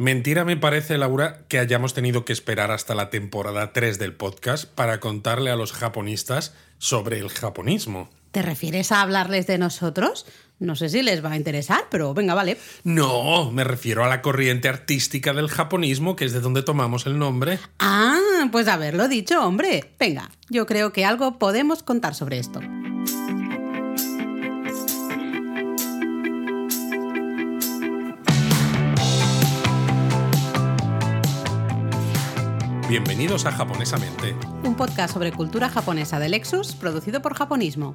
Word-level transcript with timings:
Mentira 0.00 0.46
me 0.46 0.56
parece, 0.56 0.96
Laura, 0.96 1.42
que 1.48 1.58
hayamos 1.58 1.92
tenido 1.92 2.24
que 2.24 2.32
esperar 2.32 2.70
hasta 2.70 2.94
la 2.94 3.10
temporada 3.10 3.74
3 3.74 3.98
del 3.98 4.14
podcast 4.14 4.64
para 4.64 4.98
contarle 4.98 5.50
a 5.50 5.56
los 5.56 5.74
japonistas 5.74 6.54
sobre 6.78 7.18
el 7.18 7.28
japonismo. 7.28 8.08
¿Te 8.30 8.40
refieres 8.40 8.92
a 8.92 9.02
hablarles 9.02 9.46
de 9.46 9.58
nosotros? 9.58 10.24
No 10.58 10.74
sé 10.74 10.88
si 10.88 11.02
les 11.02 11.22
va 11.22 11.32
a 11.32 11.36
interesar, 11.36 11.84
pero 11.90 12.14
venga, 12.14 12.32
vale. 12.32 12.56
No, 12.82 13.50
me 13.50 13.62
refiero 13.62 14.02
a 14.02 14.08
la 14.08 14.22
corriente 14.22 14.70
artística 14.70 15.34
del 15.34 15.48
japonismo, 15.48 16.16
que 16.16 16.24
es 16.24 16.32
de 16.32 16.40
donde 16.40 16.62
tomamos 16.62 17.04
el 17.04 17.18
nombre. 17.18 17.58
Ah, 17.78 18.48
pues 18.50 18.68
haberlo 18.68 19.06
dicho, 19.06 19.44
hombre. 19.46 19.92
Venga, 19.98 20.30
yo 20.48 20.64
creo 20.64 20.94
que 20.94 21.04
algo 21.04 21.38
podemos 21.38 21.82
contar 21.82 22.14
sobre 22.14 22.38
esto. 22.38 22.62
Bienvenidos 32.90 33.46
a 33.46 33.52
Japonesamente, 33.52 34.34
Un 34.64 34.74
podcast 34.74 35.14
sobre 35.14 35.30
cultura 35.30 35.68
japonesa 35.68 36.18
de 36.18 36.28
Lexus, 36.28 36.74
producido 36.74 37.22
por 37.22 37.34
Japonismo. 37.34 37.94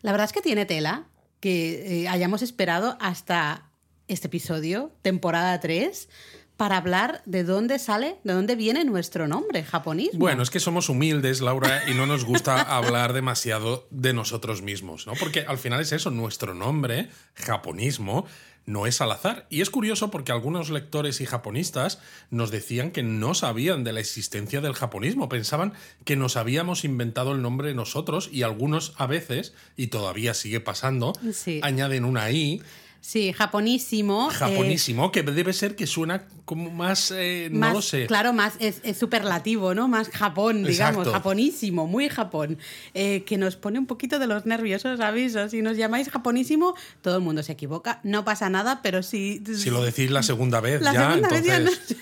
La 0.00 0.12
verdad 0.12 0.24
es 0.24 0.32
que 0.32 0.40
tiene 0.40 0.64
tela 0.64 1.04
que 1.38 2.04
eh, 2.04 2.08
hayamos 2.08 2.40
esperado 2.40 2.96
hasta 2.98 3.68
este 4.08 4.28
episodio, 4.28 4.92
temporada 5.02 5.60
3, 5.60 6.08
para 6.56 6.78
hablar 6.78 7.20
de 7.26 7.44
dónde 7.44 7.78
sale, 7.78 8.16
de 8.24 8.32
dónde 8.32 8.56
viene 8.56 8.82
nuestro 8.86 9.28
nombre, 9.28 9.62
japonismo. 9.62 10.18
Bueno, 10.18 10.42
es 10.42 10.48
que 10.48 10.58
somos 10.58 10.88
humildes, 10.88 11.42
Laura, 11.42 11.82
y 11.90 11.92
no 11.92 12.06
nos 12.06 12.24
gusta 12.24 12.62
hablar 12.76 13.12
demasiado 13.12 13.86
de 13.90 14.14
nosotros 14.14 14.62
mismos, 14.62 15.06
¿no? 15.06 15.12
Porque 15.20 15.40
al 15.40 15.58
final 15.58 15.82
es 15.82 15.92
eso, 15.92 16.10
nuestro 16.10 16.54
nombre, 16.54 17.10
japonismo, 17.34 18.24
no 18.66 18.86
es 18.86 19.00
al 19.00 19.12
azar. 19.12 19.46
Y 19.48 19.60
es 19.62 19.70
curioso 19.70 20.10
porque 20.10 20.32
algunos 20.32 20.70
lectores 20.70 21.20
y 21.20 21.26
japonistas 21.26 22.00
nos 22.30 22.50
decían 22.50 22.90
que 22.90 23.02
no 23.02 23.32
sabían 23.34 23.84
de 23.84 23.92
la 23.92 24.00
existencia 24.00 24.60
del 24.60 24.74
japonismo, 24.74 25.28
pensaban 25.28 25.72
que 26.04 26.16
nos 26.16 26.36
habíamos 26.36 26.84
inventado 26.84 27.32
el 27.32 27.42
nombre 27.42 27.72
nosotros 27.74 28.28
y 28.32 28.42
algunos 28.42 28.92
a 28.98 29.06
veces, 29.06 29.54
y 29.76 29.86
todavía 29.86 30.34
sigue 30.34 30.60
pasando, 30.60 31.12
Sí. 31.32 31.60
añaden 31.62 32.04
una 32.04 32.30
i, 32.30 32.60
Sí, 33.08 33.32
japonísimo. 33.32 34.30
eh, 34.32 34.34
japonísimo, 34.34 35.12
que 35.12 35.22
debe 35.22 35.52
ser 35.52 35.76
que 35.76 35.86
suena 35.86 36.26
como 36.44 36.70
más, 36.72 37.12
eh, 37.16 37.48
no 37.52 37.58
más, 37.60 37.72
lo 37.74 37.80
sé. 37.82 38.06
Claro, 38.08 38.32
más 38.32 38.54
es, 38.58 38.80
es 38.82 38.98
superlativo, 38.98 39.74
¿no? 39.74 39.86
Más 39.86 40.08
Japón, 40.08 40.64
digamos, 40.64 40.98
Exacto. 41.06 41.12
japonísimo, 41.12 41.86
muy 41.86 42.08
Japón. 42.08 42.58
Eh, 42.94 43.22
que 43.24 43.38
nos 43.38 43.54
pone 43.54 43.78
un 43.78 43.86
poquito 43.86 44.18
de 44.18 44.26
los 44.26 44.44
nerviosos 44.44 44.98
avisos. 44.98 45.52
Si 45.52 45.62
nos 45.62 45.76
llamáis 45.76 46.10
japonísimo, 46.10 46.74
todo 47.00 47.18
el 47.18 47.22
mundo 47.22 47.44
se 47.44 47.52
equivoca. 47.52 48.00
No 48.02 48.24
pasa 48.24 48.50
nada, 48.50 48.80
pero 48.82 49.04
si. 49.04 49.40
Si 49.54 49.70
lo 49.70 49.84
decís 49.84 50.10
la 50.10 50.24
segunda 50.24 50.60
vez 50.60 50.82
La 50.82 50.92
ya, 50.92 51.08
segunda 51.10 51.28
vez 51.28 51.44
ya 51.44 51.56
entonces 51.58 51.96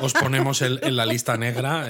os 0.00 0.12
ponemos 0.14 0.62
el- 0.62 0.80
en 0.82 0.96
la 0.96 1.06
lista 1.06 1.36
negra, 1.36 1.86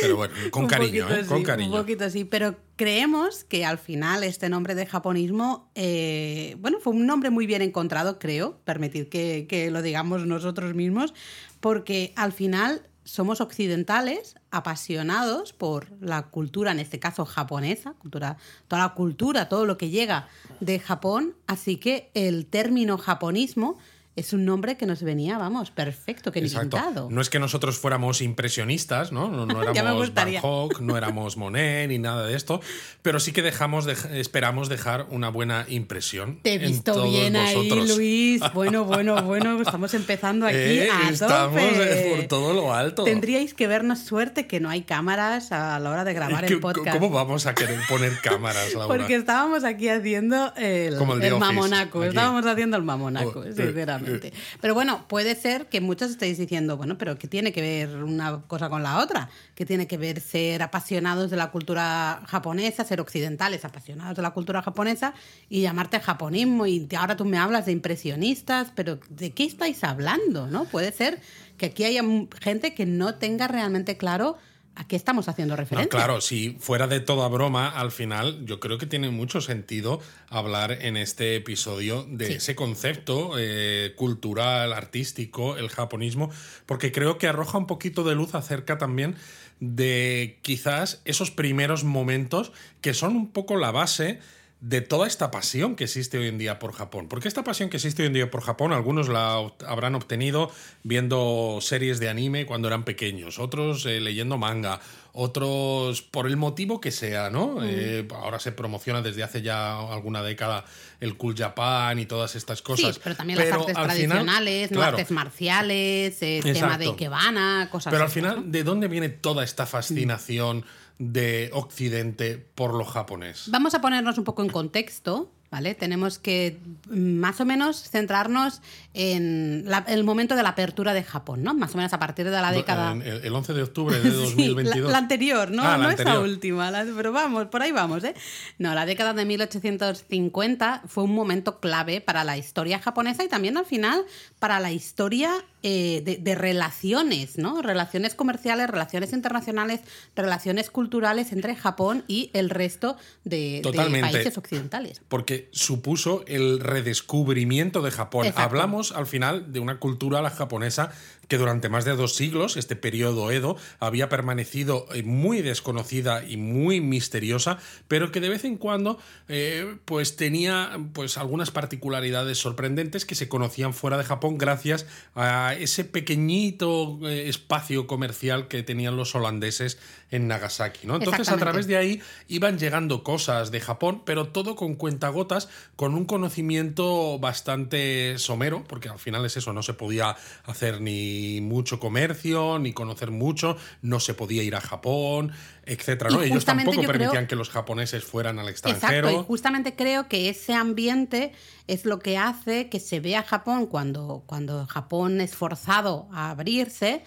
pero 0.00 0.14
bueno, 0.16 0.34
con 0.52 0.62
Un 0.64 0.68
cariño, 0.68 1.06
poquito 1.08 1.20
¿eh? 1.22 1.26
con 1.26 1.42
cariño. 1.42 1.70
Un 1.72 1.76
poquito 1.80 2.08
sí, 2.08 2.24
pero 2.24 2.54
creemos 2.80 3.44
que 3.44 3.66
al 3.66 3.76
final 3.76 4.24
este 4.24 4.48
nombre 4.48 4.74
de 4.74 4.86
japonismo, 4.86 5.70
eh, 5.74 6.56
bueno, 6.60 6.78
fue 6.80 6.94
un 6.94 7.04
nombre 7.04 7.28
muy 7.28 7.46
bien 7.46 7.60
encontrado, 7.60 8.18
creo, 8.18 8.56
permitir 8.64 9.10
que, 9.10 9.44
que 9.46 9.70
lo 9.70 9.82
digamos 9.82 10.26
nosotros 10.26 10.74
mismos, 10.74 11.12
porque 11.60 12.14
al 12.16 12.32
final 12.32 12.80
somos 13.04 13.42
occidentales 13.42 14.36
apasionados 14.50 15.52
por 15.52 15.92
la 16.00 16.28
cultura, 16.28 16.72
en 16.72 16.78
este 16.78 16.98
caso 16.98 17.26
japonesa, 17.26 17.92
cultura, 17.98 18.38
toda 18.66 18.80
la 18.80 18.94
cultura, 18.94 19.50
todo 19.50 19.66
lo 19.66 19.76
que 19.76 19.90
llega 19.90 20.28
de 20.60 20.78
Japón, 20.78 21.34
así 21.46 21.76
que 21.76 22.10
el 22.14 22.46
término 22.46 22.96
japonismo 22.96 23.76
es 24.20 24.32
un 24.32 24.44
nombre 24.44 24.76
que 24.76 24.86
nos 24.86 25.02
venía, 25.02 25.38
vamos, 25.38 25.70
perfecto, 25.70 26.30
que 26.32 26.40
ni 26.40 26.46
Exacto. 26.46 26.76
pintado. 26.76 27.08
No 27.10 27.20
es 27.20 27.30
que 27.30 27.38
nosotros 27.38 27.78
fuéramos 27.78 28.20
impresionistas, 28.20 29.12
¿no? 29.12 29.28
No, 29.28 29.46
no 29.46 29.62
éramos 29.74 30.14
Van. 30.14 30.34
Gogh, 30.40 30.80
no 30.80 30.96
éramos 30.96 31.36
Monet 31.36 31.88
ni 31.88 31.98
nada 31.98 32.26
de 32.26 32.36
esto, 32.36 32.60
pero 33.02 33.20
sí 33.20 33.32
que 33.32 33.42
dejamos 33.42 33.84
de- 33.84 34.20
esperamos 34.20 34.68
dejar 34.68 35.06
una 35.10 35.28
buena 35.30 35.64
impresión. 35.68 36.38
Te 36.42 36.50
he 36.52 36.54
en 36.54 36.60
visto 36.72 36.92
todos 36.92 37.10
bien 37.10 37.36
ahí. 37.36 37.70
Luis. 37.88 38.42
Bueno, 38.54 38.84
bueno, 38.84 39.22
bueno. 39.22 39.60
Estamos 39.70 39.94
empezando 39.94 40.46
aquí 40.46 40.56
Eh, 40.56 40.88
a 40.90 41.10
estamos 41.10 41.54
tope. 41.54 42.12
eh, 42.12 42.16
por 42.16 42.26
todo 42.28 42.52
lo 42.52 42.74
alto. 42.74 43.04
Tendríais 43.04 43.54
que 43.54 43.66
vernos 43.66 44.00
suerte 44.00 44.46
que 44.46 44.60
no 44.60 44.68
hay 44.68 44.82
cámaras 44.82 45.52
a 45.52 45.78
la 45.80 45.90
hora 45.90 46.04
de 46.04 46.12
grabar 46.14 46.44
¿Qué- 46.46 46.54
el 46.54 46.60
podcast. 46.60 46.98
¿Cómo 46.98 47.10
vamos 47.10 47.46
a 47.46 47.54
querer 47.54 47.78
poner 47.88 48.12
cámaras, 48.22 48.74
Laura? 48.74 48.88
Porque 48.88 49.14
estábamos 49.14 49.64
aquí 49.64 49.88
haciendo 49.88 50.52
el, 50.56 50.96
Como 50.96 51.14
el 51.14 51.22
el 51.22 51.36
mamonaco. 51.36 52.00
aquí. 52.00 52.08
Estábamos 52.08 52.44
haciendo 52.46 52.76
el 52.76 52.82
mamonaco, 52.82 53.40
Oh, 53.40 53.44
sinceramente. 53.44 54.09
Eh. 54.14 54.32
Pero 54.60 54.74
bueno, 54.74 55.06
puede 55.08 55.34
ser 55.34 55.68
que 55.68 55.80
muchos 55.80 56.10
estéis 56.10 56.38
diciendo, 56.38 56.76
bueno, 56.76 56.98
pero 56.98 57.18
¿qué 57.18 57.28
tiene 57.28 57.52
que 57.52 57.60
ver 57.60 58.02
una 58.02 58.42
cosa 58.42 58.68
con 58.68 58.82
la 58.82 58.98
otra? 58.98 59.30
¿Qué 59.54 59.66
tiene 59.66 59.86
que 59.86 59.96
ver 59.96 60.20
ser 60.20 60.62
apasionados 60.62 61.30
de 61.30 61.36
la 61.36 61.50
cultura 61.50 62.22
japonesa, 62.26 62.84
ser 62.84 63.00
occidentales 63.00 63.64
apasionados 63.64 64.16
de 64.16 64.22
la 64.22 64.30
cultura 64.30 64.62
japonesa 64.62 65.14
y 65.48 65.62
llamarte 65.62 66.00
japonismo? 66.00 66.66
Y 66.66 66.88
ahora 66.96 67.16
tú 67.16 67.24
me 67.24 67.38
hablas 67.38 67.66
de 67.66 67.72
impresionistas, 67.72 68.72
pero 68.74 68.98
¿de 69.08 69.32
qué 69.32 69.44
estáis 69.44 69.84
hablando? 69.84 70.46
¿No? 70.46 70.64
Puede 70.64 70.92
ser 70.92 71.20
que 71.56 71.66
aquí 71.66 71.84
haya 71.84 72.02
gente 72.40 72.74
que 72.74 72.86
no 72.86 73.14
tenga 73.16 73.46
realmente 73.48 73.96
claro 73.96 74.38
a 74.80 74.86
qué 74.88 74.96
estamos 74.96 75.28
haciendo 75.28 75.52
No, 75.52 75.56
referencia. 75.56 75.88
claro, 75.90 76.20
si 76.20 76.56
fuera 76.58 76.86
de 76.86 77.00
toda 77.00 77.28
broma, 77.28 77.68
al 77.68 77.90
final 77.92 78.44
yo 78.46 78.60
creo 78.60 78.78
que 78.78 78.86
tiene 78.86 79.10
mucho 79.10 79.40
sentido 79.42 80.00
hablar 80.28 80.72
en 80.80 80.96
este 80.96 81.36
episodio 81.36 82.06
de 82.08 82.26
Sí. 82.26 82.32
ese 82.34 82.54
concepto 82.54 83.32
eh, 83.38 83.92
cultural, 83.96 84.72
artístico, 84.72 85.56
el 85.58 85.68
japonismo, 85.68 86.30
porque 86.66 86.92
creo 86.92 87.18
que 87.18 87.26
arroja 87.28 87.58
un 87.58 87.66
poquito 87.66 88.04
de 88.04 88.14
luz 88.14 88.34
acerca 88.34 88.78
también 88.78 89.16
de 89.60 90.38
quizás 90.42 91.02
esos 91.04 91.30
primeros 91.30 91.84
momentos 91.84 92.52
que 92.80 92.94
son 92.94 93.16
un 93.16 93.30
poco 93.30 93.56
la 93.56 93.70
base 93.72 94.18
de 94.60 94.82
toda 94.82 95.06
esta 95.06 95.30
pasión 95.30 95.74
que 95.74 95.84
existe 95.84 96.18
hoy 96.18 96.28
en 96.28 96.36
día 96.36 96.58
por 96.58 96.72
Japón. 96.72 97.08
Porque 97.08 97.28
esta 97.28 97.42
pasión 97.42 97.70
que 97.70 97.78
existe 97.78 98.02
hoy 98.02 98.08
en 98.08 98.12
día 98.12 98.30
por 98.30 98.42
Japón, 98.42 98.72
algunos 98.72 99.08
la 99.08 99.50
habrán 99.66 99.94
obtenido 99.94 100.50
viendo 100.82 101.58
series 101.62 101.98
de 101.98 102.10
anime 102.10 102.44
cuando 102.44 102.68
eran 102.68 102.84
pequeños, 102.84 103.38
otros 103.38 103.86
eh, 103.86 104.00
leyendo 104.00 104.36
manga, 104.36 104.80
otros 105.12 106.02
por 106.02 106.26
el 106.26 106.36
motivo 106.36 106.80
que 106.80 106.90
sea, 106.90 107.30
¿no? 107.30 107.64
Eh, 107.64 108.06
ahora 108.10 108.38
se 108.38 108.52
promociona 108.52 109.00
desde 109.00 109.22
hace 109.22 109.40
ya 109.40 109.78
alguna 109.78 110.22
década 110.22 110.64
el 111.00 111.16
Cool 111.16 111.34
Japan 111.36 111.98
y 111.98 112.04
todas 112.04 112.36
estas 112.36 112.60
cosas. 112.60 112.96
Sí, 112.96 113.00
pero 113.02 113.16
también 113.16 113.38
las 113.38 113.50
artes 113.50 113.66
final- 113.68 113.86
tradicionales, 113.86 114.70
no 114.70 114.76
claro, 114.76 114.96
artes 114.98 115.10
marciales, 115.10 116.22
el 116.22 116.42
tema 116.52 116.76
de. 116.76 116.88
Ikebana, 116.90 117.68
cosas 117.72 117.90
Pero 117.92 118.04
al 118.04 118.10
final, 118.10 118.52
¿de 118.52 118.62
dónde 118.62 118.88
viene 118.88 119.08
toda 119.08 119.42
esta 119.42 119.64
fascinación 119.64 120.64
de 121.00 121.50
Occidente 121.54 122.36
por 122.36 122.74
lo 122.74 122.84
japonés? 122.84 123.48
Vamos 123.48 123.74
a 123.74 123.80
ponernos 123.80 124.18
un 124.18 124.24
poco 124.24 124.42
en 124.42 124.50
contexto, 124.50 125.32
¿vale? 125.50 125.74
Tenemos 125.74 126.18
que 126.18 126.58
mm, 126.88 127.18
más 127.18 127.40
o 127.40 127.44
menos 127.44 127.88
centrarnos 127.90 128.62
en 128.94 129.64
la- 129.66 129.84
el 129.88 130.04
momento 130.04 130.36
de 130.36 130.42
la 130.42 130.50
apertura 130.50 130.94
de 130.94 131.02
Japón, 131.02 131.42
¿no? 131.42 131.54
Más 131.54 131.74
o 131.74 131.76
menos 131.76 131.92
a 131.92 131.98
partir 131.98 132.24
de 132.26 132.30
la 132.32 132.52
década... 132.52 132.92
El, 132.92 133.24
el 133.24 133.32
11 133.34 133.52
de 133.54 133.62
octubre 133.62 133.98
de 134.00 134.10
Sí, 134.10 134.16
2022. 134.48 134.86
la, 134.86 134.92
la 134.92 134.98
anterior, 134.98 135.50
¿no? 135.50 135.62
Ah, 135.62 135.76
la 135.76 135.84
no 135.84 135.88
anterior. 135.90 136.18
última, 136.22 136.70
la- 136.70 136.86
pero 136.96 137.12
vamos, 137.12 137.46
por 137.46 137.62
ahí 137.62 137.72
vamos, 137.72 138.02
¿eh? 138.04 138.14
No, 138.58 138.74
la 138.74 138.86
década 138.86 139.12
de 139.12 139.24
1850 139.24 140.82
fue 140.86 141.04
un 141.04 141.14
momento 141.14 141.60
clave 141.60 142.00
para 142.00 142.24
la 142.24 142.36
historia 142.36 142.78
japonesa 142.78 143.24
y 143.24 143.28
también 143.28 143.56
al 143.56 143.66
final 143.66 144.04
para 144.38 144.60
la 144.60 144.72
historia 144.72 145.32
eh, 145.62 146.02
de, 146.04 146.16
de 146.16 146.34
relaciones, 146.34 147.36
¿no? 147.38 147.60
Relaciones 147.62 148.14
comerciales, 148.14 148.68
relaciones 148.70 149.12
internacionales, 149.12 149.80
relaciones 150.16 150.70
culturales 150.70 151.32
entre 151.32 151.54
Japón 151.54 152.04
y 152.08 152.30
el 152.32 152.50
resto 152.50 152.96
de, 153.24 153.60
de 153.62 154.00
países 154.00 154.38
occidentales. 154.38 155.00
porque 155.08 155.39
supuso 155.52 156.24
el 156.26 156.60
redescubrimiento 156.60 157.82
de 157.82 157.90
Japón. 157.90 158.26
Exacto. 158.26 158.42
Hablamos 158.42 158.92
al 158.92 159.06
final 159.06 159.52
de 159.52 159.60
una 159.60 159.78
cultura 159.78 160.22
la 160.22 160.30
japonesa 160.30 160.92
que 161.30 161.38
durante 161.38 161.68
más 161.68 161.84
de 161.84 161.94
dos 161.94 162.16
siglos, 162.16 162.56
este 162.56 162.74
periodo 162.74 163.30
Edo, 163.30 163.56
había 163.78 164.08
permanecido 164.08 164.86
eh, 164.92 165.04
muy 165.04 165.42
desconocida 165.42 166.24
y 166.24 166.36
muy 166.36 166.80
misteriosa, 166.80 167.58
pero 167.86 168.10
que 168.10 168.18
de 168.20 168.28
vez 168.28 168.44
en 168.44 168.56
cuando 168.56 168.98
eh, 169.28 169.76
pues 169.84 170.16
tenía 170.16 170.76
pues 170.92 171.16
algunas 171.18 171.52
particularidades 171.52 172.38
sorprendentes 172.38 173.04
que 173.04 173.14
se 173.14 173.28
conocían 173.28 173.74
fuera 173.74 173.96
de 173.96 174.02
Japón 174.02 174.38
gracias 174.38 174.86
a 175.14 175.54
ese 175.54 175.84
pequeñito 175.84 176.98
eh, 177.04 177.28
espacio 177.28 177.86
comercial 177.86 178.48
que 178.48 178.64
tenían 178.64 178.96
los 178.96 179.14
holandeses 179.14 179.78
en 180.10 180.26
Nagasaki. 180.26 180.88
¿no? 180.88 180.96
Entonces, 180.96 181.28
a 181.28 181.36
través 181.36 181.68
de 181.68 181.76
ahí 181.76 182.02
iban 182.26 182.58
llegando 182.58 183.04
cosas 183.04 183.52
de 183.52 183.60
Japón, 183.60 184.02
pero 184.04 184.26
todo 184.26 184.56
con 184.56 184.74
cuentagotas 184.74 185.48
con 185.76 185.94
un 185.94 186.06
conocimiento 186.06 187.20
bastante 187.20 188.18
somero, 188.18 188.64
porque 188.66 188.88
al 188.88 188.98
final 188.98 189.24
es 189.24 189.36
eso, 189.36 189.52
no 189.52 189.62
se 189.62 189.74
podía 189.74 190.16
hacer 190.44 190.80
ni 190.80 191.19
mucho 191.40 191.78
comercio, 191.78 192.58
ni 192.58 192.72
conocer 192.72 193.10
mucho, 193.10 193.56
no 193.82 194.00
se 194.00 194.14
podía 194.14 194.42
ir 194.42 194.54
a 194.54 194.60
Japón, 194.60 195.32
etcétera. 195.64 196.10
¿no? 196.10 196.22
Ellos 196.22 196.44
tampoco 196.44 196.82
permitían 196.82 197.26
que 197.26 197.36
los 197.36 197.50
japoneses 197.50 198.04
fueran 198.04 198.38
al 198.38 198.48
extranjero. 198.48 199.08
Exacto, 199.08 199.20
y 199.20 199.24
justamente 199.26 199.76
creo 199.76 200.08
que 200.08 200.28
ese 200.28 200.54
ambiente 200.54 201.32
es 201.66 201.84
lo 201.84 201.98
que 201.98 202.18
hace 202.18 202.68
que 202.68 202.80
se 202.80 203.00
vea 203.00 203.22
Japón 203.22 203.66
cuando, 203.66 204.24
cuando 204.26 204.66
Japón 204.66 205.20
es 205.20 205.34
forzado 205.34 206.08
a 206.12 206.30
abrirse 206.30 207.02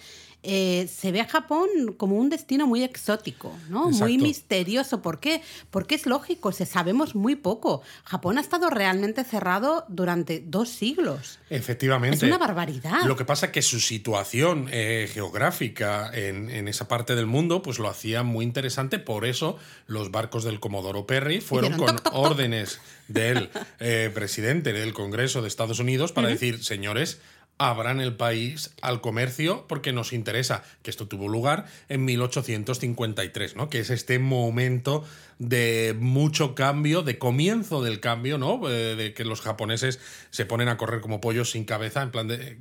eh, 0.46 0.88
se 0.88 1.10
ve 1.10 1.22
a 1.22 1.26
Japón 1.26 1.68
como 1.96 2.16
un 2.16 2.28
destino 2.28 2.66
muy 2.66 2.84
exótico, 2.84 3.56
¿no? 3.70 3.88
Muy 3.90 4.18
misterioso. 4.18 5.00
¿Por 5.00 5.18
qué? 5.18 5.40
Porque 5.70 5.94
es 5.94 6.04
lógico, 6.04 6.52
se 6.52 6.66
sabemos 6.66 7.14
muy 7.14 7.34
poco. 7.34 7.82
Japón 8.04 8.36
ha 8.36 8.42
estado 8.42 8.68
realmente 8.68 9.24
cerrado 9.24 9.86
durante 9.88 10.44
dos 10.46 10.68
siglos. 10.68 11.38
Efectivamente. 11.48 12.16
Es 12.16 12.22
una 12.22 12.36
barbaridad. 12.36 13.04
Lo 13.06 13.16
que 13.16 13.24
pasa 13.24 13.46
es 13.46 13.52
que 13.52 13.62
su 13.62 13.80
situación 13.80 14.68
eh, 14.70 15.08
geográfica 15.12 16.10
en, 16.12 16.68
esa 16.68 16.88
parte 16.88 17.14
del 17.14 17.26
mundo 17.26 17.62
pues 17.62 17.78
lo 17.78 17.88
hacía 17.88 18.22
muy 18.22 18.44
interesante. 18.44 18.98
Por 18.98 19.24
eso 19.24 19.56
los 19.86 20.10
barcos 20.10 20.44
del 20.44 20.60
Comodoro 20.60 21.06
Perry 21.06 21.40
fueron 21.40 21.72
con 21.78 21.96
órdenes 22.12 22.80
del 23.08 23.48
eh, 23.80 24.10
presidente 24.12 24.72
del 24.74 24.92
Congreso 24.92 25.40
de 25.40 25.48
Estados 25.48 25.78
Unidos 25.78 26.12
para 26.12 26.28
decir, 26.28 26.62
señores, 26.62 27.20
abran 27.58 28.00
el 28.00 28.16
país 28.16 28.72
al 28.82 29.00
comercio 29.00 29.66
porque 29.68 29.92
nos 29.92 30.12
interesa, 30.12 30.62
que 30.82 30.90
esto 30.90 31.06
tuvo 31.06 31.28
lugar 31.28 31.66
en 31.88 32.04
1853, 32.04 33.56
¿no? 33.56 33.68
Que 33.68 33.80
es 33.80 33.90
este 33.90 34.18
momento 34.18 35.04
de 35.38 35.96
mucho 35.98 36.54
cambio, 36.54 37.02
de 37.02 37.18
comienzo 37.18 37.82
del 37.82 38.00
cambio, 38.00 38.38
¿no? 38.38 38.68
Eh, 38.68 38.96
de 38.96 39.14
que 39.14 39.24
los 39.24 39.40
japoneses 39.40 39.98
se 40.30 40.46
ponen 40.46 40.68
a 40.68 40.76
correr 40.76 41.00
como 41.00 41.20
pollos 41.20 41.50
sin 41.50 41.64
cabeza, 41.64 42.02
en 42.02 42.10
plan 42.10 42.28
de 42.28 42.58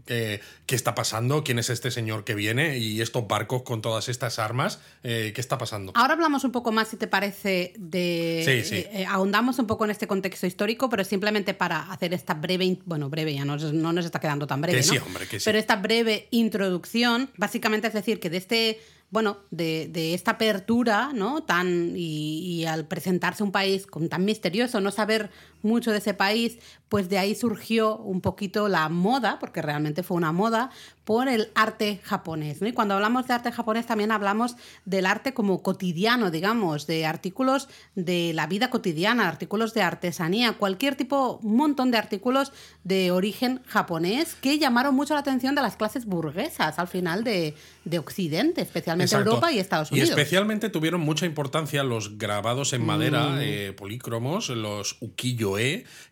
¿qué, 0.65 0.75
está 0.75 0.95
pasando? 0.95 1.43
¿Quién 1.43 1.59
es 1.59 1.69
este 1.69 1.91
señor 1.91 2.23
que 2.23 2.35
viene? 2.35 2.77
Y 2.77 3.01
estos 3.01 3.27
barcos 3.27 3.63
con 3.63 3.81
todas 3.81 4.09
estas 4.09 4.39
armas, 4.39 4.79
eh, 5.03 5.31
¿qué 5.35 5.41
está 5.41 5.57
pasando? 5.57 5.91
Ahora 5.95 6.13
hablamos 6.13 6.43
un 6.43 6.51
poco 6.51 6.71
más, 6.71 6.87
si 6.87 6.97
te 6.97 7.07
parece, 7.07 7.73
de... 7.77 8.43
Sí, 8.45 8.69
sí. 8.69 8.85
Eh, 8.91 9.05
ahondamos 9.07 9.59
un 9.59 9.67
poco 9.67 9.85
en 9.85 9.91
este 9.91 10.07
contexto 10.07 10.47
histórico, 10.47 10.89
pero 10.89 11.03
simplemente 11.03 11.53
para 11.53 11.91
hacer 11.91 12.13
esta 12.13 12.33
breve, 12.33 12.79
bueno, 12.85 13.09
breve 13.09 13.33
ya 13.33 13.45
no, 13.45 13.57
no 13.57 13.93
nos 13.93 14.05
está 14.05 14.19
quedando 14.19 14.47
tan 14.47 14.61
breve, 14.61 14.82
sí, 14.83 14.97
hombre, 14.97 15.27
que 15.27 15.39
sí. 15.39 15.45
Pero 15.45 15.57
esta 15.57 15.75
breve 15.75 16.27
introducción, 16.31 17.29
básicamente 17.37 17.87
es 17.87 17.93
decir, 17.93 18.19
que 18.19 18.29
de 18.29 18.37
este 18.37 18.79
bueno, 19.13 19.37
de, 19.51 19.89
de, 19.91 20.15
esta 20.15 20.31
apertura, 20.31 21.11
¿no? 21.13 21.43
Tan, 21.43 21.93
y, 21.95 22.39
y, 22.39 22.65
al 22.65 22.87
presentarse 22.87 23.43
un 23.43 23.51
país 23.51 23.85
con, 23.85 24.09
tan 24.09 24.25
misterioso, 24.25 24.81
no 24.81 24.89
saber 24.89 25.29
mucho 25.63 25.91
de 25.91 25.97
ese 25.97 26.13
país, 26.13 26.59
pues 26.89 27.09
de 27.09 27.17
ahí 27.17 27.33
surgió 27.33 27.97
un 27.97 28.21
poquito 28.21 28.67
la 28.67 28.87
moda, 28.87 29.39
porque 29.39 29.63
realmente 29.63 30.03
fue 30.03 30.15
una 30.15 30.31
moda, 30.31 30.69
por 31.05 31.27
el 31.27 31.49
arte 31.55 31.99
japonés. 32.03 32.61
¿no? 32.61 32.67
Y 32.67 32.71
cuando 32.71 32.93
hablamos 32.93 33.27
de 33.27 33.33
arte 33.33 33.51
japonés 33.51 33.85
también 33.85 34.11
hablamos 34.11 34.55
del 34.85 35.05
arte 35.05 35.33
como 35.33 35.61
cotidiano, 35.61 36.31
digamos, 36.31 36.87
de 36.87 37.05
artículos 37.05 37.67
de 37.95 38.31
la 38.33 38.47
vida 38.47 38.69
cotidiana, 38.69 39.27
artículos 39.27 39.73
de 39.73 39.81
artesanía, 39.81 40.53
cualquier 40.53 40.95
tipo, 40.95 41.39
un 41.43 41.57
montón 41.57 41.91
de 41.91 41.97
artículos 41.97 42.53
de 42.83 43.11
origen 43.11 43.61
japonés 43.65 44.35
que 44.35 44.59
llamaron 44.59 44.95
mucho 44.95 45.13
la 45.13 45.21
atención 45.21 45.55
de 45.55 45.61
las 45.61 45.75
clases 45.75 46.05
burguesas 46.05 46.79
al 46.79 46.87
final 46.87 47.23
de, 47.23 47.55
de 47.85 47.99
Occidente, 47.99 48.61
especialmente 48.61 49.15
Europa 49.15 49.51
y 49.51 49.59
Estados 49.59 49.91
Unidos. 49.91 50.09
Y 50.09 50.11
especialmente 50.11 50.69
tuvieron 50.69 51.01
mucha 51.01 51.25
importancia 51.25 51.83
los 51.83 52.17
grabados 52.17 52.71
en 52.73 52.85
madera 52.85 53.29
mm. 53.29 53.37
eh, 53.41 53.73
polícromos, 53.75 54.49
los 54.49 54.97
ukiyo 55.01 55.52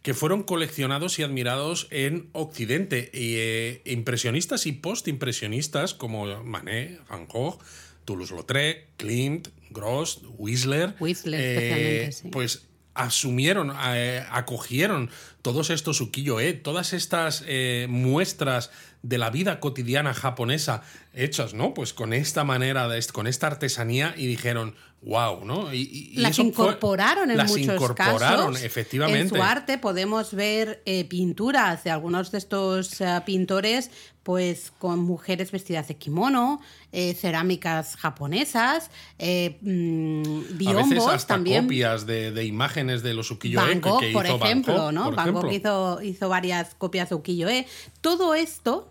que 0.01 0.13
fueron 0.13 0.43
coleccionados 0.43 1.19
y 1.19 1.23
admirados 1.23 1.88
en 1.91 2.29
Occidente. 2.33 3.09
Eh, 3.13 3.81
impresionistas 3.85 4.65
y 4.65 4.71
postimpresionistas 4.73 5.93
como 5.93 6.43
Manet, 6.43 6.99
Van 7.07 7.27
Gogh, 7.27 7.59
Toulouse-Lautrec, 8.05 8.88
Klimt, 8.97 9.49
Gross, 9.69 10.21
Whistler, 10.38 10.95
eh, 11.25 12.09
pues 12.31 12.67
asumieron, 12.93 13.73
eh, 13.93 14.25
acogieron 14.31 15.09
todos 15.41 15.69
estos 15.69 16.01
ukiyo-e, 16.01 16.53
todas 16.53 16.93
estas 16.93 17.45
muestras 17.88 18.69
de 19.01 19.17
la 19.17 19.29
vida 19.29 19.59
cotidiana 19.59 20.13
japonesa 20.13 20.83
hechas, 21.13 21.53
¿no? 21.53 21.73
Pues 21.73 21.93
con 21.93 22.13
esta 22.13 22.43
manera, 22.43 22.88
de, 22.88 23.03
con 23.07 23.27
esta 23.27 23.47
artesanía 23.47 24.13
y 24.17 24.27
dijeron, 24.27 24.75
wow, 25.01 25.44
¿no? 25.44 25.74
Y, 25.74 26.13
las 26.15 26.38
incorporaron 26.38 27.31
en 27.31 27.38
las 27.38 27.50
muchos 27.50 27.75
incorporaron, 27.75 28.53
casos. 28.53 28.63
efectivamente. 28.63 29.21
En 29.21 29.30
su 29.30 29.42
arte 29.42 29.77
podemos 29.77 30.33
ver 30.33 30.81
eh, 30.86 31.06
pinturas 31.06 31.83
de 31.83 31.89
algunos 31.89 32.31
de 32.31 32.38
estos 32.38 33.01
eh, 33.01 33.21
pintores, 33.25 33.89
pues 34.24 34.71
con 34.77 35.00
mujeres 35.00 35.51
vestidas 35.51 35.88
de 35.88 35.95
kimono, 35.95 36.62
eh, 36.92 37.15
cerámicas 37.15 37.95
japonesas, 37.95 38.92
mm, 39.18 40.57
biombos 40.57 40.86
A 40.86 40.88
veces 40.88 41.07
hasta 41.07 41.33
también. 41.33 41.63
copias 41.63 42.06
de, 42.06 42.45
imágenes 42.45 43.01
de 43.01 43.15
los 43.15 43.31
ukiyo-e 43.31 43.81
que, 43.81 44.09
hizo 44.09 44.13
por 44.13 44.25
ejemplo, 44.27 44.92
¿no? 44.92 45.06
Por 45.06 45.15
Van 45.15 45.30
ejemplo. 45.30 45.50
Gogh 45.50 45.53
hizo, 45.53 46.01
hizo 46.03 46.30
varias 46.30 46.75
copias 46.75 47.09
de 47.09 47.15
ukiyo-e. 47.15 47.65
Todo 48.01 48.36
esto 48.36 48.90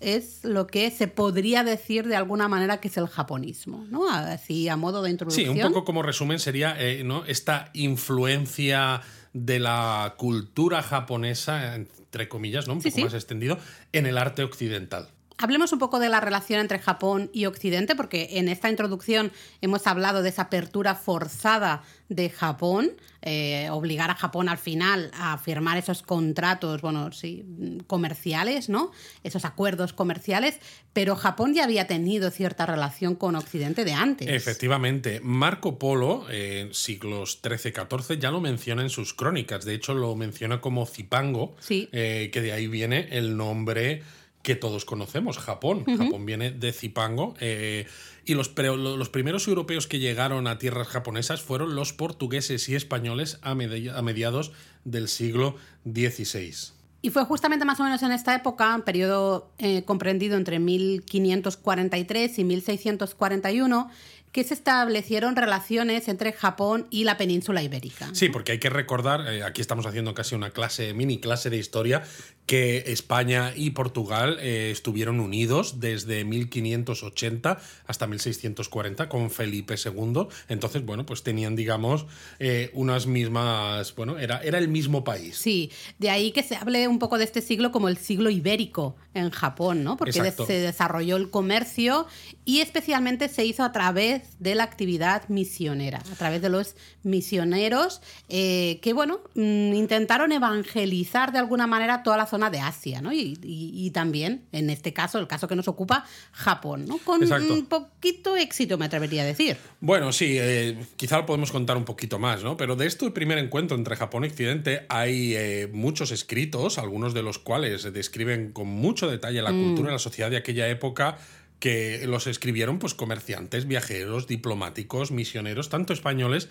es 0.00 0.44
lo 0.44 0.66
que 0.66 0.90
se 0.90 1.08
podría 1.08 1.64
decir 1.64 2.06
de 2.06 2.16
alguna 2.16 2.48
manera 2.48 2.80
que 2.80 2.88
es 2.88 2.96
el 2.96 3.06
japonismo, 3.06 3.86
¿no? 3.90 4.10
Así 4.10 4.68
a 4.68 4.76
modo 4.76 5.02
de 5.02 5.10
introducción. 5.10 5.54
Sí, 5.54 5.60
un 5.60 5.68
poco 5.68 5.84
como 5.84 6.02
resumen 6.02 6.38
sería 6.38 6.74
eh, 6.78 7.02
¿no? 7.04 7.24
esta 7.24 7.70
influencia 7.72 9.02
de 9.32 9.58
la 9.60 10.14
cultura 10.16 10.82
japonesa, 10.82 11.74
entre 11.74 12.28
comillas, 12.28 12.66
¿no? 12.66 12.74
un 12.74 12.82
poco 12.82 13.00
más 13.00 13.14
extendido, 13.14 13.58
en 13.92 14.06
el 14.06 14.18
arte 14.18 14.42
occidental. 14.42 15.08
Hablemos 15.40 15.72
un 15.72 15.78
poco 15.78 15.98
de 15.98 16.10
la 16.10 16.20
relación 16.20 16.60
entre 16.60 16.78
Japón 16.78 17.30
y 17.32 17.46
Occidente, 17.46 17.96
porque 17.96 18.28
en 18.32 18.50
esta 18.50 18.68
introducción 18.68 19.32
hemos 19.62 19.86
hablado 19.86 20.22
de 20.22 20.28
esa 20.28 20.42
apertura 20.42 20.94
forzada 20.94 21.82
de 22.10 22.28
Japón, 22.28 22.90
eh, 23.22 23.68
obligar 23.70 24.10
a 24.10 24.14
Japón 24.14 24.50
al 24.50 24.58
final 24.58 25.10
a 25.14 25.38
firmar 25.38 25.78
esos 25.78 26.02
contratos, 26.02 26.82
bueno, 26.82 27.10
sí, 27.12 27.46
comerciales, 27.86 28.68
¿no? 28.68 28.90
Esos 29.24 29.46
acuerdos 29.46 29.94
comerciales, 29.94 30.58
pero 30.92 31.16
Japón 31.16 31.54
ya 31.54 31.64
había 31.64 31.86
tenido 31.86 32.30
cierta 32.30 32.66
relación 32.66 33.14
con 33.14 33.34
Occidente 33.34 33.86
de 33.86 33.94
antes. 33.94 34.28
Efectivamente, 34.28 35.20
Marco 35.22 35.78
Polo, 35.78 36.26
en 36.30 36.74
siglos 36.74 37.40
XIII-XIV, 37.42 38.18
ya 38.18 38.30
lo 38.30 38.42
menciona 38.42 38.82
en 38.82 38.90
sus 38.90 39.14
crónicas, 39.14 39.64
de 39.64 39.74
hecho 39.74 39.94
lo 39.94 40.14
menciona 40.16 40.60
como 40.60 40.84
Zipango, 40.84 41.56
sí. 41.60 41.88
eh, 41.92 42.28
que 42.30 42.42
de 42.42 42.52
ahí 42.52 42.66
viene 42.66 43.08
el 43.12 43.38
nombre 43.38 44.02
que 44.42 44.56
todos 44.56 44.84
conocemos, 44.84 45.38
Japón. 45.38 45.84
Japón 45.84 46.24
viene 46.24 46.50
de 46.50 46.72
Zipango. 46.72 47.34
Eh, 47.40 47.86
y 48.24 48.34
los, 48.34 48.56
los, 48.56 49.08
primeros 49.08 49.46
europeos 49.48 49.86
que 49.86 49.98
llegaron 49.98 50.46
a 50.46 50.58
tierras 50.58 50.88
japonesas 50.88 51.42
fueron 51.42 51.74
los 51.74 51.92
portugueses 51.92 52.68
y 52.68 52.74
españoles 52.74 53.38
a, 53.42 53.54
mediados 53.54 54.52
del 54.84 55.08
siglo 55.08 55.56
XVI. 55.84 56.54
Y 57.02 57.10
fue 57.10 57.24
justamente 57.24 57.64
más 57.64 57.80
o 57.80 57.84
menos 57.84 58.02
en 58.02 58.12
esta 58.12 58.34
época, 58.34 58.74
un 58.74 58.82
periodo 58.82 59.50
eh, 59.58 59.84
comprendido 59.84 60.36
entre 60.36 60.58
1543 60.58 62.38
y 62.38 62.44
1641, 62.44 63.90
que 64.32 64.44
se 64.44 64.54
establecieron 64.54 65.34
relaciones 65.34 66.08
entre 66.08 66.32
Japón 66.32 66.86
y 66.90 67.04
la 67.04 67.16
península 67.16 67.62
ibérica. 67.62 68.10
Sí, 68.12 68.28
porque 68.28 68.52
hay 68.52 68.58
que 68.58 68.70
recordar, 68.70 69.26
eh, 69.26 69.42
aquí 69.42 69.60
estamos 69.60 69.86
haciendo 69.86 70.14
casi 70.14 70.34
una 70.34 70.50
clase, 70.50 70.94
mini 70.94 71.18
clase 71.18 71.50
de 71.50 71.56
historia, 71.56 72.04
que 72.50 72.82
España 72.88 73.52
y 73.54 73.70
Portugal 73.70 74.38
eh, 74.40 74.72
estuvieron 74.72 75.20
unidos 75.20 75.78
desde 75.78 76.24
1580 76.24 77.60
hasta 77.86 78.08
1640 78.08 79.08
con 79.08 79.30
Felipe 79.30 79.76
II. 79.76 80.26
Entonces, 80.48 80.84
bueno, 80.84 81.06
pues 81.06 81.22
tenían, 81.22 81.54
digamos, 81.54 82.06
eh, 82.40 82.72
unas 82.74 83.06
mismas, 83.06 83.94
bueno, 83.94 84.18
era, 84.18 84.42
era 84.42 84.58
el 84.58 84.66
mismo 84.66 85.04
país. 85.04 85.36
Sí, 85.36 85.70
de 86.00 86.10
ahí 86.10 86.32
que 86.32 86.42
se 86.42 86.56
hable 86.56 86.88
un 86.88 86.98
poco 86.98 87.18
de 87.18 87.24
este 87.24 87.40
siglo 87.40 87.70
como 87.70 87.88
el 87.88 87.98
siglo 87.98 88.30
ibérico 88.30 88.96
en 89.14 89.30
Japón, 89.30 89.84
¿no? 89.84 89.96
Porque 89.96 90.18
Exacto. 90.18 90.44
se 90.44 90.54
desarrolló 90.54 91.18
el 91.18 91.30
comercio 91.30 92.08
y 92.44 92.60
especialmente 92.60 93.28
se 93.28 93.44
hizo 93.44 93.62
a 93.62 93.70
través 93.70 94.22
de 94.40 94.56
la 94.56 94.64
actividad 94.64 95.28
misionera, 95.28 96.02
a 96.10 96.16
través 96.16 96.42
de 96.42 96.48
los 96.48 96.74
misioneros 97.04 98.02
eh, 98.28 98.80
que, 98.82 98.92
bueno, 98.92 99.20
mm, 99.34 99.72
intentaron 99.74 100.32
evangelizar 100.32 101.30
de 101.30 101.38
alguna 101.38 101.68
manera 101.68 102.02
toda 102.02 102.16
la 102.16 102.26
zona 102.26 102.39
de 102.48 102.60
Asia, 102.60 103.02
¿no? 103.02 103.12
Y, 103.12 103.36
y, 103.42 103.72
y, 103.74 103.90
también, 103.90 104.44
en 104.52 104.70
este 104.70 104.94
caso, 104.94 105.18
el 105.18 105.26
caso 105.26 105.46
que 105.48 105.56
nos 105.56 105.68
ocupa, 105.68 106.06
Japón, 106.32 106.86
¿no? 106.86 106.96
Con 106.98 107.22
Exacto. 107.22 107.52
un 107.52 107.66
poquito 107.66 108.36
éxito, 108.36 108.78
me 108.78 108.86
atrevería 108.86 109.22
a 109.22 109.26
decir. 109.26 109.58
Bueno, 109.80 110.12
sí, 110.12 110.36
eh, 110.38 110.78
quizá 110.96 111.18
lo 111.18 111.26
podemos 111.26 111.52
contar 111.52 111.76
un 111.76 111.84
poquito 111.84 112.18
más, 112.18 112.42
¿no? 112.42 112.56
Pero 112.56 112.76
de 112.76 112.86
este 112.86 113.10
primer 113.10 113.36
encuentro 113.38 113.76
entre 113.76 113.96
Japón 113.96 114.24
y 114.24 114.28
Occidente 114.28 114.86
hay 114.88 115.34
eh, 115.34 115.68
muchos 115.72 116.12
escritos, 116.12 116.78
algunos 116.78 117.12
de 117.12 117.22
los 117.22 117.38
cuales 117.38 117.92
describen 117.92 118.52
con 118.52 118.68
mucho 118.68 119.10
detalle 119.10 119.42
la 119.42 119.50
Mm. 119.50 119.64
cultura 119.64 119.88
y 119.90 119.92
la 119.92 119.98
sociedad 119.98 120.30
de 120.30 120.36
aquella 120.36 120.68
época 120.68 121.18
que 121.58 122.06
los 122.06 122.26
escribieron 122.26 122.78
pues 122.78 122.94
comerciantes, 122.94 123.66
viajeros, 123.66 124.26
diplomáticos, 124.26 125.10
misioneros, 125.10 125.68
tanto 125.68 125.92
españoles 125.92 126.48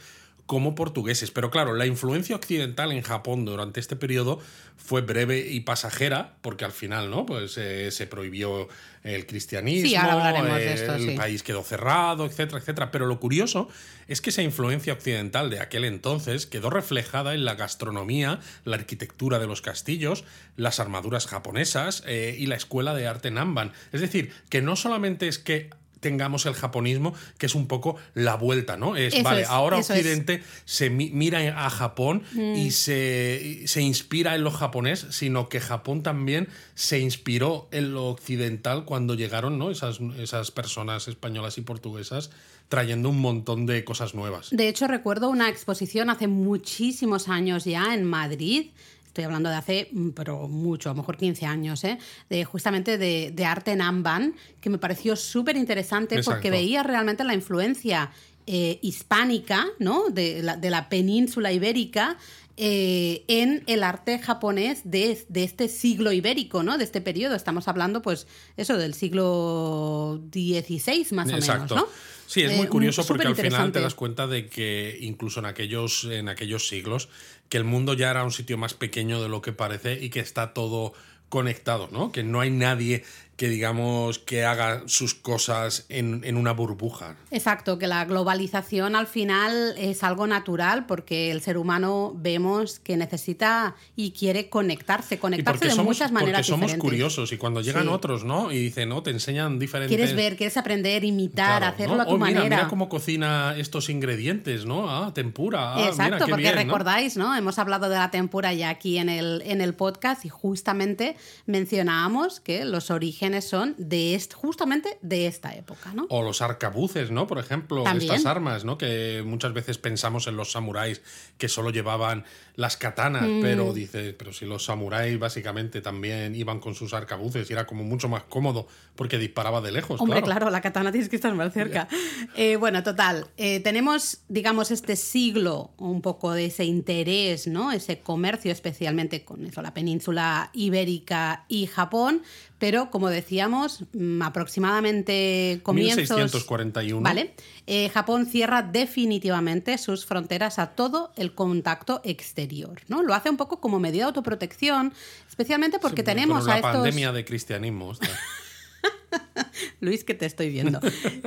como 0.49 0.73
portugueses. 0.73 1.29
Pero 1.29 1.51
claro, 1.51 1.75
la 1.75 1.85
influencia 1.85 2.35
occidental 2.35 2.91
en 2.91 3.03
Japón 3.03 3.45
durante 3.45 3.79
este 3.79 3.95
periodo 3.95 4.39
fue 4.77 5.01
breve 5.01 5.47
y 5.47 5.59
pasajera, 5.59 6.37
porque 6.41 6.65
al 6.65 6.71
final, 6.71 7.11
¿no? 7.11 7.27
Pues 7.27 7.55
eh, 7.59 7.91
se 7.91 8.07
prohibió 8.07 8.67
el 9.03 9.27
cristianismo, 9.27 9.87
Sí, 9.87 9.95
esto, 9.95 10.95
el 10.95 11.09
sí. 11.09 11.15
país 11.15 11.43
quedó 11.43 11.61
cerrado, 11.63 12.25
etcétera, 12.25 12.57
etcétera. 12.57 12.89
Pero 12.89 13.05
lo 13.05 13.19
curioso 13.19 13.69
es 14.07 14.21
que 14.21 14.31
esa 14.31 14.41
influencia 14.41 14.91
occidental 14.91 15.51
de 15.51 15.59
aquel 15.59 15.85
entonces 15.85 16.47
quedó 16.47 16.71
reflejada 16.71 17.35
en 17.35 17.45
la 17.45 17.53
gastronomía, 17.53 18.39
la 18.65 18.77
arquitectura 18.77 19.37
de 19.37 19.45
los 19.45 19.61
castillos, 19.61 20.23
las 20.55 20.79
armaduras 20.79 21.27
japonesas 21.27 22.01
eh, 22.07 22.35
y 22.39 22.47
la 22.47 22.55
escuela 22.55 22.95
de 22.95 23.05
arte 23.05 23.29
Namban. 23.29 23.71
Es 23.91 24.01
decir, 24.01 24.33
que 24.49 24.63
no 24.63 24.75
solamente 24.75 25.27
es 25.27 25.37
que 25.37 25.69
tengamos 25.99 26.45
el 26.45 26.53
japonismo, 26.53 27.13
que 27.37 27.45
es 27.45 27.55
un 27.55 27.67
poco 27.67 27.95
la 28.13 28.35
vuelta, 28.35 28.77
¿no? 28.77 28.95
Es, 28.95 29.13
Eso 29.13 29.23
vale, 29.23 29.41
es, 29.41 29.47
ahora 29.49 29.79
es. 29.79 29.89
Occidente 29.89 30.43
se 30.65 30.89
mi- 30.89 31.09
mira 31.11 31.65
a 31.65 31.69
Japón 31.69 32.23
Mm. 32.33 32.55
y 32.55 32.71
se, 32.71 33.63
se 33.65 33.81
inspira 33.81 34.35
en 34.35 34.43
lo 34.43 34.51
japonés, 34.51 35.05
sino 35.09 35.49
que 35.49 35.59
Japón 35.59 36.03
también 36.03 36.47
se 36.75 36.99
inspiró 36.99 37.67
en 37.71 37.93
lo 37.93 38.05
occidental 38.07 38.85
cuando 38.85 39.13
llegaron 39.15 39.57
¿no? 39.59 39.71
esas, 39.71 39.99
esas 40.19 40.51
personas 40.51 41.07
españolas 41.07 41.57
y 41.57 41.61
portuguesas 41.61 42.31
trayendo 42.69 43.09
un 43.09 43.19
montón 43.19 43.65
de 43.65 43.83
cosas 43.83 44.13
nuevas. 44.13 44.49
De 44.51 44.67
hecho, 44.69 44.87
recuerdo 44.87 45.29
una 45.29 45.49
exposición 45.49 46.09
hace 46.11 46.27
muchísimos 46.27 47.27
años 47.27 47.65
ya 47.65 47.93
en 47.95 48.03
Madrid. 48.05 48.67
Estoy 49.09 49.23
hablando 49.23 49.49
de 49.49 49.55
hace, 49.55 49.89
mm, 49.91 50.09
pero 50.09 50.47
mucho, 50.47 50.89
a 50.89 50.93
lo 50.93 50.97
mejor 50.97 51.17
15 51.17 51.45
años, 51.47 51.83
¿eh? 51.83 51.97
de, 52.29 52.45
justamente 52.45 52.99
de, 52.99 53.31
de 53.33 53.43
arte 53.45 53.75
Namban, 53.75 54.35
que 54.61 54.69
me 54.69 54.77
pareció 54.77 55.15
súper 55.15 55.57
interesante 55.57 56.21
porque 56.23 56.51
veía 56.51 56.83
realmente 56.83 57.23
la 57.23 57.33
influencia 57.33 58.11
eh, 58.45 58.77
hispánica, 58.83 59.65
¿no? 59.79 60.09
De 60.09 60.43
la, 60.43 60.57
de 60.57 60.69
la 60.69 60.89
península 60.89 61.51
ibérica. 61.51 62.17
eh, 62.61 63.23
en 63.27 63.63
el 63.67 63.83
arte 63.83 64.19
japonés 64.19 64.81
de, 64.83 65.25
de 65.29 65.43
este 65.45 65.69
siglo 65.69 66.11
ibérico, 66.11 66.61
¿no? 66.61 66.77
De 66.77 66.83
este 66.83 66.99
periodo. 66.99 67.35
Estamos 67.35 67.69
hablando, 67.69 68.01
pues, 68.01 68.27
eso, 68.57 68.77
del 68.77 68.93
siglo 68.93 70.21
XVI, 70.31 71.07
más 71.11 71.29
Exacto. 71.29 71.73
o 71.73 71.77
menos, 71.77 71.87
¿no? 71.87 71.87
Sí, 72.29 72.43
es 72.43 72.51
Eh, 72.51 72.57
muy 72.57 72.67
curioso 72.67 73.03
porque 73.07 73.25
al 73.25 73.35
final 73.35 73.71
te 73.71 73.81
das 73.81 73.95
cuenta 73.95 74.27
de 74.27 74.45
que 74.45 74.99
incluso 75.01 75.39
en 75.39 75.47
aquellos, 75.47 76.03
en 76.03 76.29
aquellos 76.29 76.67
siglos, 76.67 77.09
que 77.49 77.57
el 77.57 77.63
mundo 77.63 77.95
ya 77.95 78.11
era 78.11 78.23
un 78.23 78.31
sitio 78.31 78.55
más 78.55 78.75
pequeño 78.75 79.19
de 79.19 79.29
lo 79.29 79.41
que 79.41 79.51
parece 79.51 79.93
y 79.99 80.11
que 80.11 80.19
está 80.19 80.53
todo 80.53 80.93
conectado, 81.29 81.89
¿no? 81.91 82.11
Que 82.11 82.21
no 82.21 82.39
hay 82.39 82.51
nadie 82.51 83.03
que 83.39 83.47
digamos 83.47 84.19
que 84.19 84.43
haga 84.43 84.83
sus 84.87 85.15
cosas 85.15 85.85
en, 85.87 86.25
en 86.25 86.35
una 86.35 86.51
burbuja. 86.51 87.15
Exacto, 87.31 87.79
que 87.79 87.87
la 87.87 88.03
globalización 88.03 88.97
al 88.97 89.07
final 89.07 89.75
es 89.77 90.03
algo 90.03 90.27
natural 90.27 90.85
porque 90.85 91.31
el 91.31 91.39
ser 91.39 91.57
humano 91.57 92.11
vemos 92.17 92.79
que 92.81 92.97
necesita 92.97 93.75
y 93.95 94.11
quiere 94.11 94.49
conectarse, 94.49 95.19
conectarse 95.19 95.65
de 95.67 95.71
somos, 95.71 95.85
muchas 95.85 96.11
maneras 96.11 96.39
porque 96.41 96.47
somos 96.49 96.61
diferentes. 96.71 96.81
curiosos 96.83 97.31
y 97.31 97.37
cuando 97.37 97.61
llegan 97.61 97.83
Sí. 97.83 97.87
otros, 97.87 98.25
¿no? 98.25 98.51
Y 98.51 98.57
dicen, 98.57 98.89
no, 98.89 99.03
te 99.03 99.11
enseñan 99.11 99.57
diferentes... 99.57 99.95
Quieres 99.95 100.13
ver, 100.17 100.35
quieres 100.35 100.57
aprender, 100.57 101.05
imitar, 101.05 101.59
Claro, 101.61 101.73
hacerlo 101.73 101.95
¿no? 101.95 102.01
a 102.01 102.05
tu 102.07 102.11
Oh, 102.11 102.17
mira, 102.17 102.39
manera. 102.41 102.55
Mira 102.57 102.67
cómo 102.67 102.89
cocina 102.89 103.55
estos 103.57 103.89
ingredientes, 103.89 104.65
¿no? 104.65 104.89
Ah, 104.89 105.13
tempura. 105.13 105.75
Ah, 105.75 105.85
Exacto, 105.87 106.03
mira, 106.03 106.17
qué 106.25 106.29
porque 106.31 106.41
bien, 106.41 106.55
¿no? 106.55 106.61
recordáis, 106.63 107.15
¿no? 107.15 107.33
Hemos 107.33 107.57
hablado 107.57 107.87
de 107.87 107.95
la 107.95 108.11
tempura 108.11 108.51
ya 108.53 108.67
aquí 108.67 108.97
en 108.97 109.07
el, 109.07 109.41
en 109.45 109.61
el 109.61 109.75
podcast 109.75 110.25
y 110.25 110.29
justamente 110.29 111.15
mencionábamos 111.45 112.41
que 112.41 112.65
los 112.65 112.91
orígenes 112.91 113.28
son 113.41 113.75
de 113.77 114.19
justamente 114.33 114.97
de 115.01 115.27
esta 115.27 115.53
época, 115.55 115.93
¿no? 115.93 116.05
O 116.09 116.23
los 116.23 116.41
arcabuces, 116.41 117.11
¿no? 117.11 117.27
Por 117.27 117.39
ejemplo, 117.39 117.83
También. 117.83 118.11
estas 118.11 118.25
armas, 118.25 118.65
¿no? 118.65 118.77
Que 118.77 119.23
muchas 119.25 119.53
veces 119.53 119.77
pensamos 119.77 120.27
en 120.27 120.35
los 120.35 120.51
samuráis 120.51 121.01
que 121.37 121.47
solo 121.47 121.69
llevaban 121.69 122.25
las 122.55 122.75
katanas, 122.75 123.23
Mm. 123.27 123.41
pero 123.41 123.73
dice, 123.73 124.13
pero 124.13 124.33
si 124.33 124.45
los 124.45 124.65
samuráis 124.65 125.17
básicamente 125.17 125.81
también 125.81 126.35
iban 126.35 126.59
con 126.59 126.75
sus 126.75 126.93
arcabuces 126.93 127.49
y 127.49 127.53
era 127.53 127.65
como 127.65 127.83
mucho 127.83 128.09
más 128.09 128.23
cómodo 128.23 128.67
porque 128.95 129.17
disparaba 129.17 129.61
de 129.61 129.71
lejos. 129.71 130.01
Hombre, 130.01 130.21
claro. 130.21 130.39
claro. 130.39 130.51
la 130.51 130.61
katana 130.61 130.91
tienes 130.91 131.09
que 131.09 131.15
estar 131.15 131.33
más 131.35 131.53
cerca. 131.53 131.87
Eh, 132.35 132.55
bueno, 132.57 132.83
total. 132.83 133.27
eh, 133.37 133.59
tenemos, 133.61 134.19
digamos, 134.27 134.71
este 134.71 134.95
siglo, 134.95 135.71
un 135.77 136.01
poco 136.01 136.33
de 136.33 136.45
ese 136.45 136.65
interés, 136.65 137.47
¿no? 137.47 137.71
Ese 137.71 137.99
comercio, 138.01 138.51
especialmente 138.51 139.23
con 139.23 139.45
eso, 139.45 139.61
la 139.61 139.73
península 139.73 140.49
ibérica 140.53 141.45
y 141.47 141.65
Japón. 141.67 142.23
Pero, 142.59 142.91
como 142.91 143.09
decíamos, 143.09 143.85
mm, 143.93 144.21
aproximadamente 144.21 145.61
comienzos. 145.63 145.97
1641. 145.97 147.01
Vale. 147.01 147.33
Eh, 147.67 147.89
Japón 147.89 148.25
cierra 148.25 148.61
definitivamente 148.61 149.77
sus 149.77 150.05
fronteras 150.05 150.59
a 150.59 150.71
todo 150.71 151.11
el 151.15 151.33
contacto 151.33 152.01
exterior, 152.03 152.81
¿no? 152.87 153.01
Lo 153.01 153.13
hace 153.13 153.29
un 153.29 153.37
poco 153.37 153.61
como 153.61 153.79
medida 153.79 154.03
de 154.03 154.07
autoprotección, 154.07 154.93
especialmente 155.27 155.79
porque 155.79 156.01
Sí, 156.01 156.05
con 156.05 156.13
tenemos 156.15 156.45
la 156.45 156.53
a 156.53 156.55
estos. 156.57 156.71
pandemia 156.73 157.11
de 157.13 157.25
cristianismo. 157.25 157.93
Luis, 159.81 160.03
que 160.03 160.13
te 160.13 160.25
estoy 160.25 160.49
viendo. 160.49 160.79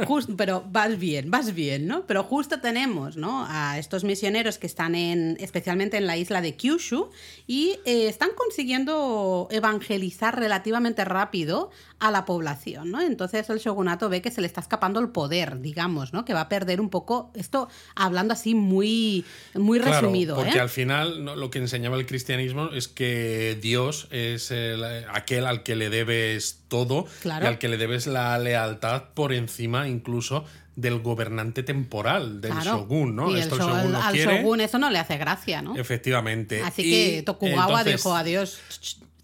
Just- 0.06 0.30
pero 0.36 0.64
vas 0.70 0.98
bien, 0.98 1.30
vas 1.30 1.54
bien, 1.54 1.86
¿no? 1.86 2.06
Pero 2.06 2.22
justo 2.24 2.60
tenemos, 2.60 3.16
¿no? 3.16 3.46
A 3.48 3.78
estos 3.78 4.04
misioneros 4.04 4.58
que 4.58 4.66
están 4.66 4.94
en, 4.94 5.36
especialmente 5.40 5.96
en 5.96 6.06
la 6.06 6.16
isla 6.16 6.40
de 6.40 6.54
Kyushu, 6.56 7.10
y 7.46 7.78
eh, 7.84 8.08
están 8.08 8.30
consiguiendo 8.36 9.48
evangelizar 9.50 10.38
relativamente 10.38 11.04
rápido 11.04 11.70
a 11.98 12.10
la 12.10 12.24
población, 12.24 12.90
¿no? 12.90 13.00
Entonces 13.00 13.48
el 13.50 13.58
shogunato 13.58 14.08
ve 14.08 14.22
que 14.22 14.30
se 14.30 14.40
le 14.40 14.46
está 14.46 14.60
escapando 14.60 14.98
el 15.00 15.10
poder, 15.10 15.60
digamos, 15.60 16.12
¿no? 16.12 16.24
Que 16.24 16.34
va 16.34 16.42
a 16.42 16.48
perder 16.48 16.80
un 16.80 16.90
poco, 16.90 17.30
esto 17.34 17.68
hablando 17.94 18.32
así 18.34 18.54
muy, 18.54 19.24
muy 19.54 19.78
Claro, 19.78 20.00
resumido, 20.00 20.34
porque 20.36 20.58
¿eh? 20.58 20.60
al 20.60 20.68
final 20.68 21.24
¿no? 21.24 21.36
lo 21.36 21.50
que 21.50 21.58
enseñaba 21.58 21.96
el 21.96 22.06
cristianismo 22.06 22.70
es 22.72 22.88
que 22.88 23.56
Dios 23.60 24.08
es 24.10 24.50
el- 24.50 24.82
aquel 25.12 25.46
al 25.46 25.62
que 25.62 25.76
le 25.76 25.90
debes 25.90 26.60
todo 26.68 27.06
Claro. 27.20 27.44
y 27.44 27.48
al 27.48 27.58
que 27.58 27.68
le 27.72 27.78
debes 27.78 28.06
la 28.06 28.38
lealtad 28.38 29.04
por 29.14 29.32
encima 29.32 29.88
incluso 29.88 30.44
del 30.76 31.00
gobernante 31.00 31.62
temporal, 31.62 32.40
del 32.40 32.52
Claro. 32.52 32.78
shogun, 32.78 33.16
¿no? 33.16 33.30
Y 33.30 33.34
el 33.34 33.40
Esto 33.40 33.56
el 33.56 33.60
sho- 33.60 33.68
shogun 33.76 33.92
lo 33.92 34.02
al 34.02 34.12
quiere. 34.14 34.38
shogun 34.38 34.60
eso 34.60 34.78
no 34.78 34.88
le 34.90 34.98
hace 34.98 35.18
gracia, 35.18 35.60
¿no? 35.60 35.76
Efectivamente. 35.76 36.62
Así 36.62 36.82
Y 36.82 36.90
que 37.16 37.22
Tokugawa 37.24 37.80
entonces 37.80 37.96
dijo 37.96 38.14
adiós, 38.16 38.58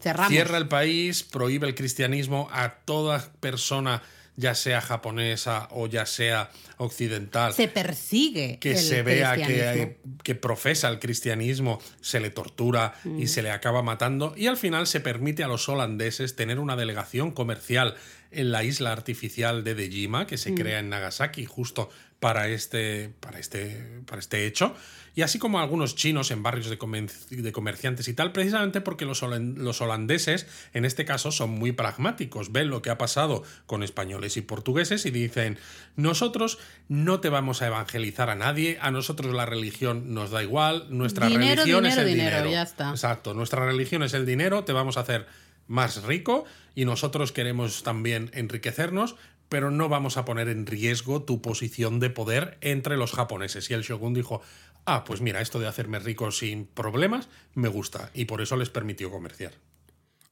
cerramos. 0.00 0.30
Cierra 0.32 0.58
el 0.58 0.68
país, 0.68 1.22
prohíbe 1.22 1.66
el 1.66 1.74
cristianismo 1.74 2.48
a 2.52 2.74
toda 2.84 3.30
persona, 3.40 4.02
ya 4.36 4.54
sea 4.54 4.80
japonesa 4.80 5.68
o 5.72 5.86
ya 5.86 6.04
sea 6.06 6.50
occidental, 6.76 7.52
se 7.54 7.66
persigue 7.66 8.58
que 8.60 8.72
el 8.72 8.78
se 8.78 9.02
vea 9.02 9.34
que, 9.36 9.98
que 10.22 10.34
profesa 10.36 10.88
el 10.88 10.98
cristianismo, 11.00 11.80
se 12.00 12.20
le 12.20 12.30
tortura 12.30 12.94
Mm. 13.04 13.20
y 13.20 13.26
se 13.26 13.42
le 13.42 13.50
acaba 13.50 13.82
matando. 13.82 14.34
Y 14.36 14.46
al 14.46 14.56
final 14.56 14.86
se 14.86 15.00
permite 15.00 15.42
a 15.42 15.48
los 15.48 15.68
holandeses 15.68 16.36
tener 16.36 16.58
una 16.60 16.76
delegación 16.76 17.30
comercial 17.32 17.94
en 18.30 18.52
la 18.52 18.64
isla 18.64 18.92
artificial 18.92 19.64
de 19.64 19.74
Dejima, 19.74 20.26
que 20.26 20.34
Mm. 20.36 20.38
se 20.38 20.54
crea 20.54 20.78
en 20.80 20.88
Nagasaki 20.90 21.44
justo 21.46 21.90
para 22.20 22.48
este, 22.48 23.10
para 23.20 23.38
este, 23.38 24.02
para 24.06 24.18
este 24.20 24.46
hecho. 24.46 24.74
Y 25.14 25.22
así 25.22 25.38
como 25.40 25.58
algunos 25.58 25.96
chinos 25.96 26.30
en 26.30 26.44
barrios 26.44 26.68
de, 26.68 26.78
comerciantes 27.52 28.06
y 28.06 28.14
tal, 28.14 28.30
precisamente 28.30 28.80
porque 28.80 29.04
los, 29.04 29.20
los 29.22 29.80
holandeses, 29.80 30.46
en 30.74 30.84
este 30.84 31.04
caso, 31.04 31.32
son 31.32 31.50
muy 31.50 31.72
pragmáticos. 31.72 32.52
Ven 32.52 32.70
lo 32.70 32.82
que 32.82 32.90
ha 32.90 32.98
pasado 32.98 33.42
con 33.66 33.82
españoles 33.82 34.36
y 34.36 34.42
portugueses 34.42 35.06
y 35.06 35.10
dicen, 35.10 35.58
nosotros 35.96 36.58
no 36.88 37.18
te 37.18 37.30
vamos 37.30 37.62
a 37.62 37.66
evangelizar 37.66 38.30
a 38.30 38.36
nadie, 38.36 38.78
a 38.80 38.92
nosotros 38.92 39.34
la 39.34 39.44
religión 39.46 40.14
nos 40.14 40.30
da 40.30 40.42
igual, 40.42 40.86
nuestra 40.90 41.26
Dinero, 41.26 41.62
religión 41.62 41.86
es 41.86 41.96
el 41.96 42.06
dinero, 42.06 42.36
dinero. 42.36 42.50
ya 42.52 42.62
está. 42.62 42.90
Exacto, 42.90 43.34
nuestra 43.34 43.64
religión 43.66 44.04
es 44.04 44.14
el 44.14 44.24
dinero, 44.24 44.62
te 44.64 44.72
vamos 44.72 44.96
a 44.98 45.00
hacer 45.00 45.26
más 45.68 46.02
rico 46.02 46.44
y 46.74 46.84
nosotros 46.84 47.30
queremos 47.30 47.84
también 47.84 48.30
enriquecernos, 48.34 49.14
pero 49.48 49.70
no 49.70 49.88
vamos 49.88 50.16
a 50.16 50.24
poner 50.24 50.48
en 50.48 50.66
riesgo 50.66 51.22
tu 51.22 51.40
posición 51.40 52.00
de 52.00 52.10
poder 52.10 52.58
entre 52.60 52.96
los 52.96 53.12
japoneses. 53.12 53.70
Y 53.70 53.74
el 53.74 53.82
shogun 53.82 54.14
dijo, 54.14 54.42
ah, 54.84 55.04
pues 55.04 55.20
mira, 55.20 55.40
esto 55.40 55.60
de 55.60 55.68
hacerme 55.68 56.00
rico 56.00 56.32
sin 56.32 56.66
problemas 56.66 57.28
me 57.54 57.68
gusta 57.68 58.10
y 58.14 58.24
por 58.24 58.40
eso 58.40 58.56
les 58.56 58.70
permitió 58.70 59.10
comerciar. 59.10 59.52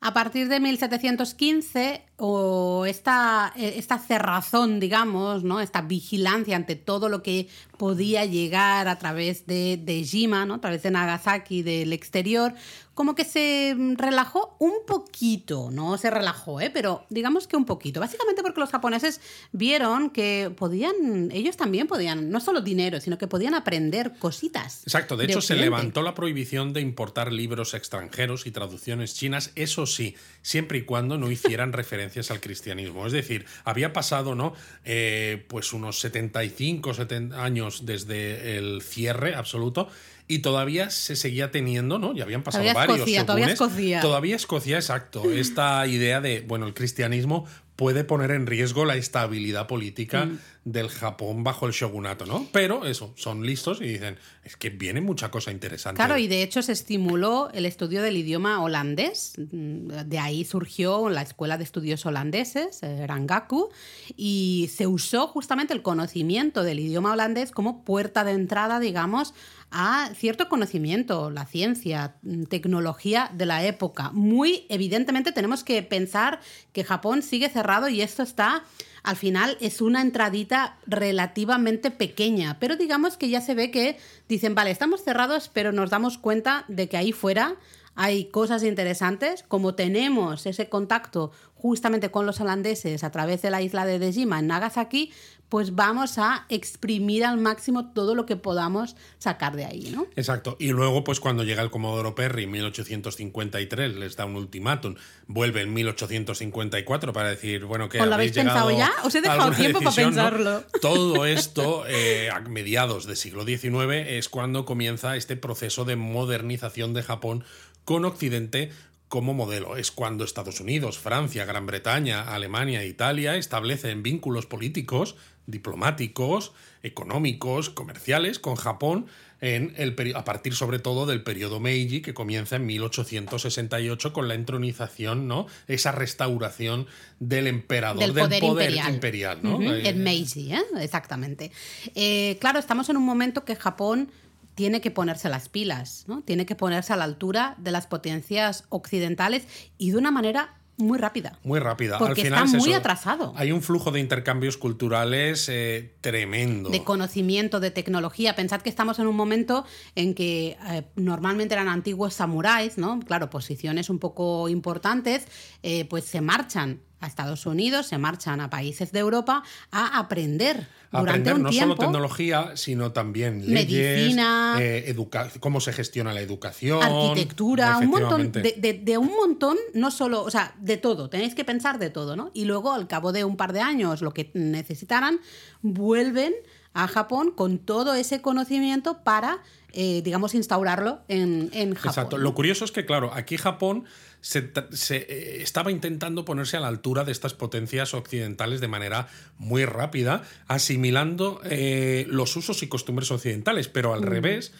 A 0.00 0.12
partir 0.12 0.49
de 0.49 0.61
1715, 0.61 2.05
o 2.19 2.87
esta, 2.87 3.53
eh, 3.57 3.75
esta 3.77 3.99
cerrazón, 3.99 4.81
digamos, 4.81 5.45
¿no? 5.45 5.61
esta 5.61 5.83
vigilancia 5.83 6.57
ante 6.57 6.75
todo 6.75 7.09
lo 7.09 7.23
que 7.23 7.49
podía 7.77 8.25
llegar 8.25 8.89
a 8.89 8.99
través 8.99 9.47
de, 9.47 9.79
de 9.83 10.03
Jima, 10.03 10.47
¿no? 10.47 10.55
a 10.55 10.61
través 10.61 10.83
de 10.83 10.91
Nagasaki, 10.91 11.63
del 11.63 11.93
exterior, 11.93 12.55
como 12.95 13.15
que 13.15 13.27
se 13.27 13.77
relajó 13.97 14.57
un 14.59 14.73
poquito, 14.87 15.71
no 15.71 15.99
se 15.99 16.09
relajó, 16.09 16.63
¿eh? 16.63 16.71
pero 16.71 17.05
digamos 17.11 17.47
que 17.47 17.55
un 17.55 17.67
poquito. 17.67 18.01
Básicamente 18.01 18.43
porque 18.43 18.59
los 18.59 18.71
japoneses 18.71 19.21
vieron 19.53 20.09
que 20.09 20.51
podían, 20.57 21.31
ellos 21.31 21.59
también 21.59 21.89
podían, 21.89 22.31
no 22.31 22.41
solo 22.41 22.63
dinero, 22.63 22.99
sino 23.03 23.19
que 23.19 23.27
podían 23.27 23.53
aprender 23.53 24.15
cositas. 24.19 24.83
Exacto, 24.85 25.19
de 25.19 25.27
de 25.27 25.33
hecho 25.33 25.43
se 25.43 25.57
levantó 25.57 26.01
la 26.01 26.15
prohibición 26.15 26.73
de 26.73 26.81
importar 26.81 27.31
libros 27.31 27.75
extranjeros 27.75 28.47
y 28.47 28.51
traducciones 28.51 29.15
chinas, 29.15 29.53
eso 29.57 29.85
sí, 29.85 30.17
siempre 30.41 30.79
y 30.79 30.83
cuando 30.83 31.19
no 31.19 31.31
hicieran 31.31 31.75
referencia 31.75 32.06
al 32.31 32.41
cristianismo. 32.41 33.07
Es 33.07 33.13
decir, 33.13 33.47
había 33.65 33.93
pasado, 33.93 34.35
¿no? 34.35 34.55
Eh, 34.85 35.45
pues 35.49 35.73
unos 35.73 35.99
75, 36.01 36.95
70 36.95 37.43
años 37.43 37.87
desde 37.87 38.57
el 38.57 38.83
cierre 38.83 39.35
absoluto 39.35 39.89
y 40.29 40.41
todavía 40.41 40.91
se 40.91 41.15
seguía 41.15 41.51
teniendo, 41.51 41.99
¿no? 41.99 42.15
Ya 42.15 42.25
habían 42.25 42.43
pasado 42.43 42.63
Todavía 42.63 42.75
varios. 42.75 42.99
Escocia, 42.99 43.27
todavía 43.27 43.47
Escocia. 43.47 44.01
Todavía 44.01 44.37
Escocia, 44.37 44.77
exacto. 44.77 45.31
Esta 45.31 45.87
idea 45.87 46.21
de, 46.21 46.41
bueno, 46.41 46.67
el 46.67 46.75
cristianismo 46.75 47.47
puede 47.76 48.04
poner 48.04 48.30
en 48.30 48.47
riesgo 48.47 48.85
la 48.87 48.97
estabilidad 48.97 49.66
política 49.66 50.25
Mm. 50.26 50.38
del 50.64 50.88
Japón 50.88 51.45
bajo 51.45 51.66
el 51.66 51.73
shogunato, 51.73 52.25
¿no? 52.26 52.47
Pero 52.50 52.87
eso, 52.87 53.12
son 53.16 53.45
listos 53.47 53.80
y 53.80 53.85
dicen, 53.85 54.16
es 54.42 54.56
que 54.56 54.71
viene 54.71 55.00
mucha 55.00 55.30
cosa 55.30 55.52
interesante. 55.52 55.97
Claro, 55.99 56.16
y 56.18 56.26
de 56.26 56.42
hecho 56.42 56.62
se 56.62 56.73
estimuló 56.73 57.50
el 57.52 57.66
estudio 57.66 58.02
del 58.02 58.16
idioma 58.16 58.62
holandés. 58.62 59.35
Mm, 59.37 59.88
De 60.06 60.18
ahí 60.18 60.45
surgió 60.45 61.09
la 61.09 61.23
Escuela 61.23 61.59
de 61.59 61.64
Estudios 61.64 62.04
Holandeses, 62.06 62.83
eh, 62.83 63.06
Rangaku, 63.06 63.68
y 64.16 64.71
se 64.75 64.87
usó 64.87 65.26
justamente 65.28 65.73
el 65.75 65.83
conocimiento 65.83 66.62
del 66.62 66.80
idioma 66.80 67.12
holandés 67.12 67.50
como 67.52 67.85
puerta 67.85 68.25
de 68.25 68.33
entrada, 68.33 68.80
digamos, 68.80 69.35
a 69.71 70.11
cierto 70.15 70.49
conocimiento, 70.49 71.31
la 71.31 71.45
ciencia, 71.47 72.17
mm, 72.23 72.45
tecnología 72.45 73.31
de 73.35 73.47
la 73.47 73.65
época. 73.65 74.11
Muy 74.13 74.67
evidentemente 74.69 75.33
tenemos 75.33 75.65
que 75.65 75.83
pensar 75.83 76.41
que 76.73 76.85
Japón 76.85 77.23
sigue 77.23 77.49
cerrado 77.49 77.89
y 77.89 78.01
esto 78.01 78.23
está 78.23 78.65
al 79.07 79.17
final 79.17 79.57
es 79.61 79.81
una 79.81 80.03
entradita 80.03 80.79
relativamente 80.85 81.93
pequeña, 81.93 82.59
pero 82.59 82.75
digamos 82.75 83.17
que 83.17 83.29
ya 83.29 83.41
se 83.41 83.55
ve 83.55 83.71
que 83.71 83.99
dicen, 84.29 84.57
vale, 84.57 84.73
estamos 84.73 85.05
cerrados, 85.05 85.49
pero 85.53 85.71
nos 85.71 85.91
damos 85.91 86.19
cuenta 86.19 86.65
de 86.67 86.89
que 86.89 86.97
ahí 86.97 87.13
fuera 87.13 87.55
hay 87.97 88.27
cosas 88.27 88.63
interesantes, 88.63 89.43
como 89.43 89.75
tenemos 89.75 90.45
ese 90.45 90.69
contacto 90.69 91.33
justamente 91.55 92.11
con 92.11 92.27
los 92.27 92.41
holandeses 92.41 93.03
a 93.03 93.11
través 93.11 93.43
de 93.43 93.51
la 93.51 93.63
isla 93.63 93.87
de 93.87 93.99
Dejima 93.99 94.39
en 94.39 94.49
Nagasaki, 94.49 95.13
pues 95.49 95.75
vamos 95.75 96.19
a 96.19 96.45
exprimir 96.49 97.25
al 97.25 97.38
máximo 97.38 97.93
todo 97.93 98.15
lo 98.15 98.26
que 98.26 98.37
podamos 98.37 98.97
sacar 99.19 99.55
de 99.55 99.65
ahí, 99.65 99.91
¿no? 99.95 100.07
Exacto. 100.17 100.57
Y 100.59 100.69
luego, 100.69 101.05
pues 101.05 101.21
cuando 101.21 101.45
llega 101.45 101.62
el 101.62 101.71
Comodoro 101.71 102.15
Perry 102.15 102.45
en 102.45 102.50
1853, 102.50 103.95
les 103.95 104.17
da 104.17 104.25
un 104.25 104.37
ultimátum. 104.37 104.97
Vuelve 105.26 105.62
en 105.62 105.73
1854 105.73 107.12
para 107.12 107.31
decir, 107.31 107.65
bueno, 107.65 107.88
que 107.88 108.00
¿Os 108.00 108.09
lo 108.09 108.15
habéis 108.15 108.33
pensado 108.33 108.71
ya? 108.71 108.91
Os 109.05 109.15
he 109.15 109.21
dejado 109.21 109.53
tiempo 109.53 109.81
para 109.81 109.95
pensarlo. 109.95 110.65
Todo 110.81 111.26
esto, 111.26 111.85
eh, 111.87 112.29
a 112.31 112.41
mediados 112.41 113.07
del 113.07 113.17
siglo 113.17 113.45
XIX, 113.45 114.09
es 114.09 114.29
cuando 114.29 114.65
comienza 114.65 115.17
este 115.17 115.37
proceso 115.37 115.85
de 115.85 115.97
modernización 115.97 116.93
de 116.93 117.03
Japón 117.03 117.45
con 117.85 118.05
Occidente 118.05 118.73
como 119.09 119.35
modelo. 119.35 119.76
Es 119.76 119.91
cuando 119.91 120.25
Estados 120.25 120.61
Unidos, 120.61 120.99
Francia, 120.99 121.45
Gran 121.45 121.67
Bretaña, 121.67 122.35
Alemania 122.35 122.83
e 122.83 122.88
Italia 122.88 123.37
establecen 123.37 124.03
vínculos 124.03 124.47
políticos, 124.47 125.17
diplomáticos, 125.47 126.53
económicos, 126.83 127.71
comerciales 127.71 128.38
con 128.38 128.57
Japón 128.57 129.07
en 129.41 129.75
el 129.76 129.95
a 130.15 130.25
partir 130.25 130.55
sobre 130.55 130.79
todo 130.79 131.05
del 131.05 131.23
periodo 131.23 131.61
Meiji 131.61 132.00
que 132.00 132.15
comienza 132.15 132.57
en 132.57 132.67
1868 132.67 134.12
con 134.12 134.29
la 134.29 134.35
entronización, 134.35 135.29
¿no? 135.29 135.47
Esa 135.69 135.93
restauración 135.93 136.87
del 137.21 137.47
emperador 137.47 138.00
del 138.00 138.12
poder, 138.12 138.43
imperial, 138.43 138.95
imperial 138.95 139.38
¿no? 139.43 139.57
Uh 139.57 139.61
-huh. 139.61 139.87
El 139.87 139.97
Meiji, 139.97 140.55
¿eh? 140.55 140.62
exactamente. 140.81 141.53
Eh, 141.95 142.38
claro, 142.41 142.59
estamos 142.59 142.88
en 142.88 142.97
un 142.97 143.05
momento 143.05 143.45
que 143.45 143.57
Japón 143.57 144.11
tiene 144.55 144.81
que 144.81 144.91
ponerse 144.91 145.29
las 145.29 145.50
pilas, 145.50 146.05
¿no? 146.09 146.23
Tiene 146.23 146.47
que 146.47 146.55
ponerse 146.55 146.95
a 146.95 146.97
la 146.97 147.05
altura 147.05 147.57
de 147.59 147.71
las 147.73 147.87
potencias 147.87 148.65
occidentales 148.71 149.47
y 149.76 149.91
de 149.91 149.99
una 149.99 150.11
manera 150.11 150.55
muy 150.78 150.99
rápida. 150.99 151.38
Muy 151.42 151.59
rápida. 151.59 151.99
Porque 151.99 152.21
Al 152.23 152.26
final 152.26 152.45
está 152.45 152.59
muy 152.59 152.71
eso, 152.71 152.78
atrasado. 152.78 153.33
Hay 153.37 153.52
un 153.52 153.62
flujo 153.62 153.90
de 153.90 154.00
intercambios 154.00 154.56
culturales 154.56 155.49
eh, 155.49 155.95
tremendo. 156.00 156.71
De 156.71 156.85
conocimiento, 156.85 157.61
de 157.61 157.71
tecnología. 157.71 158.37
Pensad 158.37 158.61
que 158.61 158.68
estamos 158.68 158.99
en 158.99 159.06
un 159.06 159.16
momento 159.16 159.64
en 159.95 160.14
que 160.14 160.56
eh, 160.68 160.85
normalmente 160.97 161.54
eran 161.54 161.68
antiguos 161.68 162.14
samuráis, 162.14 162.76
¿no? 162.76 163.00
Claro, 163.00 163.30
posiciones 163.30 163.88
un 163.88 163.99
poco 163.99 164.49
importantes, 164.49 165.26
eh, 165.62 165.87
pues 165.87 166.04
se 166.04 166.21
marchan 166.21 166.80
a 167.00 167.07
Estados 167.07 167.45
Unidos, 167.47 167.87
se 167.87 167.99
marchan 167.99 168.41
a 168.41 168.49
países 168.50 168.91
de 168.93 169.00
Europa 169.00 169.43
a 169.71 169.99
aprender. 169.99 170.67
Durante 170.91 171.11
aprender 171.11 171.35
un 171.35 171.43
no 171.43 171.50
tiempo, 171.50 171.75
solo 171.75 171.87
tecnología, 171.88 172.53
sino 172.57 172.93
también 172.93 173.43
Medicina. 173.47 174.55
leyes, 174.57 174.97
eh, 174.97 175.38
cómo 175.41 175.61
se 175.61 175.73
gestiona 175.75 176.15
la 176.15 176.21
educación, 176.21 176.83
arquitectura, 176.83 177.76
un 177.79 177.88
montón, 177.88 178.33
de, 178.33 178.55
de- 178.57 178.81
de 178.83 178.97
un 178.99 179.09
montón, 179.15 179.59
no 179.75 179.91
solo, 179.91 180.23
o 180.23 180.31
sea, 180.31 180.55
de 180.59 180.79
todo, 180.79 181.11
tenéis 181.11 181.35
que 181.35 181.45
pensar 181.45 181.79
de 181.79 181.91
todo, 181.91 182.17
¿no? 182.17 182.31
Y 182.33 182.45
luego, 182.47 182.73
al 182.73 182.87
cabo 182.87 183.12
de 183.12 183.25
un 183.25 183.37
par 183.37 183.53
de 183.53 183.61
años, 183.61 184.00
lo 184.00 184.12
que 184.15 184.31
necesitaran, 184.33 185.21
vuelven 185.61 186.32
a 186.73 186.89
Japón 186.89 187.30
con 187.35 187.59
todo 187.59 187.95
ese 187.95 188.21
conocimiento 188.23 189.02
para, 189.02 189.39
eh, 189.73 190.02
digamos, 190.02 190.35
instaurarlo 190.35 191.00
en, 191.09 191.50
en 191.52 191.75
Japón. 191.75 191.91
Exacto. 191.91 192.19
Lo 192.19 192.35
curioso 192.35 192.65
es 192.65 192.73
que, 192.73 192.85
claro, 192.87 193.13
aquí 193.15 193.37
Japón 193.37 193.85
se, 194.26 194.97
eh, 194.97 195.43
estaba 195.43 195.71
intentando 195.71 196.25
ponerse 196.25 196.56
a 196.56 196.60
la 196.60 196.69
altura 196.69 197.04
de 197.04 197.12
estas 197.12 197.34
potencias 197.34 197.95
occidentales 197.95 198.60
de 198.60 198.69
manera 198.69 199.08
muy 199.39 199.65
rápida, 199.65 200.23
asimilando 200.49 201.41
eh, 201.45 202.06
los 202.08 202.34
usos 202.36 202.62
y 202.62 202.67
costumbres 202.69 203.10
occidentales, 203.10 203.69
pero 203.69 203.91
Mm. 203.91 203.95
al 203.95 204.02
revés. 204.02 204.52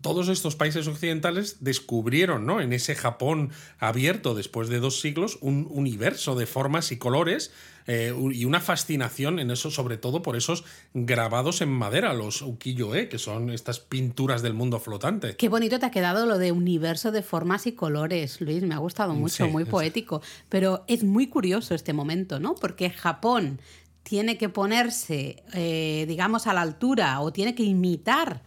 Todos 0.00 0.28
estos 0.28 0.56
países 0.56 0.86
occidentales 0.86 1.58
descubrieron, 1.60 2.46
¿no? 2.46 2.60
En 2.60 2.72
ese 2.72 2.94
Japón 2.94 3.50
abierto 3.78 4.34
después 4.34 4.68
de 4.68 4.80
dos 4.80 5.00
siglos, 5.00 5.38
un 5.42 5.66
universo 5.70 6.34
de 6.34 6.46
formas 6.46 6.92
y 6.92 6.96
colores 6.96 7.52
eh, 7.86 8.14
y 8.32 8.44
una 8.44 8.60
fascinación 8.60 9.38
en 9.38 9.50
eso, 9.50 9.70
sobre 9.70 9.96
todo 9.98 10.22
por 10.22 10.36
esos 10.36 10.64
grabados 10.94 11.60
en 11.60 11.68
madera, 11.68 12.14
los 12.14 12.40
ukiyo-e, 12.40 13.08
que 13.08 13.18
son 13.18 13.50
estas 13.50 13.80
pinturas 13.80 14.40
del 14.40 14.54
mundo 14.54 14.78
flotante. 14.80 15.36
Qué 15.36 15.48
bonito 15.48 15.78
te 15.78 15.86
ha 15.86 15.90
quedado 15.90 16.24
lo 16.26 16.38
de 16.38 16.52
universo 16.52 17.10
de 17.12 17.22
formas 17.22 17.66
y 17.66 17.72
colores, 17.72 18.40
Luis. 18.40 18.62
Me 18.62 18.74
ha 18.74 18.78
gustado 18.78 19.14
mucho, 19.14 19.44
Sí, 19.46 19.50
muy 19.50 19.64
sí. 19.64 19.70
poético. 19.70 20.22
Pero 20.48 20.84
es 20.86 21.02
muy 21.04 21.26
curioso 21.26 21.74
este 21.74 21.92
momento, 21.92 22.38
¿no? 22.40 22.54
Porque 22.54 22.88
Japón 22.90 23.60
tiene 24.04 24.38
que 24.38 24.48
ponerse, 24.48 25.42
eh, 25.52 26.04
digamos, 26.08 26.46
a 26.46 26.54
la 26.54 26.62
altura 26.62 27.20
o 27.20 27.32
tiene 27.32 27.54
que 27.54 27.62
imitar. 27.64 28.42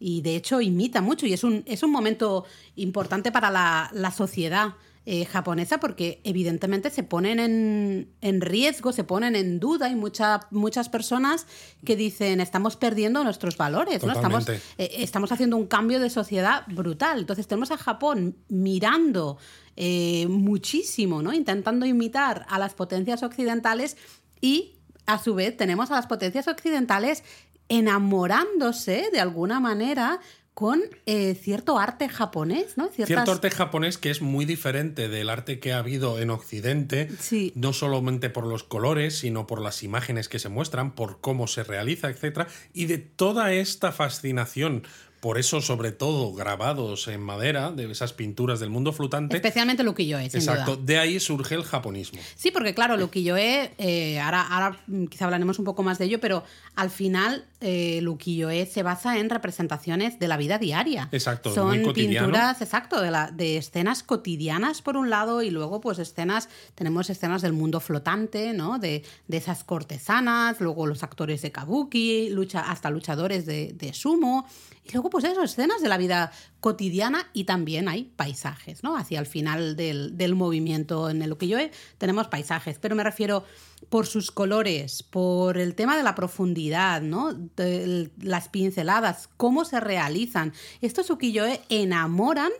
Y 0.00 0.22
de 0.22 0.34
hecho 0.34 0.60
imita 0.60 1.00
mucho. 1.02 1.26
Y 1.26 1.32
es 1.34 1.44
un, 1.44 1.62
es 1.66 1.82
un 1.84 1.92
momento 1.92 2.44
importante 2.74 3.30
para 3.30 3.50
la, 3.50 3.90
la 3.92 4.10
sociedad 4.10 4.74
eh, 5.06 5.24
japonesa 5.24 5.78
porque 5.80 6.20
evidentemente 6.24 6.90
se 6.90 7.02
ponen 7.02 7.38
en, 7.40 8.10
en 8.20 8.40
riesgo, 8.40 8.92
se 8.92 9.02
ponen 9.04 9.34
en 9.36 9.58
duda 9.60 9.88
y 9.88 9.94
mucha- 9.94 10.40
muchas 10.50 10.88
personas 10.90 11.46
que 11.84 11.96
dicen 11.96 12.40
estamos 12.40 12.76
perdiendo 12.76 13.24
nuestros 13.24 13.56
valores, 13.56 14.02
¿no? 14.02 14.12
Estamos, 14.12 14.44
eh, 14.48 14.90
estamos 14.98 15.32
haciendo 15.32 15.56
un 15.56 15.66
cambio 15.66 16.00
de 16.00 16.10
sociedad 16.10 16.64
brutal. 16.68 17.20
Entonces 17.20 17.46
tenemos 17.46 17.70
a 17.70 17.78
Japón 17.78 18.36
mirando 18.48 19.38
eh, 19.76 20.26
muchísimo, 20.28 21.22
¿no? 21.22 21.32
Intentando 21.32 21.86
imitar 21.86 22.44
a 22.48 22.58
las 22.58 22.74
potencias 22.74 23.22
occidentales 23.22 23.96
y 24.40 24.76
a 25.06 25.18
su 25.18 25.34
vez 25.34 25.56
tenemos 25.56 25.90
a 25.90 25.94
las 25.94 26.06
potencias 26.06 26.46
occidentales 26.46 27.24
enamorándose 27.70 29.08
de 29.12 29.20
alguna 29.20 29.60
manera 29.60 30.20
con 30.52 30.82
eh, 31.06 31.34
cierto 31.40 31.78
arte 31.78 32.08
japonés, 32.08 32.76
¿no? 32.76 32.88
Ciertas- 32.88 33.06
Cierto 33.06 33.32
arte 33.32 33.50
japonés 33.50 33.96
que 33.96 34.10
es 34.10 34.20
muy 34.20 34.44
diferente 34.44 35.08
del 35.08 35.30
arte 35.30 35.58
que 35.58 35.72
ha 35.72 35.78
habido 35.78 36.18
en 36.18 36.28
Occidente, 36.28 37.08
Sí. 37.18 37.52
no 37.54 37.72
solamente 37.72 38.28
por 38.28 38.46
los 38.46 38.62
colores, 38.64 39.16
sino 39.18 39.46
por 39.46 39.62
las 39.62 39.82
imágenes 39.82 40.28
que 40.28 40.38
se 40.38 40.50
muestran, 40.50 40.94
por 40.94 41.20
cómo 41.20 41.46
se 41.46 41.62
realiza, 41.64 42.10
etc. 42.10 42.46
Y 42.74 42.86
de 42.86 42.98
toda 42.98 43.54
esta 43.54 43.90
fascinación, 43.90 44.82
por 45.20 45.38
eso 45.38 45.62
sobre 45.62 45.92
todo 45.92 46.34
grabados 46.34 47.08
en 47.08 47.22
madera, 47.22 47.70
de 47.72 47.90
esas 47.90 48.12
pinturas 48.12 48.60
del 48.60 48.68
mundo 48.70 48.92
flotante, 48.92 49.36
Especialmente 49.36 49.82
lo 49.82 49.94
que 49.94 50.06
yo 50.06 50.18
he, 50.18 50.28
sin 50.28 50.40
exacto, 50.40 50.76
duda. 50.76 50.84
de 50.84 50.98
ahí 50.98 51.20
surge 51.20 51.54
el 51.54 51.62
japonismo. 51.62 52.20
Sí, 52.36 52.50
porque 52.50 52.74
claro, 52.74 52.98
lo 52.98 53.10
que 53.10 53.22
yo 53.22 53.36
he, 53.38 54.18
ahora, 54.20 54.42
ahora 54.42 54.78
mm, 54.88 55.06
quizá 55.06 55.24
hablaremos 55.26 55.58
un 55.58 55.64
poco 55.64 55.82
más 55.82 55.98
de 55.98 56.06
ello, 56.06 56.20
pero 56.20 56.42
al 56.74 56.90
final 56.90 57.46
eh, 57.60 58.00
lo 58.02 58.16
que 58.16 58.34
yo 58.34 58.50
he 58.50 58.64
se 58.66 58.82
basa 58.82 59.18
en 59.18 59.28
representaciones 59.28 60.18
de 60.18 60.28
la 60.28 60.36
vida 60.36 60.58
diaria. 60.58 61.08
Exacto, 61.12 61.54
Son 61.54 61.80
muy 61.80 61.92
pinturas, 61.92 62.60
exacto, 62.62 63.00
de, 63.00 63.10
la, 63.10 63.30
de 63.30 63.58
escenas 63.58 64.02
cotidianas 64.02 64.82
por 64.82 64.96
un 64.96 65.10
lado 65.10 65.42
y 65.42 65.50
luego 65.50 65.80
pues 65.80 65.98
escenas, 65.98 66.48
tenemos 66.74 67.10
escenas 67.10 67.42
del 67.42 67.52
mundo 67.52 67.80
flotante, 67.80 68.52
¿no? 68.54 68.78
De, 68.78 69.04
de 69.28 69.36
esas 69.36 69.64
cortesanas, 69.64 70.60
luego 70.60 70.86
los 70.86 71.02
actores 71.02 71.42
de 71.42 71.52
kabuki, 71.52 72.30
lucha, 72.30 72.60
hasta 72.60 72.90
luchadores 72.90 73.46
de, 73.46 73.74
de 73.74 73.92
sumo. 73.92 74.46
Y 74.84 74.92
luego, 74.92 75.10
pues 75.10 75.24
eso, 75.24 75.42
escenas 75.42 75.82
de 75.82 75.88
la 75.88 75.98
vida 75.98 76.32
cotidiana 76.60 77.26
y 77.32 77.44
también 77.44 77.88
hay 77.88 78.04
paisajes, 78.16 78.82
¿no? 78.82 78.96
Hacia 78.96 79.18
el 79.18 79.26
final 79.26 79.76
del, 79.76 80.16
del 80.16 80.34
movimiento 80.34 81.08
en 81.10 81.22
el 81.22 81.36
yo 81.38 81.58
tenemos 81.98 82.28
paisajes, 82.28 82.78
pero 82.78 82.94
me 82.94 83.02
refiero 83.02 83.44
por 83.88 84.06
sus 84.06 84.30
colores, 84.30 85.02
por 85.02 85.56
el 85.56 85.74
tema 85.74 85.96
de 85.96 86.02
la 86.02 86.14
profundidad, 86.14 87.00
¿no? 87.00 87.32
De 87.32 88.10
las 88.20 88.48
pinceladas, 88.48 89.28
cómo 89.36 89.64
se 89.64 89.80
realizan. 89.80 90.52
Estos 90.82 91.10
ukiyo-e 91.10 91.62
enamoran 91.70 92.52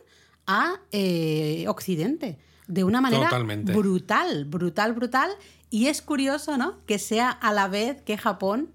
a 0.46 0.80
eh, 0.92 1.66
Occidente. 1.68 2.38
de 2.66 2.84
una 2.84 3.00
manera 3.00 3.24
Totalmente. 3.24 3.72
brutal, 3.72 4.44
brutal, 4.44 4.92
brutal. 4.94 5.30
Y 5.70 5.86
es 5.86 6.02
curioso, 6.02 6.56
¿no? 6.56 6.84
Que 6.86 6.98
sea 6.98 7.30
a 7.30 7.52
la 7.52 7.68
vez 7.68 8.00
que 8.02 8.16
Japón 8.16 8.70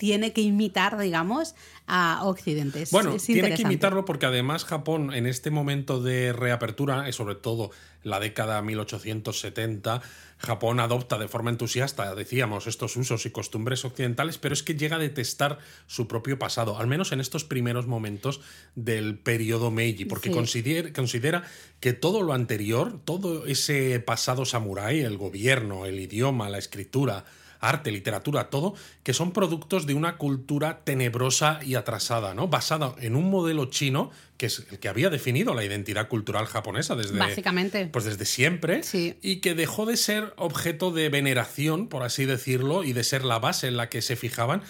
tiene 0.00 0.32
que 0.32 0.40
imitar, 0.40 0.96
digamos, 0.98 1.54
a 1.86 2.22
Occidente. 2.24 2.80
Es- 2.82 2.90
Bueno, 2.90 3.16
es 3.16 3.24
tiene 3.24 3.54
que 3.54 3.60
imitarlo 3.62 4.06
porque 4.06 4.24
además 4.24 4.64
Japón 4.64 5.12
en 5.12 5.26
este 5.26 5.50
momento 5.50 6.02
de 6.02 6.32
reapertura, 6.32 7.06
y 7.06 7.12
sobre 7.12 7.34
todo 7.34 7.70
la 8.02 8.18
década 8.18 8.62
1870, 8.62 10.00
Japón 10.38 10.80
adopta 10.80 11.18
de 11.18 11.28
forma 11.28 11.50
entusiasta, 11.50 12.14
decíamos, 12.14 12.66
estos 12.66 12.96
usos 12.96 13.26
y 13.26 13.30
costumbres 13.30 13.84
occidentales, 13.84 14.38
pero 14.38 14.54
es 14.54 14.62
que 14.62 14.74
llega 14.74 14.96
a 14.96 14.98
detestar 14.98 15.58
su 15.86 16.08
propio 16.08 16.38
pasado, 16.38 16.78
al 16.78 16.86
menos 16.86 17.12
en 17.12 17.20
estos 17.20 17.44
primeros 17.44 17.86
momentos 17.86 18.40
del 18.74 19.18
periodo 19.18 19.70
Meiji, 19.70 20.06
porque 20.06 20.30
Sí. 20.30 20.34
considera, 20.34 20.92
considera 20.94 21.42
que 21.80 21.92
todo 21.92 22.22
lo 22.22 22.32
anterior, 22.32 22.98
todo 23.04 23.44
ese 23.44 24.00
pasado 24.00 24.46
samurái, 24.46 25.00
el 25.00 25.18
gobierno, 25.18 25.84
el 25.84 26.00
idioma, 26.00 26.48
la 26.48 26.56
escritura, 26.56 27.26
arte, 27.60 27.90
literatura, 27.92 28.50
todo, 28.50 28.74
que 29.02 29.12
son 29.14 29.32
productos 29.32 29.86
de 29.86 29.94
una 29.94 30.16
cultura 30.16 30.80
tenebrosa 30.84 31.60
y 31.64 31.74
atrasada, 31.74 32.34
¿no? 32.34 32.48
Basada 32.48 32.94
en 33.00 33.16
un 33.16 33.30
modelo 33.30 33.66
chino 33.66 34.10
que 34.36 34.46
es 34.46 34.64
el 34.70 34.78
que 34.78 34.88
había 34.88 35.10
definido 35.10 35.52
la 35.54 35.62
identidad 35.64 36.08
cultural 36.08 36.46
japonesa 36.46 36.96
desde 36.96 37.18
Básicamente. 37.18 37.86
pues 37.92 38.06
desde 38.06 38.24
siempre 38.24 38.82
Sí. 38.82 39.14
y 39.20 39.36
que 39.36 39.54
dejó 39.54 39.84
de 39.84 39.98
ser 39.98 40.32
objeto 40.36 40.90
de 40.92 41.10
veneración, 41.10 41.88
por 41.88 42.02
así 42.02 42.24
decirlo, 42.24 42.82
y 42.82 42.94
de 42.94 43.04
ser 43.04 43.24
la 43.24 43.38
base 43.38 43.68
en 43.68 43.76
la 43.76 43.90
que 43.90 44.00
se 44.00 44.16
fijaban 44.16 44.62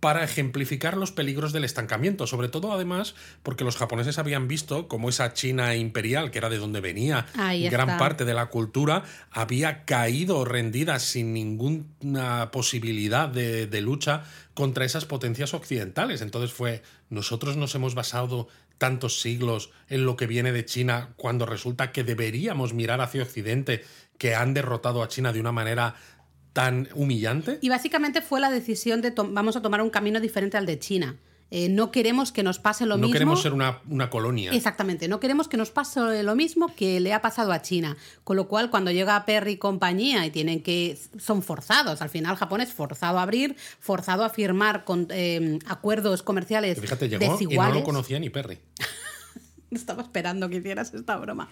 para 0.00 0.22
ejemplificar 0.22 0.96
los 0.96 1.10
peligros 1.10 1.52
del 1.52 1.64
estancamiento, 1.64 2.26
sobre 2.26 2.48
todo 2.48 2.72
además 2.72 3.14
porque 3.42 3.64
los 3.64 3.76
japoneses 3.76 4.18
habían 4.18 4.46
visto 4.46 4.88
cómo 4.88 5.08
esa 5.08 5.32
China 5.32 5.74
imperial, 5.74 6.30
que 6.30 6.38
era 6.38 6.50
de 6.50 6.58
donde 6.58 6.80
venía 6.80 7.26
Ahí 7.34 7.68
gran 7.68 7.88
está. 7.88 7.98
parte 7.98 8.24
de 8.24 8.34
la 8.34 8.46
cultura, 8.46 9.04
había 9.30 9.84
caído 9.84 10.44
rendida 10.44 10.98
sin 10.98 11.32
ninguna 11.32 12.50
posibilidad 12.50 13.28
de, 13.28 13.66
de 13.66 13.80
lucha 13.80 14.24
contra 14.54 14.84
esas 14.84 15.06
potencias 15.06 15.54
occidentales. 15.54 16.20
Entonces 16.20 16.52
fue, 16.52 16.82
nosotros 17.10 17.56
nos 17.56 17.74
hemos 17.74 17.94
basado 17.94 18.48
tantos 18.78 19.20
siglos 19.20 19.70
en 19.88 20.04
lo 20.04 20.16
que 20.16 20.26
viene 20.26 20.52
de 20.52 20.64
China 20.64 21.10
cuando 21.16 21.46
resulta 21.46 21.92
que 21.92 22.04
deberíamos 22.04 22.74
mirar 22.74 23.00
hacia 23.00 23.22
Occidente, 23.22 23.84
que 24.18 24.34
han 24.34 24.54
derrotado 24.54 25.02
a 25.02 25.08
China 25.08 25.32
de 25.32 25.40
una 25.40 25.52
manera 25.52 25.94
tan 26.56 26.88
humillante. 26.94 27.58
Y 27.60 27.68
básicamente 27.68 28.22
fue 28.22 28.40
la 28.40 28.48
decisión 28.48 29.02
de 29.02 29.12
vamos 29.14 29.56
a 29.56 29.60
tomar 29.60 29.82
un 29.82 29.90
camino 29.90 30.20
diferente 30.20 30.56
al 30.56 30.64
de 30.64 30.78
China. 30.78 31.16
Eh, 31.50 31.68
no 31.68 31.90
queremos 31.90 32.32
que 32.32 32.42
nos 32.42 32.58
pase 32.58 32.86
lo 32.86 32.96
no 32.96 33.02
mismo. 33.02 33.12
queremos 33.12 33.42
ser 33.42 33.52
una, 33.52 33.82
una 33.90 34.08
colonia. 34.08 34.52
Exactamente, 34.52 35.06
no 35.06 35.20
queremos 35.20 35.48
que 35.48 35.58
nos 35.58 35.70
pase 35.70 36.22
lo 36.22 36.34
mismo 36.34 36.74
que 36.74 36.98
le 36.98 37.12
ha 37.12 37.20
pasado 37.20 37.52
a 37.52 37.60
China. 37.60 37.98
Con 38.24 38.36
lo 38.36 38.48
cual, 38.48 38.70
cuando 38.70 38.90
llega 38.90 39.22
Perry 39.26 39.52
y 39.52 39.56
compañía 39.58 40.24
y 40.24 40.30
tienen 40.30 40.62
que. 40.62 40.98
son 41.18 41.42
forzados. 41.42 42.00
Al 42.00 42.08
final, 42.08 42.36
Japón 42.36 42.62
es 42.62 42.72
forzado 42.72 43.18
a 43.18 43.22
abrir, 43.22 43.54
forzado 43.78 44.24
a 44.24 44.30
firmar 44.30 44.84
con, 44.84 45.08
eh, 45.10 45.58
acuerdos 45.66 46.22
comerciales 46.22 46.80
Fíjate, 46.80 47.10
llegó 47.10 47.22
y 47.22 47.28
no 47.28 47.32
desiguales. 47.34 47.74
lo 47.74 47.84
conocía 47.84 48.18
ni 48.18 48.30
Perry. 48.30 48.58
Estaba 49.70 50.02
esperando 50.02 50.48
que 50.48 50.56
hicieras 50.56 50.94
esta 50.94 51.18
broma. 51.18 51.50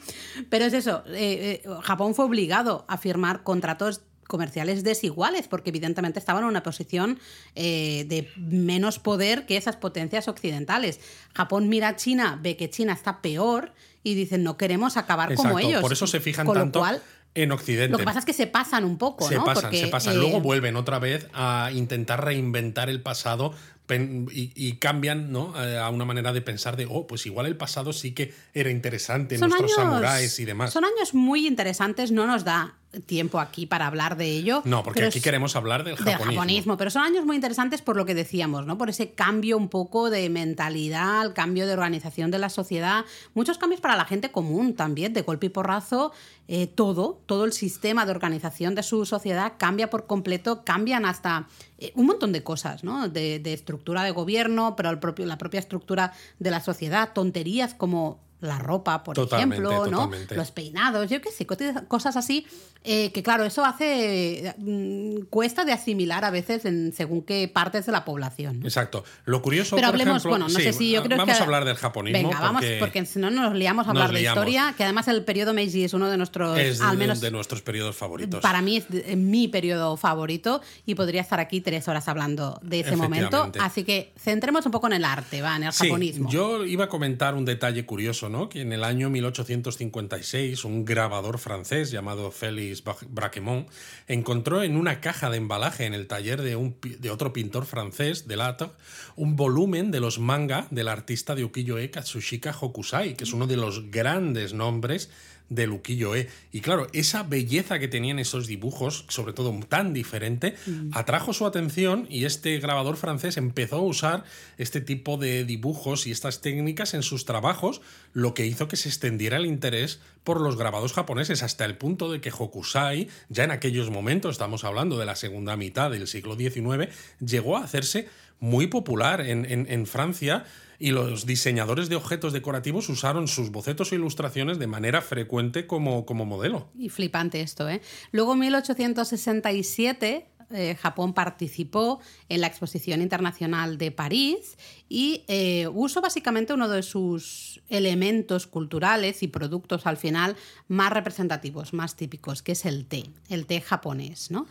Pero 0.48 0.64
es 0.64 0.72
eso, 0.72 1.04
eh, 1.08 1.62
Japón 1.82 2.14
fue 2.14 2.24
obligado 2.24 2.86
a 2.88 2.96
firmar 2.96 3.42
contratos 3.42 4.00
comerciales 4.26 4.82
desiguales 4.84 5.48
porque 5.48 5.70
evidentemente 5.70 6.18
estaban 6.18 6.42
en 6.42 6.48
una 6.48 6.62
posición 6.62 7.18
eh, 7.54 8.04
de 8.08 8.30
menos 8.36 8.98
poder 8.98 9.46
que 9.46 9.56
esas 9.56 9.76
potencias 9.76 10.28
occidentales. 10.28 11.00
Japón 11.34 11.68
mira 11.68 11.88
a 11.88 11.96
China, 11.96 12.38
ve 12.42 12.56
que 12.56 12.70
China 12.70 12.92
está 12.92 13.20
peor 13.22 13.72
y 14.02 14.14
dicen 14.14 14.42
no 14.42 14.56
queremos 14.56 14.96
acabar 14.96 15.34
como 15.34 15.58
ellos. 15.58 15.80
Por 15.80 15.92
eso 15.92 16.06
se 16.06 16.20
fijan 16.20 16.46
Con 16.46 16.56
lo 16.56 16.60
tanto 16.62 16.78
cual, 16.80 17.02
en 17.34 17.50
Occidente. 17.52 17.90
lo 17.90 17.98
que 17.98 18.04
pasa 18.04 18.18
es 18.20 18.24
que 18.24 18.32
se 18.32 18.46
pasan 18.46 18.84
un 18.84 18.96
poco, 18.98 19.26
se 19.28 19.34
¿no? 19.36 19.44
pasan, 19.44 19.62
Porque, 19.64 19.80
se 19.80 19.88
pasan. 19.88 20.14
eh, 20.14 20.18
Luego 20.18 20.40
vuelven 20.40 20.76
otra 20.76 20.98
vez 20.98 21.26
a 21.32 21.70
intentar 21.72 22.24
reinventar 22.24 22.88
el 22.90 23.00
pasado 23.02 23.54
y, 23.90 24.52
y 24.54 24.76
cambian 24.76 25.30
¿no? 25.32 25.52
Eh, 25.62 25.76
a 25.78 25.90
una 25.90 26.04
manera 26.06 26.32
de 26.32 26.40
pensar 26.40 26.76
de, 26.76 26.86
oh, 26.88 27.06
pues 27.06 27.26
igual 27.26 27.44
el 27.46 27.56
pasado 27.56 27.92
sí 27.92 28.12
que 28.12 28.32
era 28.54 28.70
interesante, 28.70 29.36
son 29.36 29.50
nuestros 29.50 29.76
años- 29.78 29.90
samuráis 29.90 30.38
y 30.38 30.44
demás. 30.44 30.72
Son 30.72 30.84
años 30.84 31.12
muy 31.12 31.46
interesantes, 31.46 32.10
no 32.12 32.26
nos 32.26 32.44
da 32.44 32.76
tiempo 33.02 33.40
aquí 33.40 33.66
para 33.66 33.86
hablar 33.86 34.16
de 34.16 34.26
ello. 34.30 34.62
No, 34.64 34.82
porque 34.82 35.04
aquí 35.04 35.18
es- 35.18 35.24
queremos 35.24 35.56
hablar 35.56 35.84
del 35.84 35.96
japonismo, 35.96 36.76
pero 36.76 36.90
son 36.90 37.02
años 37.02 37.24
muy 37.24 37.36
interesantes 37.36 37.82
por 37.82 37.96
lo 37.96 38.04
que 38.06 38.14
decíamos, 38.14 38.66
¿no? 38.66 38.78
Por 38.78 38.88
ese 38.90 39.12
cambio 39.12 39.56
un 39.56 39.68
poco 39.68 40.10
de 40.10 40.28
mentalidad, 40.30 41.24
el 41.26 41.32
cambio 41.32 41.66
de 41.66 41.72
organización 41.72 42.30
de 42.30 42.38
la 42.38 42.48
sociedad, 42.48 43.04
muchos 43.34 43.58
cambios 43.58 43.80
para 43.80 43.96
la 43.96 44.04
gente 44.04 44.30
común 44.30 44.74
también, 44.74 45.12
de 45.12 45.22
golpe 45.22 45.46
y 45.46 45.48
porrazo, 45.50 46.12
eh, 46.48 46.66
todo, 46.66 47.20
todo 47.26 47.44
el 47.44 47.52
sistema 47.52 48.04
de 48.04 48.10
organización 48.12 48.74
de 48.74 48.82
su 48.82 49.04
sociedad 49.06 49.54
cambia 49.58 49.90
por 49.90 50.06
completo, 50.06 50.62
cambian 50.64 51.06
hasta 51.06 51.48
eh, 51.78 51.92
un 51.94 52.06
montón 52.06 52.32
de 52.32 52.42
cosas, 52.42 52.84
¿no? 52.84 53.08
De, 53.08 53.38
de 53.38 53.52
estructura 53.52 54.02
de 54.04 54.10
gobierno, 54.10 54.76
pero 54.76 54.90
el 54.90 54.98
propio, 54.98 55.26
la 55.26 55.38
propia 55.38 55.60
estructura 55.60 56.12
de 56.38 56.50
la 56.50 56.60
sociedad, 56.60 57.12
tonterías 57.12 57.74
como 57.74 58.18
la 58.44 58.58
ropa, 58.58 59.02
por 59.02 59.14
Totalmente, 59.16 59.56
ejemplo, 59.64 59.86
¿no? 59.90 60.04
totalmente. 60.04 60.34
Los 60.36 60.50
peinados, 60.50 61.10
yo 61.10 61.20
qué 61.20 61.30
sé, 61.32 61.46
cosas 61.88 62.16
así, 62.16 62.46
eh, 62.84 63.10
que 63.12 63.22
claro, 63.22 63.44
eso 63.44 63.64
hace, 63.64 64.54
mm, 64.58 65.22
cuesta 65.30 65.64
de 65.64 65.72
asimilar 65.72 66.24
a 66.24 66.30
veces 66.30 66.64
en 66.64 66.92
según 66.92 67.22
qué 67.22 67.48
partes 67.48 67.86
de 67.86 67.92
la 67.92 68.04
población. 68.04 68.60
¿no? 68.60 68.66
Exacto. 68.66 69.04
Lo 69.24 69.40
curioso, 69.42 69.76
Pero 69.76 69.88
por 69.88 69.94
hablemos, 69.94 70.12
ejemplo, 70.16 70.30
bueno, 70.30 70.44
no 70.48 70.54
sí, 70.58 70.62
sé 70.62 70.72
si 70.72 70.90
yo 70.92 71.02
creo 71.02 71.16
vamos 71.18 71.34
que... 71.34 71.40
a 71.40 71.44
hablar 71.44 71.64
del 71.64 71.76
japonismo. 71.76 72.28
Venga, 72.28 72.40
vamos, 72.40 72.60
porque 72.62 72.76
porque 72.80 73.06
si 73.06 73.18
no 73.18 73.30
nos 73.30 73.54
liamos 73.54 73.86
a 73.86 73.90
hablar 73.90 74.12
de 74.12 74.20
liamos. 74.20 74.36
historia, 74.38 74.74
que 74.76 74.84
además 74.84 75.08
el 75.08 75.24
periodo 75.24 75.54
Meiji 75.54 75.84
es 75.84 75.94
uno 75.94 76.08
de 76.10 76.16
nuestros, 76.16 76.58
es 76.58 76.80
al 76.80 76.98
menos 76.98 77.20
de 77.20 77.30
nuestros 77.30 77.62
periodos 77.62 77.96
favoritos. 77.96 78.40
para 78.40 78.60
mí 78.62 78.76
es 78.76 78.88
de- 78.88 79.16
mi 79.16 79.48
periodo 79.48 79.96
favorito 79.96 80.60
y 80.86 80.94
podría 80.94 81.20
estar 81.22 81.40
aquí 81.40 81.60
tres 81.60 81.88
horas 81.88 82.06
hablando 82.08 82.58
de 82.62 82.80
ese 82.80 82.96
momento. 82.96 83.50
Así 83.60 83.84
que 83.84 84.12
centremos 84.18 84.66
un 84.66 84.72
poco 84.72 84.86
en 84.88 84.94
el 84.94 85.04
arte, 85.04 85.40
va, 85.42 85.56
en 85.56 85.64
el 85.64 85.72
Sí, 85.72 85.86
japonismo. 85.86 86.28
yo 86.30 86.64
iba 86.64 86.84
a 86.84 86.88
comentar 86.88 87.34
un 87.34 87.44
detalle 87.44 87.86
curioso, 87.86 88.28
¿no? 88.28 88.33
Que 88.34 88.62
en 88.62 88.72
el 88.72 88.82
año 88.82 89.10
1856 89.10 90.64
un 90.64 90.84
grabador 90.84 91.38
francés 91.38 91.92
llamado 91.92 92.32
Félix 92.32 92.82
Braquemont 93.08 93.68
encontró 94.08 94.64
en 94.64 94.76
una 94.76 95.00
caja 95.00 95.30
de 95.30 95.36
embalaje 95.36 95.86
en 95.86 95.94
el 95.94 96.08
taller 96.08 96.42
de, 96.42 96.56
un, 96.56 96.76
de 96.82 97.10
otro 97.10 97.32
pintor 97.32 97.64
francés, 97.64 98.26
Delatte, 98.26 98.70
un 99.14 99.36
volumen 99.36 99.92
de 99.92 100.00
los 100.00 100.18
manga 100.18 100.66
del 100.70 100.88
artista 100.88 101.36
de 101.36 101.44
ukiyo-e 101.44 101.90
Katsushika 101.90 102.52
Hokusai, 102.60 103.14
que 103.14 103.22
es 103.22 103.32
uno 103.32 103.46
de 103.46 103.56
los 103.56 103.92
grandes 103.92 104.52
nombres 104.52 105.10
del 105.50 105.70
ukiyo-e. 105.70 106.28
Y 106.52 106.60
claro, 106.60 106.86
esa 106.92 107.22
belleza 107.22 107.78
que 107.78 107.86
tenían 107.86 108.18
esos 108.18 108.46
dibujos, 108.46 109.04
sobre 109.08 109.32
todo 109.34 109.52
tan 109.68 109.92
diferente, 109.92 110.54
atrajo 110.92 111.32
su 111.32 111.46
atención 111.46 112.06
y 112.08 112.24
este 112.24 112.58
grabador 112.58 112.96
francés 112.96 113.36
empezó 113.36 113.76
a 113.76 113.82
usar 113.82 114.24
este 114.58 114.80
tipo 114.80 115.16
de 115.16 115.44
dibujos 115.44 116.06
y 116.06 116.10
estas 116.10 116.40
técnicas 116.40 116.94
en 116.94 117.02
sus 117.02 117.24
trabajos, 117.24 117.82
lo 118.12 118.32
que 118.34 118.46
hizo 118.46 118.68
que 118.68 118.76
se 118.76 118.88
extendiera 118.88 119.36
el 119.36 119.46
interés 119.46 120.00
por 120.24 120.40
los 120.40 120.56
grabados 120.56 120.92
japoneses 120.94 121.42
hasta 121.42 121.64
el 121.66 121.76
punto 121.76 122.10
de 122.10 122.20
que 122.20 122.30
Hokusai, 122.30 123.08
ya 123.28 123.44
en 123.44 123.50
aquellos 123.50 123.90
momentos, 123.90 124.32
estamos 124.32 124.64
hablando 124.64 124.98
de 124.98 125.04
la 125.06 125.14
segunda 125.16 125.56
mitad 125.56 125.90
del 125.90 126.06
siglo 126.08 126.36
XIX, 126.36 126.88
llegó 127.20 127.58
a 127.58 127.64
hacerse 127.64 128.08
muy 128.40 128.66
popular 128.66 129.20
en, 129.20 129.44
en- 129.44 129.66
en 129.70 129.86
Francia 129.86 130.44
y 130.78 130.90
los 130.90 131.26
diseñadores 131.26 131.88
de 131.88 131.96
objetos 131.96 132.32
decorativos 132.32 132.88
usaron 132.88 133.28
sus 133.28 133.50
bocetos 133.50 133.92
e 133.92 133.96
ilustraciones 133.96 134.58
de 134.58 134.66
manera 134.66 135.02
frecuente 135.02 135.66
como, 135.66 136.06
como 136.06 136.24
modelo. 136.24 136.68
Y 136.78 136.88
flipante 136.88 137.40
esto, 137.40 137.68
¿eh? 137.68 137.80
Luego, 138.12 138.34
en 138.34 138.40
1867, 138.40 140.26
eh, 140.50 140.76
Japón 140.76 141.14
participó 141.14 142.00
en 142.28 142.40
la 142.40 142.46
Exposición 142.46 143.00
Internacional 143.02 143.78
de 143.78 143.90
París 143.90 144.56
y 144.88 145.24
eh, 145.28 145.68
usó 145.72 146.00
básicamente 146.00 146.52
uno 146.52 146.68
de 146.68 146.82
sus 146.82 147.53
elementos 147.68 148.46
culturales 148.46 149.22
y 149.22 149.28
productos 149.28 149.86
al 149.86 149.96
final 149.96 150.36
más 150.68 150.92
representativos, 150.92 151.72
más 151.72 151.96
típicos, 151.96 152.42
que 152.42 152.52
es 152.52 152.64
el 152.64 152.86
té, 152.86 153.04
el 153.28 153.46
té 153.46 153.60
japonés, 153.60 154.30
¿no? 154.30 154.46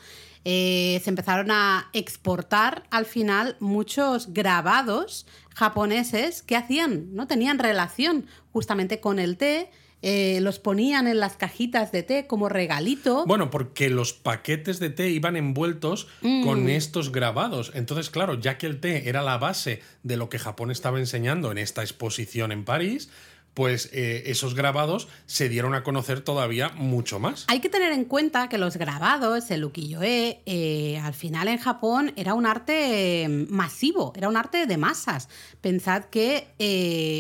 Eh, 0.46 1.00
se 1.04 1.10
empezaron 1.10 1.52
a 1.52 1.90
exportar 1.94 2.84
al 2.92 3.06
final 3.06 3.56
muchos 3.62 4.34
grabados 4.34 5.26
japoneses 5.56 6.42
que 6.42 6.58
hacían, 6.58 7.14
¿no? 7.14 7.28
Tenían 7.28 7.60
relación 7.60 8.26
justamente 8.52 9.00
con 9.00 9.20
el 9.20 9.38
té, 9.38 9.72
eh, 10.04 10.40
los 10.42 10.60
ponían 10.60 11.08
en 11.08 11.20
las 11.20 11.38
cajitas 11.38 11.92
de 11.92 12.04
té 12.04 12.28
como 12.28 12.50
regalito. 12.50 13.26
Bueno, 13.26 13.50
porque 13.50 13.90
los 13.90 14.14
paquetes 14.14 14.80
de 14.80 14.90
té 14.90 15.10
iban 15.10 15.36
envueltos 15.38 16.08
Mm. 16.22 16.44
con 16.46 16.70
estos 16.70 17.12
grabados. 17.12 17.72
Entonces, 17.74 18.10
claro, 18.10 18.40
ya 18.40 18.58
que 18.58 18.68
el 18.68 18.80
té 18.80 19.08
era 19.10 19.22
la 19.22 19.38
base 19.38 19.82
de 20.04 20.18
lo 20.18 20.28
que 20.30 20.38
Japón 20.40 20.70
estaba 20.72 21.00
enseñando 21.00 21.52
en 21.52 21.58
esta 21.58 21.82
exposición 21.82 22.52
en 22.52 22.66
París, 22.66 23.10
pues 23.54 23.90
eh, 23.94 24.24
esos 24.28 24.56
grabados 24.56 25.08
se 25.26 25.48
dieron 25.48 25.76
a 25.76 25.84
conocer 25.84 26.22
todavía 26.22 26.70
mucho 26.70 27.20
más. 27.20 27.46
Hay 27.48 27.60
que 27.60 27.70
tener 27.70 27.92
en 27.92 28.06
cuenta 28.06 28.50
que 28.50 28.58
los 28.58 28.78
grabados, 28.78 29.52
el 29.52 29.64
ukiyo-e, 29.64 30.42
eh, 30.46 31.00
al 31.04 31.14
final 31.14 31.48
en 31.48 31.60
Japón 31.60 32.14
era 32.16 32.34
un 32.34 32.46
arte 32.46 33.24
eh, 33.24 33.30
masivo, 33.30 34.14
era 34.16 34.28
un 34.28 34.38
arte 34.38 34.66
de 34.66 34.78
masas. 34.78 35.30
Pensad 35.62 36.06
que... 36.06 36.48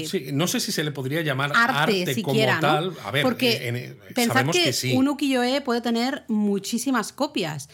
sí, 0.09 0.31
no 0.33 0.47
sé 0.47 0.59
si 0.59 0.71
se 0.71 0.83
le 0.83 0.91
podría 0.91 1.21
llamar 1.21 1.51
arte, 1.55 2.21
como 2.23 2.43
tal. 2.59 2.93
A 3.03 3.11
ver, 3.11 3.23
Porque 3.23 3.95
pensad 4.15 4.47
que, 4.49 4.93
un 4.95 5.07
ukiyo-e 5.07 5.61
puede 5.61 5.81
tener 5.81 6.23
muchísimas 6.27 7.13
copias 7.13 7.69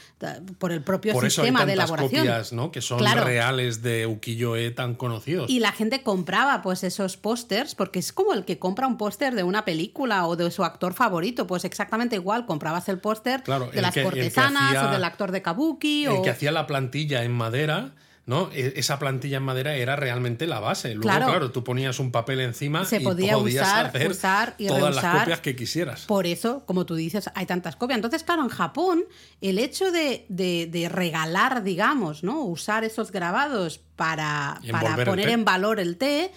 por 0.57 0.71
el 0.71 0.83
propio 0.83 1.19
sistema 1.21 1.65
de 1.65 1.73
elaboración. 1.73 2.25
copias, 2.25 2.51
¿no? 2.51 2.71
Que 2.71 2.81
son 2.81 2.99
reales 2.99 3.81
de 3.81 4.05
ukiyo-e 4.05 4.71
tan 4.71 4.95
conocidos. 4.95 5.49
Y 5.49 5.59
la 5.59 5.71
gente 5.71 6.03
compraba 6.03 6.61
pues 6.61 6.83
esos 6.83 7.15
pósters 7.15 7.75
porque 7.75 7.99
es 7.99 8.11
como 8.11 8.33
el 8.33 8.45
que 8.49 8.57
compra 8.57 8.87
un 8.87 8.97
póster 8.97 9.35
de 9.35 9.43
una 9.43 9.63
película 9.63 10.25
o 10.25 10.35
de 10.35 10.49
su 10.49 10.63
actor 10.63 10.95
favorito, 10.95 11.45
pues 11.45 11.65
exactamente 11.65 12.15
igual, 12.15 12.47
comprabas 12.47 12.89
el 12.89 12.97
póster 12.97 13.43
de 13.43 13.79
las 13.79 13.95
cortesanas 13.95 14.87
o 14.87 14.89
del 14.89 15.03
actor 15.03 15.31
de 15.31 15.43
Kabuki. 15.43 16.05
El 16.05 16.23
que 16.23 16.31
hacía 16.31 16.51
la 16.51 16.65
plantilla 16.65 17.23
en 17.23 17.31
madera. 17.31 17.91
¿no? 18.25 18.49
E, 18.51 18.73
esa 18.77 18.97
plantilla 18.97 19.37
en 19.37 19.43
madera 19.43 19.75
era 19.75 19.95
realmente 19.95 20.47
la 20.47 20.59
base. 20.59 20.95
Luego, 20.95 21.25
claro, 21.25 21.51
tú 21.51 21.63
ponías 21.63 21.99
un 21.99 22.11
papel 22.11 22.39
encima 22.39 22.85
Se 22.85 23.01
podía 23.01 23.35
podías 23.35 23.67
usar, 23.67 23.85
hacer 23.85 24.09
usar 24.09 24.55
y 24.57 24.65
todas 24.65 24.95
las 24.95 25.19
copias 25.19 25.41
que 25.41 25.55
quisieras. 25.55 26.05
Por 26.05 26.25
eso, 26.25 26.63
como 26.65 26.87
tú 26.87 26.95
dices, 26.95 27.29
hay 27.35 27.45
tantas 27.45 27.75
copias. 27.75 27.97
Entonces, 27.97 28.23
claro, 28.23 28.41
en 28.41 28.49
Japón, 28.49 29.03
el 29.41 29.59
hecho 29.59 29.91
de, 29.91 30.25
de, 30.27 30.89
regalar, 30.89 31.61
digamos, 31.61 32.23
¿no? 32.23 32.41
Usar 32.41 32.83
esos 32.83 33.11
grabados 33.11 33.79
para, 33.95 34.59
para 34.71 35.05
poner 35.05 35.29
en 35.29 35.45
valor 35.45 35.79
el 35.79 35.97
té 35.97 36.31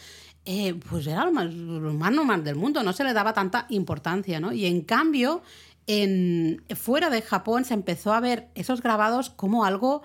eh, 0.44 0.74
pues 0.74 1.06
era 1.06 1.24
lo 1.24 1.32
más, 1.32 1.52
normal 1.52 2.42
del 2.42 2.56
mundo, 2.56 2.82
no 2.82 2.92
se 2.92 3.04
le 3.04 3.12
daba 3.12 3.32
tanta 3.32 3.66
importancia, 3.68 4.40
¿no? 4.40 4.52
Y 4.52 4.66
en 4.66 4.82
cambio, 4.82 5.42
en, 5.86 6.62
fuera 6.74 7.10
de 7.10 7.22
Japón 7.22 7.64
se 7.64 7.74
empezó 7.74 8.12
a 8.12 8.20
ver 8.20 8.48
esos 8.54 8.82
grabados 8.82 9.30
como 9.30 9.64
algo 9.64 10.02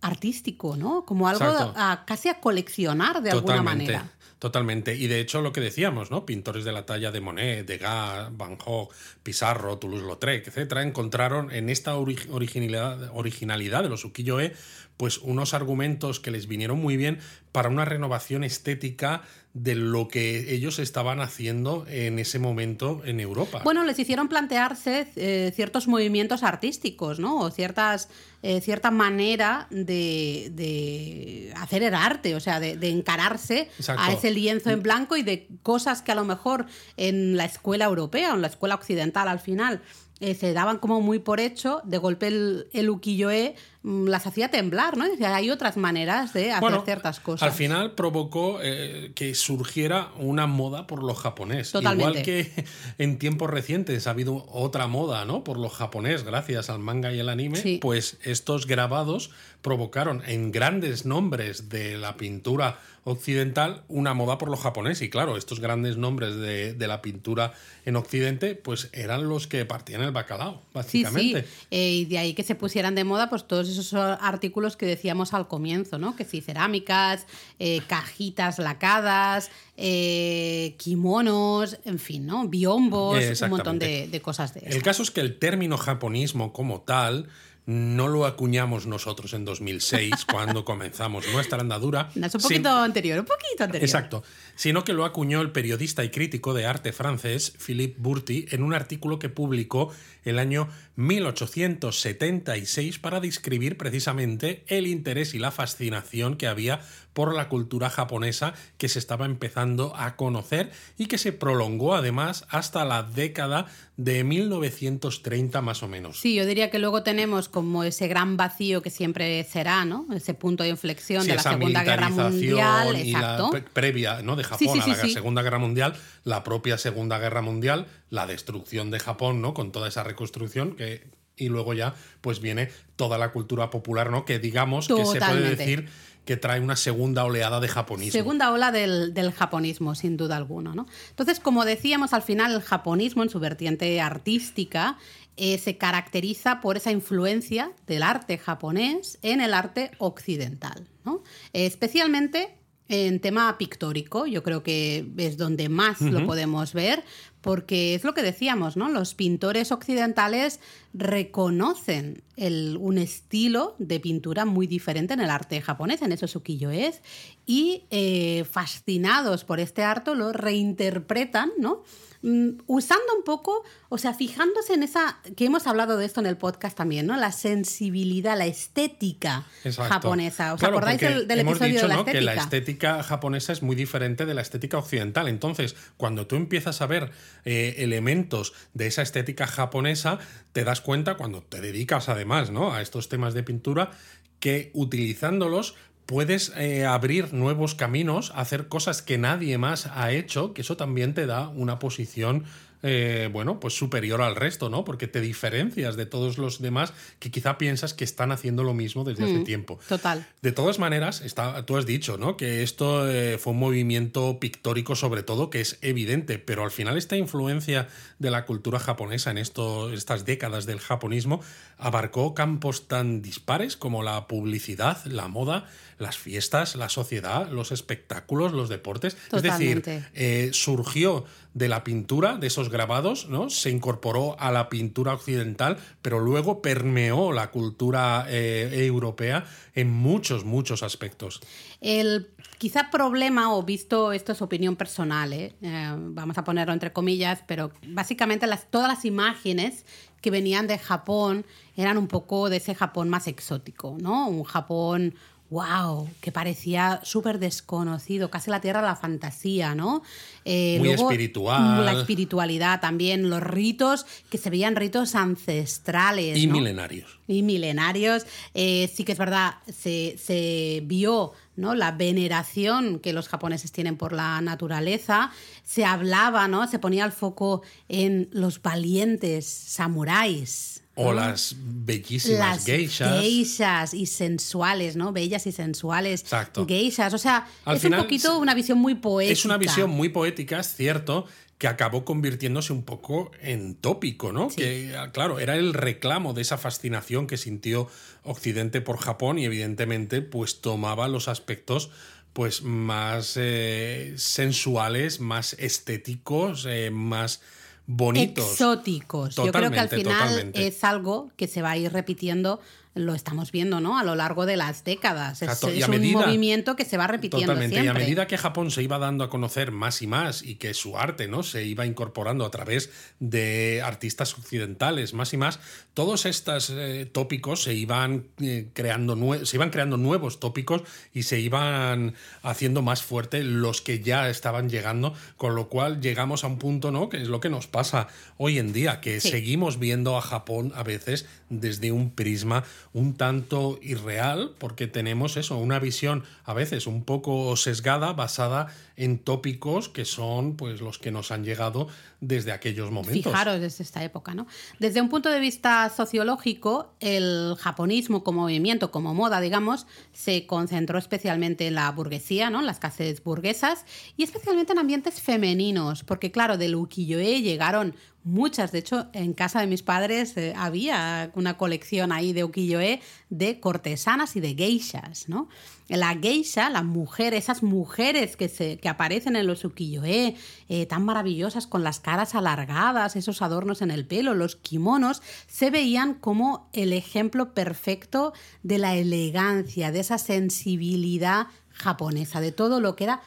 artístico, 0.00 0.76
¿no? 0.76 1.04
Como 1.04 1.28
algo 1.28 1.72
casi 2.04 2.28
a 2.28 2.40
coleccionar 2.40 3.22
de 3.22 3.30
alguna 3.30 3.62
manera. 3.62 4.10
Totalmente. 4.38 4.94
Y 4.94 5.06
de 5.06 5.18
hecho, 5.18 5.40
lo 5.40 5.52
que 5.52 5.62
decíamos, 5.62 6.10
¿no? 6.10 6.26
Pintores 6.26 6.64
de 6.64 6.72
la 6.72 6.84
talla 6.84 7.10
de 7.10 7.20
Monet, 7.20 7.66
Degas, 7.66 8.36
Van 8.36 8.58
Gogh, 8.58 8.90
Pizarro, 9.22 9.78
Toulouse-Lautrec, 9.78 10.46
etcétera, 10.48 10.82
encontraron 10.82 11.50
en 11.50 11.70
esta 11.70 11.96
originalidad, 11.96 13.10
originalidad 13.14 13.82
de 13.82 13.88
los 13.88 14.04
ukiyo-e 14.04 14.54
pues 14.96 15.18
unos 15.18 15.54
argumentos 15.54 16.20
que 16.20 16.30
les 16.30 16.46
vinieron 16.46 16.80
muy 16.80 16.96
bien 16.96 17.18
para 17.52 17.68
una 17.68 17.84
renovación 17.84 18.44
estética 18.44 19.22
de 19.54 19.74
lo 19.74 20.08
que 20.08 20.54
ellos 20.54 20.78
estaban 20.78 21.20
haciendo 21.20 21.86
en 21.88 22.18
ese 22.18 22.38
momento 22.38 23.00
en 23.06 23.20
Europa. 23.20 23.62
Bueno, 23.64 23.84
les 23.84 23.98
hicieron 23.98 24.28
plantearse 24.28 25.08
eh, 25.16 25.50
ciertos 25.56 25.88
movimientos 25.88 26.42
artísticos, 26.42 27.18
¿no? 27.18 27.38
O 27.38 27.50
ciertas, 27.50 28.10
eh, 28.42 28.60
cierta 28.60 28.90
manera 28.90 29.66
de, 29.70 31.54
hacer 31.56 31.82
el 31.82 31.94
arte, 31.94 32.34
o 32.34 32.40
sea, 32.40 32.60
de, 32.60 32.88
encararse 32.90 33.70
a 33.88 34.12
ese 34.12 34.30
lienzo 34.30 34.68
en 34.68 34.82
blanco 34.82 35.16
y 35.16 35.22
de 35.22 35.48
cosas 35.62 36.02
que 36.02 36.12
a 36.12 36.16
lo 36.16 36.26
mejor 36.26 36.66
en 36.98 37.38
la 37.38 37.46
escuela 37.46 37.86
europea 37.86 38.32
o 38.32 38.34
en 38.34 38.42
la 38.42 38.48
escuela 38.48 38.74
occidental 38.74 39.26
al 39.26 39.40
final 39.40 39.80
eh, 40.20 40.34
se 40.34 40.54
daban 40.54 40.78
como 40.78 41.02
muy 41.02 41.18
por 41.18 41.40
hecho, 41.40 41.82
de 41.84 41.98
golpe 41.98 42.28
el, 42.28 42.68
el 42.72 42.88
ukiyo-e 42.88 43.54
las 43.86 44.26
hacía 44.26 44.50
temblar, 44.50 44.96
¿no? 44.96 45.04
hay 45.24 45.50
otras 45.50 45.76
maneras 45.76 46.32
de 46.32 46.50
hacer 46.50 46.80
ciertas 46.84 47.20
cosas. 47.20 47.48
Al 47.48 47.54
final 47.54 47.92
provocó 47.92 48.58
eh, 48.60 49.12
que 49.14 49.34
surgiera 49.36 50.10
una 50.18 50.48
moda 50.48 50.88
por 50.88 51.04
lo 51.04 51.14
japonés. 51.14 51.72
Igual 51.72 52.22
que 52.22 52.50
en 52.98 53.18
tiempos 53.18 53.48
recientes 53.48 54.08
ha 54.08 54.10
habido 54.10 54.44
otra 54.50 54.88
moda, 54.88 55.24
¿no? 55.24 55.44
Por 55.44 55.58
lo 55.58 55.68
japonés, 55.68 56.24
gracias 56.24 56.68
al 56.68 56.80
manga 56.80 57.12
y 57.12 57.20
el 57.20 57.28
anime, 57.28 57.78
pues 57.80 58.18
estos 58.24 58.66
grabados 58.66 59.30
provocaron 59.62 60.22
en 60.26 60.50
grandes 60.50 61.06
nombres 61.06 61.68
de 61.68 61.96
la 61.96 62.16
pintura 62.16 62.80
occidental 63.06 63.84
una 63.86 64.14
moda 64.14 64.36
por 64.36 64.48
lo 64.50 64.56
japonés. 64.56 65.00
Y 65.00 65.10
claro, 65.10 65.36
estos 65.36 65.60
grandes 65.60 65.96
nombres 65.96 66.34
de, 66.36 66.74
de 66.74 66.88
la 66.88 67.02
pintura 67.02 67.52
en 67.84 67.94
Occidente, 67.94 68.56
pues 68.56 68.90
eran 68.92 69.28
los 69.28 69.46
que 69.46 69.64
partían 69.64 70.02
el 70.02 70.10
bacalao, 70.10 70.62
básicamente. 70.74 71.42
Sí, 71.42 71.48
sí. 71.48 71.66
Eh, 71.70 71.90
y 71.90 72.04
de 72.06 72.18
ahí 72.18 72.34
que 72.34 72.42
se 72.42 72.56
pusieran 72.56 72.96
de 72.96 73.04
moda 73.04 73.30
pues 73.30 73.46
todos 73.46 73.68
esos 73.78 74.18
artículos 74.20 74.76
que 74.76 74.86
decíamos 74.86 75.34
al 75.34 75.48
comienzo, 75.48 75.98
¿no? 75.98 76.16
Que 76.16 76.24
sí, 76.24 76.40
cerámicas, 76.40 77.26
eh, 77.58 77.80
cajitas 77.86 78.58
lacadas, 78.58 79.50
eh, 79.76 80.74
kimonos, 80.78 81.78
en 81.84 81.98
fin, 81.98 82.26
¿no? 82.26 82.48
Biombos, 82.48 83.42
un 83.42 83.50
montón 83.50 83.78
de, 83.78 84.08
de 84.08 84.20
cosas 84.20 84.54
de 84.54 84.60
El 84.60 84.82
caso 84.82 85.02
es 85.02 85.10
que 85.10 85.20
el 85.20 85.38
término 85.38 85.76
japonismo 85.76 86.52
como 86.52 86.80
tal 86.80 87.28
no 87.66 88.06
lo 88.06 88.26
acuñamos 88.26 88.86
nosotros 88.86 89.34
en 89.34 89.44
2006 89.44 90.24
cuando 90.30 90.64
comenzamos 90.64 91.26
nuestra 91.32 91.60
andadura. 91.60 92.10
es 92.14 92.34
un 92.34 92.40
poquito 92.40 92.70
anterior, 92.70 93.18
un 93.18 93.26
poquito 93.26 93.64
anterior. 93.64 93.84
Exacto. 93.84 94.22
Sino 94.54 94.84
que 94.84 94.92
lo 94.92 95.04
acuñó 95.04 95.40
el 95.40 95.50
periodista 95.50 96.04
y 96.04 96.10
crítico 96.10 96.54
de 96.54 96.66
arte 96.66 96.92
francés 96.92 97.54
Philippe 97.58 97.96
Bourti 97.98 98.46
en 98.50 98.62
un 98.62 98.72
artículo 98.72 99.18
que 99.18 99.28
publicó 99.28 99.92
el 100.24 100.38
año 100.38 100.68
1876 100.96 103.00
para 103.00 103.20
describir 103.20 103.76
precisamente 103.76 104.64
el 104.68 104.86
interés 104.86 105.34
y 105.34 105.38
la 105.38 105.50
fascinación 105.50 106.36
que 106.36 106.46
había 106.46 106.80
por 107.16 107.34
la 107.34 107.48
cultura 107.48 107.88
japonesa 107.88 108.52
que 108.76 108.90
se 108.90 108.98
estaba 108.98 109.24
empezando 109.24 109.96
a 109.96 110.16
conocer 110.16 110.70
y 110.98 111.06
que 111.06 111.16
se 111.16 111.32
prolongó 111.32 111.94
además 111.94 112.44
hasta 112.50 112.84
la 112.84 113.04
década 113.04 113.68
de 113.96 114.22
1930 114.22 115.62
más 115.62 115.82
o 115.82 115.88
menos. 115.88 116.20
Sí, 116.20 116.34
yo 116.34 116.44
diría 116.44 116.70
que 116.70 116.78
luego 116.78 117.02
tenemos 117.02 117.48
como 117.48 117.84
ese 117.84 118.06
gran 118.06 118.36
vacío 118.36 118.82
que 118.82 118.90
siempre 118.90 119.42
será, 119.44 119.86
¿no? 119.86 120.06
Ese 120.14 120.34
punto 120.34 120.62
de 120.62 120.68
inflexión 120.68 121.26
de 121.26 121.36
la 121.36 121.42
Segunda 121.42 121.84
Guerra 121.84 122.10
Mundial, 122.10 122.96
y 123.02 123.12
La 123.12 123.50
previa, 123.72 124.20
¿no? 124.20 124.36
De 124.36 124.44
Japón 124.44 124.82
a 124.82 124.86
la 124.86 124.96
Segunda 124.96 125.40
Guerra 125.40 125.58
Mundial, 125.58 125.96
la 126.22 126.44
propia 126.44 126.76
Segunda 126.76 127.18
Guerra 127.18 127.40
Mundial, 127.40 127.86
la 128.10 128.26
destrucción 128.26 128.90
de 128.90 129.00
Japón, 129.00 129.40
¿no? 129.40 129.54
Con 129.54 129.72
toda 129.72 129.88
esa 129.88 130.04
reconstrucción 130.04 130.76
que 130.76 131.06
y 131.36 131.48
luego 131.48 131.74
ya 131.74 131.94
pues 132.20 132.40
viene 132.40 132.70
toda 132.96 133.18
la 133.18 133.30
cultura 133.32 133.70
popular, 133.70 134.10
¿no? 134.10 134.24
Que 134.24 134.38
digamos 134.38 134.88
que 134.88 135.04
se 135.04 135.18
puede 135.18 135.54
decir 135.54 135.88
que 136.26 136.36
trae 136.36 136.60
una 136.60 136.76
segunda 136.76 137.24
oleada 137.24 137.60
de 137.60 137.68
japonismo. 137.68 138.12
Segunda 138.12 138.52
ola 138.52 138.72
del, 138.72 139.32
japonismo, 139.32 139.94
sin 139.94 140.16
duda 140.16 140.36
alguna. 140.36 140.74
¿no? 140.74 140.86
Entonces, 141.10 141.40
como 141.40 141.64
decíamos, 141.64 142.12
al 142.12 142.22
final 142.22 142.52
el 142.52 142.60
japonismo 142.60 143.22
en 143.22 143.30
su 143.30 143.38
vertiente 143.38 144.00
artística 144.00 144.98
eh, 145.36 145.56
se 145.56 145.78
caracteriza 145.78 146.60
por 146.60 146.76
esa 146.76 146.90
influencia 146.90 147.72
del 147.86 148.02
arte 148.02 148.36
japonés 148.38 149.18
en 149.22 149.40
el 149.40 149.54
arte 149.54 149.92
occidental. 149.98 150.88
¿no? 151.04 151.22
especialmente 151.52 152.56
en 152.88 153.20
tema 153.20 153.56
pictórico, 153.58 154.26
yo 154.26 154.42
creo 154.42 154.62
que 154.62 155.08
es 155.16 155.36
donde 155.36 155.68
más 155.68 156.00
lo 156.00 156.24
podemos 156.26 156.72
ver, 156.72 157.02
porque 157.46 157.94
es 157.94 158.02
lo 158.02 158.12
que 158.12 158.24
decíamos, 158.24 158.76
¿no? 158.76 158.88
Los 158.88 159.14
pintores 159.14 159.70
occidentales 159.70 160.58
reconocen 160.92 162.24
un 162.36 162.98
estilo 162.98 163.76
de 163.78 164.00
pintura 164.00 164.44
muy 164.44 164.66
diferente 164.66 165.14
en 165.14 165.20
el 165.20 165.30
arte 165.30 165.60
japonés, 165.60 166.02
en 166.02 166.10
esos 166.10 166.34
ukiyo-es, 166.34 167.02
y 167.46 167.84
eh, 167.90 168.44
fascinados 168.50 169.44
por 169.44 169.60
este 169.60 169.84
arte 169.84 170.16
lo 170.16 170.32
reinterpretan, 170.32 171.52
¿no? 171.56 171.84
Mm, 172.26 172.58
usando 172.66 173.14
un 173.16 173.22
poco, 173.22 173.62
o 173.88 173.98
sea, 173.98 174.12
fijándose 174.12 174.74
en 174.74 174.82
esa, 174.82 175.20
que 175.36 175.44
hemos 175.44 175.68
hablado 175.68 175.96
de 175.96 176.06
esto 176.06 176.18
en 176.18 176.26
el 176.26 176.36
podcast 176.36 176.76
también, 176.76 177.06
¿no? 177.06 177.16
La 177.16 177.30
sensibilidad, 177.30 178.36
la 178.36 178.46
estética 178.46 179.44
japonesa. 179.62 180.54
¿Os 180.54 180.62
acordáis 180.64 181.00
del, 181.00 181.30
episodio 181.30 181.82
de 181.82 181.86
la 181.86 181.94
estética? 181.94 182.18
que 182.18 182.20
la 182.20 182.34
estética 182.34 183.02
japonesa 183.04 183.52
es 183.52 183.62
muy 183.62 183.76
diferente 183.76 184.26
de 184.26 184.34
la 184.34 184.42
estética 184.42 184.76
occidental. 184.76 185.28
Entonces, 185.28 185.76
cuando 185.96 186.26
tú 186.26 186.34
empiezas 186.34 186.82
a 186.82 186.88
ver 186.88 187.12
eh, 187.44 187.76
elementos 187.78 188.54
de 188.74 188.88
esa 188.88 189.02
estética 189.02 189.46
japonesa, 189.46 190.18
te 190.50 190.64
das 190.64 190.80
cuenta, 190.80 191.16
cuando 191.16 191.44
te 191.44 191.60
dedicas 191.60 192.08
además 192.08 192.50
¿no? 192.50 192.74
a 192.74 192.82
estos 192.82 193.08
temas 193.08 193.34
de 193.34 193.44
pintura, 193.44 193.92
que 194.40 194.72
utilizándolos 194.74 195.76
puedes 196.06 196.52
eh, 196.56 196.86
abrir 196.86 197.34
nuevos 197.34 197.74
caminos, 197.74 198.32
hacer 198.34 198.68
cosas 198.68 199.02
que 199.02 199.18
nadie 199.18 199.58
más 199.58 199.86
ha 199.86 200.12
hecho, 200.12 200.54
que 200.54 200.62
eso 200.62 200.76
también 200.76 201.14
te 201.14 201.26
da 201.26 201.48
una 201.48 201.78
posición 201.78 202.44
eh, 202.88 203.28
bueno, 203.32 203.58
pues 203.58 203.74
superior 203.74 204.22
al 204.22 204.36
resto, 204.36 204.70
¿no? 204.70 204.84
Porque 204.84 205.08
te 205.08 205.20
diferencias 205.20 205.96
de 205.96 206.06
todos 206.06 206.38
los 206.38 206.60
demás 206.62 206.92
que 207.18 207.32
quizá 207.32 207.58
piensas 207.58 207.94
que 207.94 208.04
están 208.04 208.30
haciendo 208.30 208.62
lo 208.62 208.74
mismo 208.74 209.02
desde 209.02 209.24
hace 209.24 209.40
mm, 209.40 209.44
tiempo. 209.44 209.80
Total. 209.88 210.24
De 210.40 210.52
todas 210.52 210.78
maneras, 210.78 211.20
está, 211.20 211.66
tú 211.66 211.76
has 211.76 211.84
dicho, 211.84 212.16
¿no? 212.16 212.36
Que 212.36 212.62
esto 212.62 213.10
eh, 213.10 213.38
fue 213.38 213.54
un 213.54 213.58
movimiento 213.58 214.38
pictórico 214.38 214.94
sobre 214.94 215.24
todo 215.24 215.50
que 215.50 215.60
es 215.60 215.78
evidente, 215.82 216.38
pero 216.38 216.62
al 216.62 216.70
final 216.70 216.96
esta 216.96 217.16
influencia 217.16 217.88
de 218.20 218.30
la 218.30 218.46
cultura 218.46 218.78
japonesa 218.78 219.32
en 219.32 219.38
esto, 219.38 219.92
estas 219.92 220.24
décadas 220.24 220.64
del 220.64 220.78
japonismo 220.78 221.40
abarcó 221.78 222.34
campos 222.34 222.86
tan 222.86 223.20
dispares 223.20 223.76
como 223.76 224.04
la 224.04 224.28
publicidad, 224.28 225.04
la 225.06 225.26
moda, 225.26 225.66
las 225.98 226.18
fiestas, 226.18 226.76
la 226.76 226.88
sociedad, 226.88 227.50
los 227.50 227.72
espectáculos, 227.72 228.52
los 228.52 228.68
deportes. 228.68 229.16
Es 229.32 229.42
decir, 229.42 229.82
eh, 230.14 230.50
surgió 230.52 231.24
de 231.56 231.68
la 231.68 231.84
pintura, 231.84 232.36
de 232.36 232.48
esos 232.48 232.68
grabados, 232.68 233.30
¿no? 233.30 233.48
Se 233.48 233.70
incorporó 233.70 234.38
a 234.38 234.52
la 234.52 234.68
pintura 234.68 235.14
occidental, 235.14 235.78
pero 236.02 236.20
luego 236.20 236.60
permeó 236.60 237.32
la 237.32 237.50
cultura 237.50 238.26
eh, 238.28 238.84
europea 238.86 239.46
en 239.74 239.90
muchos, 239.90 240.44
muchos 240.44 240.82
aspectos. 240.82 241.40
El 241.80 242.28
quizá 242.58 242.90
problema, 242.90 243.54
o 243.54 243.62
visto 243.62 244.12
esto 244.12 244.32
es 244.32 244.42
opinión 244.42 244.76
personal, 244.76 245.32
¿eh? 245.32 245.54
Eh, 245.62 245.94
vamos 245.96 246.36
a 246.36 246.44
ponerlo 246.44 246.74
entre 246.74 246.92
comillas, 246.92 247.42
pero 247.46 247.72
básicamente 247.88 248.46
las, 248.46 248.70
todas 248.70 248.88
las 248.88 249.06
imágenes 249.06 249.86
que 250.20 250.30
venían 250.30 250.66
de 250.66 250.76
Japón 250.76 251.46
eran 251.74 251.96
un 251.96 252.06
poco 252.06 252.50
de 252.50 252.58
ese 252.58 252.74
Japón 252.74 253.08
más 253.08 253.28
exótico, 253.28 253.96
¿no? 253.98 254.28
Un 254.28 254.44
Japón 254.44 255.14
wow, 255.50 256.08
que 256.20 256.32
parecía 256.32 257.00
súper 257.04 257.38
desconocido, 257.38 258.30
casi 258.30 258.50
la 258.50 258.60
tierra 258.60 258.80
de 258.80 258.88
la 258.88 258.96
fantasía, 258.96 259.74
¿no? 259.74 260.02
Eh, 260.44 260.78
Muy 260.80 260.90
espiritual. 260.90 261.84
La 261.84 261.92
espiritualidad 261.92 262.80
también, 262.80 263.30
los 263.30 263.42
ritos, 263.42 264.06
que 264.28 264.38
se 264.38 264.50
veían 264.50 264.76
ritos 264.76 265.14
ancestrales. 265.14 266.38
Y 266.38 266.46
milenarios. 266.48 267.18
Y 267.28 267.42
milenarios. 267.42 268.26
Eh, 268.54 268.90
sí 268.92 269.04
que 269.04 269.12
es 269.12 269.18
verdad, 269.18 269.54
se, 269.66 270.16
se 270.18 270.82
vio 270.84 271.32
¿no? 271.56 271.74
la 271.74 271.92
veneración 271.92 273.00
que 273.00 273.12
los 273.12 273.28
japoneses 273.28 273.72
tienen 273.72 273.96
por 273.96 274.12
la 274.12 274.40
naturaleza, 274.40 275.32
se 275.64 275.84
hablaba, 275.84 276.48
¿no? 276.48 276.68
se 276.68 276.78
ponía 276.78 277.04
el 277.04 277.12
foco 277.12 277.62
en 277.88 278.28
los 278.32 278.62
valientes 278.62 279.46
samuráis, 279.46 280.75
o 280.96 281.12
las 281.12 281.54
bellísimas 281.58 282.38
las 282.38 282.64
geishas. 282.64 283.20
Geishas 283.20 283.94
y 283.94 284.06
sensuales, 284.06 284.96
¿no? 284.96 285.12
Bellas 285.12 285.46
y 285.46 285.52
sensuales. 285.52 286.22
Exacto. 286.22 286.66
Geishas. 286.66 287.12
O 287.12 287.18
sea, 287.18 287.46
es 287.66 287.84
un 287.84 287.92
poquito 287.92 288.38
una 288.38 288.54
visión 288.54 288.78
muy 288.78 288.94
poética. 288.94 289.32
Es 289.32 289.44
una 289.44 289.58
visión 289.58 289.90
muy 289.90 290.08
poética, 290.08 290.58
es 290.58 290.74
cierto, 290.74 291.26
que 291.58 291.68
acabó 291.68 292.04
convirtiéndose 292.04 292.72
un 292.72 292.82
poco 292.82 293.30
en 293.40 293.74
tópico, 293.74 294.32
¿no? 294.32 294.48
Que, 294.48 294.94
claro, 295.12 295.38
era 295.38 295.56
el 295.56 295.74
reclamo 295.74 296.32
de 296.32 296.42
esa 296.42 296.56
fascinación 296.56 297.26
que 297.26 297.36
sintió 297.36 297.88
Occidente 298.22 298.80
por 298.80 298.96
Japón 298.96 299.38
y 299.38 299.44
evidentemente 299.44 300.22
pues 300.22 300.60
tomaba 300.62 301.08
los 301.08 301.28
aspectos 301.28 301.90
pues 302.32 302.62
más 302.62 303.34
eh, 303.36 304.12
sensuales, 304.16 305.20
más 305.20 305.54
estéticos, 305.54 306.66
eh, 306.68 306.90
más 306.90 307.40
bonitos. 307.86 308.52
Exóticos. 308.52 309.36
Yo 309.36 309.52
creo 309.52 309.70
que 309.70 309.78
al 309.78 309.88
final 309.88 310.50
es 310.54 310.84
algo 310.84 311.30
que 311.36 311.48
se 311.48 311.62
va 311.62 311.70
a 311.72 311.76
ir 311.76 311.92
repitiendo 311.92 312.60
lo 312.96 313.14
estamos 313.14 313.52
viendo, 313.52 313.78
¿no? 313.80 313.98
A 313.98 314.04
lo 314.04 314.14
largo 314.14 314.46
de 314.46 314.56
las 314.56 314.82
décadas. 314.82 315.42
Es, 315.42 315.62
un 315.62 316.12
movimiento 316.12 316.76
que 316.76 316.84
se 316.84 316.96
va 316.96 317.06
repitiendo 317.06 317.52
totalmente. 317.52 317.84
Y 317.84 317.88
a 317.88 317.92
medida 317.92 318.26
que 318.26 318.38
Japón 318.38 318.70
se 318.70 318.82
iba 318.82 318.98
dando 318.98 319.22
a 319.22 319.30
conocer 319.30 319.70
más 319.70 320.00
y 320.00 320.06
más 320.06 320.42
y 320.42 320.56
que 320.56 320.72
su 320.72 320.96
arte, 320.96 321.28
¿no? 321.28 321.42
Se 321.42 321.64
iba 321.64 321.84
incorporando 321.84 322.44
a 322.46 322.50
través 322.50 322.90
de 323.20 323.82
artistas 323.84 324.34
occidentales 324.34 325.12
más 325.12 325.32
y 325.34 325.36
más, 325.36 325.60
todos 325.92 326.26
estos 326.26 326.70
eh, 326.70 327.08
tópicos 327.10 327.62
se 327.62 327.74
iban 327.74 328.28
eh, 328.40 328.68
creando 328.72 329.16
se 329.44 329.56
iban 329.56 329.70
creando 329.70 329.96
nuevos 329.96 330.40
tópicos 330.40 330.82
y 331.12 331.24
se 331.24 331.40
iban 331.40 332.14
haciendo 332.42 332.82
más 332.82 333.02
fuerte 333.02 333.44
los 333.44 333.82
que 333.82 334.00
ya 334.00 334.28
estaban 334.30 334.70
llegando, 334.70 335.14
con 335.36 335.54
lo 335.54 335.68
cual 335.68 336.00
llegamos 336.00 336.44
a 336.44 336.46
un 336.46 336.58
punto, 336.58 336.90
¿no? 336.90 337.08
Que 337.08 337.22
es 337.22 337.28
lo 337.28 337.40
que 337.40 337.50
nos 337.50 337.66
pasa 337.66 338.08
hoy 338.38 338.58
en 338.58 338.72
día, 338.72 339.00
que 339.00 339.20
seguimos 339.20 339.78
viendo 339.78 340.16
a 340.16 340.22
Japón 340.22 340.72
a 340.74 340.82
veces 340.82 341.26
desde 341.48 341.92
un 341.92 342.10
prisma 342.10 342.64
un 342.92 343.14
tanto 343.14 343.78
irreal, 343.82 344.52
porque 344.58 344.86
tenemos 344.86 345.36
eso, 345.36 345.56
una 345.58 345.78
visión 345.78 346.24
a 346.44 346.54
veces 346.54 346.86
un 346.86 347.04
poco 347.04 347.56
sesgada, 347.56 348.12
basada 348.12 348.68
en 348.96 349.18
tópicos 349.18 349.88
que 349.88 350.04
son 350.04 350.56
pues 350.56 350.80
los 350.80 350.98
que 350.98 351.10
nos 351.10 351.30
han 351.30 351.44
llegado 351.44 351.88
desde 352.20 352.52
aquellos 352.52 352.90
momentos. 352.90 353.30
Fijaros 353.30 353.60
desde 353.60 353.84
esta 353.84 354.02
época, 354.02 354.34
¿no? 354.34 354.46
Desde 354.78 355.00
un 355.00 355.08
punto 355.08 355.28
de 355.30 355.38
vista 355.38 355.90
sociológico, 355.94 356.94
el 357.00 357.54
japonismo 357.58 358.24
como 358.24 358.42
movimiento, 358.42 358.90
como 358.90 359.14
moda, 359.14 359.40
digamos, 359.40 359.86
se 360.12 360.46
concentró 360.46 360.98
especialmente 360.98 361.66
en 361.66 361.74
la 361.74 361.90
burguesía, 361.90 362.50
¿no? 362.50 362.62
Las 362.62 362.78
clases 362.78 363.22
burguesas 363.22 363.84
y 364.16 364.22
especialmente 364.22 364.72
en 364.72 364.78
ambientes 364.78 365.20
femeninos, 365.20 366.04
porque 366.04 366.30
claro, 366.30 366.56
del 366.56 366.74
ukiyo-e 366.74 367.42
llegaron 367.42 367.94
muchas. 368.26 368.72
De 368.72 368.80
hecho, 368.80 369.06
en 369.12 369.32
casa 369.32 369.60
de 369.60 369.66
mis 369.66 369.82
padres 369.82 370.36
eh, 370.36 370.52
había 370.56 371.30
una 371.34 371.56
colección 371.56 372.12
ahí 372.12 372.32
de 372.32 372.44
ukiyo-e 372.44 373.00
de 373.30 373.60
cortesanas 373.60 374.36
y 374.36 374.40
de 374.40 374.54
geishas, 374.54 375.28
¿no? 375.28 375.48
La 375.88 376.16
geisha, 376.16 376.68
la 376.68 376.82
mujer, 376.82 377.32
esas 377.32 377.62
mujeres 377.62 378.36
que, 378.36 378.48
se, 378.48 378.78
que 378.78 378.88
aparecen 378.88 379.36
en 379.36 379.46
los 379.46 379.64
ukiyo-e, 379.64 380.34
eh, 380.68 380.86
tan 380.86 381.04
maravillosas 381.04 381.68
con 381.68 381.84
las 381.84 382.00
caras 382.00 382.34
alargadas, 382.34 383.14
esos 383.14 383.40
adornos 383.40 383.80
en 383.80 383.92
el 383.92 384.04
pelo, 384.04 384.34
los 384.34 384.56
kimonos, 384.56 385.22
se 385.46 385.70
veían 385.70 386.14
como 386.14 386.68
el 386.72 386.92
ejemplo 386.92 387.54
perfecto 387.54 388.32
de 388.64 388.78
la 388.78 388.96
elegancia, 388.96 389.92
de 389.92 390.00
esa 390.00 390.18
sensibilidad 390.18 391.46
japonesa, 391.70 392.40
de 392.40 392.50
todo 392.50 392.80
lo 392.80 392.96
que 392.96 393.04
era 393.04 393.22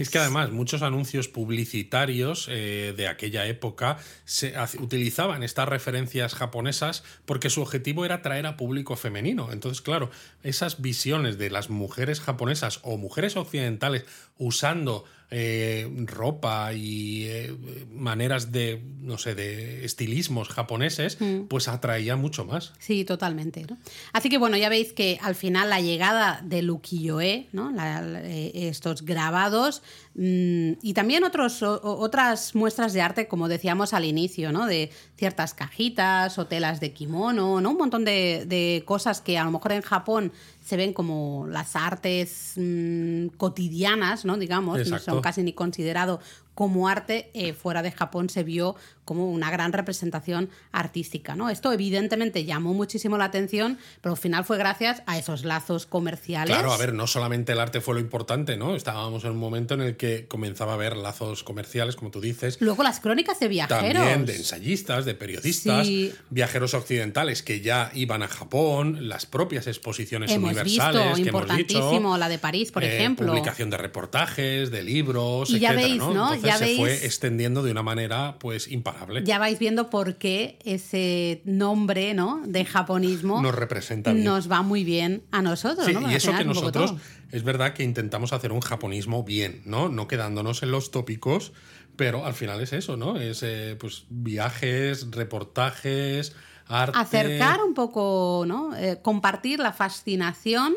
Es 0.00 0.10
que 0.10 0.18
además 0.18 0.50
muchos 0.50 0.82
anuncios 0.82 1.28
publicitarios 1.28 2.48
eh, 2.50 2.94
de 2.96 3.08
aquella 3.08 3.46
época 3.46 3.98
se, 4.24 4.54
utilizaban 4.78 5.42
estas 5.42 5.68
referencias 5.68 6.34
japonesas 6.34 7.04
porque 7.26 7.50
su 7.50 7.60
objetivo 7.60 8.04
era 8.04 8.16
atraer 8.16 8.46
a 8.46 8.56
público 8.56 8.96
femenino. 8.96 9.52
Entonces, 9.52 9.82
claro, 9.82 10.10
esas 10.42 10.80
visiones 10.80 11.36
de 11.38 11.50
las 11.50 11.68
mujeres 11.68 12.20
japonesas 12.20 12.80
o 12.82 12.96
mujeres 12.96 13.36
occidentales 13.36 14.04
usando 14.38 15.04
eh, 15.30 15.90
ropa 16.06 16.72
y 16.74 17.24
eh, 17.24 17.56
maneras 17.90 18.52
de, 18.52 18.82
no 19.00 19.18
sé, 19.18 19.34
de 19.34 19.84
estilismos 19.84 20.48
japoneses, 20.48 21.20
mm. 21.20 21.46
pues 21.48 21.66
atraía 21.68 22.16
mucho 22.16 22.44
más. 22.44 22.72
Sí, 22.78 23.04
totalmente. 23.04 23.66
Así 24.12 24.28
que 24.28 24.38
bueno, 24.38 24.56
ya 24.56 24.68
veis 24.68 24.92
que 24.92 25.18
al 25.22 25.34
final 25.34 25.70
la 25.70 25.80
llegada 25.80 26.40
del 26.44 26.70
ukiyo-e, 26.70 27.48
¿no? 27.52 27.72
Eh, 27.76 28.52
estos 28.54 29.04
grabados, 29.04 29.82
mm, 30.14 30.72
y 30.82 30.94
también 30.94 31.24
otros, 31.24 31.62
otras 31.62 32.54
muestras 32.54 32.92
de 32.92 33.00
arte, 33.00 33.26
como 33.26 33.48
decíamos 33.48 33.94
al 33.94 34.04
inicio, 34.04 34.52
¿no? 34.52 34.66
de 34.66 34.90
ciertas 35.16 35.54
cajitas 35.54 36.38
o 36.38 36.46
telas 36.46 36.80
de 36.80 36.92
kimono, 36.92 37.60
¿no? 37.60 37.70
un 37.70 37.78
montón 37.78 38.04
de, 38.04 38.44
de 38.46 38.82
cosas 38.84 39.20
que 39.20 39.38
a 39.38 39.44
lo 39.44 39.50
mejor 39.50 39.72
en 39.72 39.82
Japón 39.82 40.32
se 40.64 40.78
ven 40.78 40.94
como 40.94 41.46
las 41.46 41.76
artes 41.76 42.54
mm, 42.56 43.28
cotidianas, 43.36 44.24
¿no? 44.24 44.38
Digamos, 44.38 44.88
no 44.88 44.98
son 44.98 45.20
casi 45.20 45.42
ni 45.42 45.52
considerado 45.52 46.20
como 46.54 46.88
arte, 46.88 47.30
eh, 47.34 47.52
fuera 47.52 47.82
de 47.82 47.90
Japón 47.90 48.28
se 48.28 48.44
vio 48.44 48.76
como 49.04 49.30
una 49.30 49.50
gran 49.50 49.72
representación 49.72 50.50
artística. 50.72 51.36
¿no? 51.36 51.50
Esto 51.50 51.72
evidentemente 51.72 52.44
llamó 52.44 52.74
muchísimo 52.74 53.18
la 53.18 53.26
atención, 53.26 53.78
pero 54.00 54.14
al 54.14 54.18
final 54.18 54.44
fue 54.44 54.56
gracias 54.58 55.02
a 55.06 55.18
esos 55.18 55.44
lazos 55.44 55.86
comerciales. 55.86 56.54
Claro, 56.54 56.72
a 56.72 56.76
ver, 56.76 56.94
no 56.94 57.06
solamente 57.06 57.52
el 57.52 57.60
arte 57.60 57.80
fue 57.80 57.94
lo 57.94 58.00
importante, 58.00 58.56
¿no? 58.56 58.74
Estábamos 58.74 59.24
en 59.24 59.32
un 59.32 59.38
momento 59.38 59.74
en 59.74 59.82
el 59.82 59.96
que 59.96 60.26
comenzaba 60.26 60.72
a 60.72 60.74
haber 60.76 60.96
lazos 60.96 61.44
comerciales, 61.44 61.96
como 61.96 62.10
tú 62.10 62.20
dices. 62.20 62.56
Luego 62.60 62.82
las 62.82 63.00
crónicas 63.00 63.38
de 63.40 63.48
viajeros. 63.48 64.02
También 64.02 64.26
de 64.26 64.36
ensayistas, 64.36 65.04
de 65.04 65.14
periodistas, 65.14 65.86
viajeros 66.30 66.74
occidentales 66.74 67.42
que 67.42 67.60
ya 67.60 67.90
iban 67.94 68.22
a 68.22 68.28
Japón, 68.28 69.08
las 69.08 69.26
propias 69.26 69.66
exposiciones 69.66 70.30
universales. 70.32 71.16
que 71.16 71.22
importantísimo, 71.22 72.16
la 72.16 72.28
de 72.28 72.38
París, 72.38 72.72
por 72.72 72.84
eh, 72.84 72.94
ejemplo. 72.94 73.26
Publicación 73.26 73.70
de 73.70 73.76
reportajes, 73.76 74.70
de 74.70 74.82
libros, 74.82 75.50
y 75.50 75.58
ya 75.58 75.72
veis, 75.72 75.98
¿no? 75.98 76.34
Se 76.52 76.76
fue 76.76 77.04
extendiendo 77.04 77.62
de 77.62 77.70
una 77.70 77.82
manera 77.82 78.36
pues 78.38 78.68
imparable. 78.70 79.22
Ya 79.24 79.38
vais 79.38 79.58
viendo 79.58 79.90
por 79.90 80.16
qué 80.16 80.58
ese 80.64 81.42
nombre 81.44 82.14
¿no? 82.14 82.42
de 82.46 82.64
japonismo 82.64 83.42
nos 83.42 83.54
representa 83.54 84.12
nos 84.12 84.50
va 84.50 84.62
muy 84.62 84.84
bien 84.84 85.22
a 85.30 85.42
nosotros. 85.42 85.88
y 85.88 86.14
eso 86.14 86.32
que 86.36 86.44
nosotros 86.44 86.94
es 87.30 87.42
verdad 87.42 87.74
que 87.74 87.82
intentamos 87.82 88.32
hacer 88.32 88.52
un 88.52 88.60
japonismo 88.60 89.24
bien, 89.24 89.62
¿no? 89.64 89.88
No 89.88 90.06
quedándonos 90.06 90.62
en 90.62 90.70
los 90.70 90.90
tópicos, 90.90 91.52
pero 91.96 92.26
al 92.26 92.34
final 92.34 92.60
es 92.60 92.72
eso, 92.72 92.96
¿no? 92.96 93.16
Es 93.18 93.42
eh, 93.42 93.76
pues 93.78 94.04
viajes, 94.08 95.10
reportajes, 95.10 96.34
arte. 96.66 96.98
Acercar 96.98 97.60
un 97.60 97.74
poco, 97.74 98.44
¿no? 98.46 98.76
Eh, 98.76 99.00
compartir 99.02 99.58
la 99.58 99.72
fascinación 99.72 100.74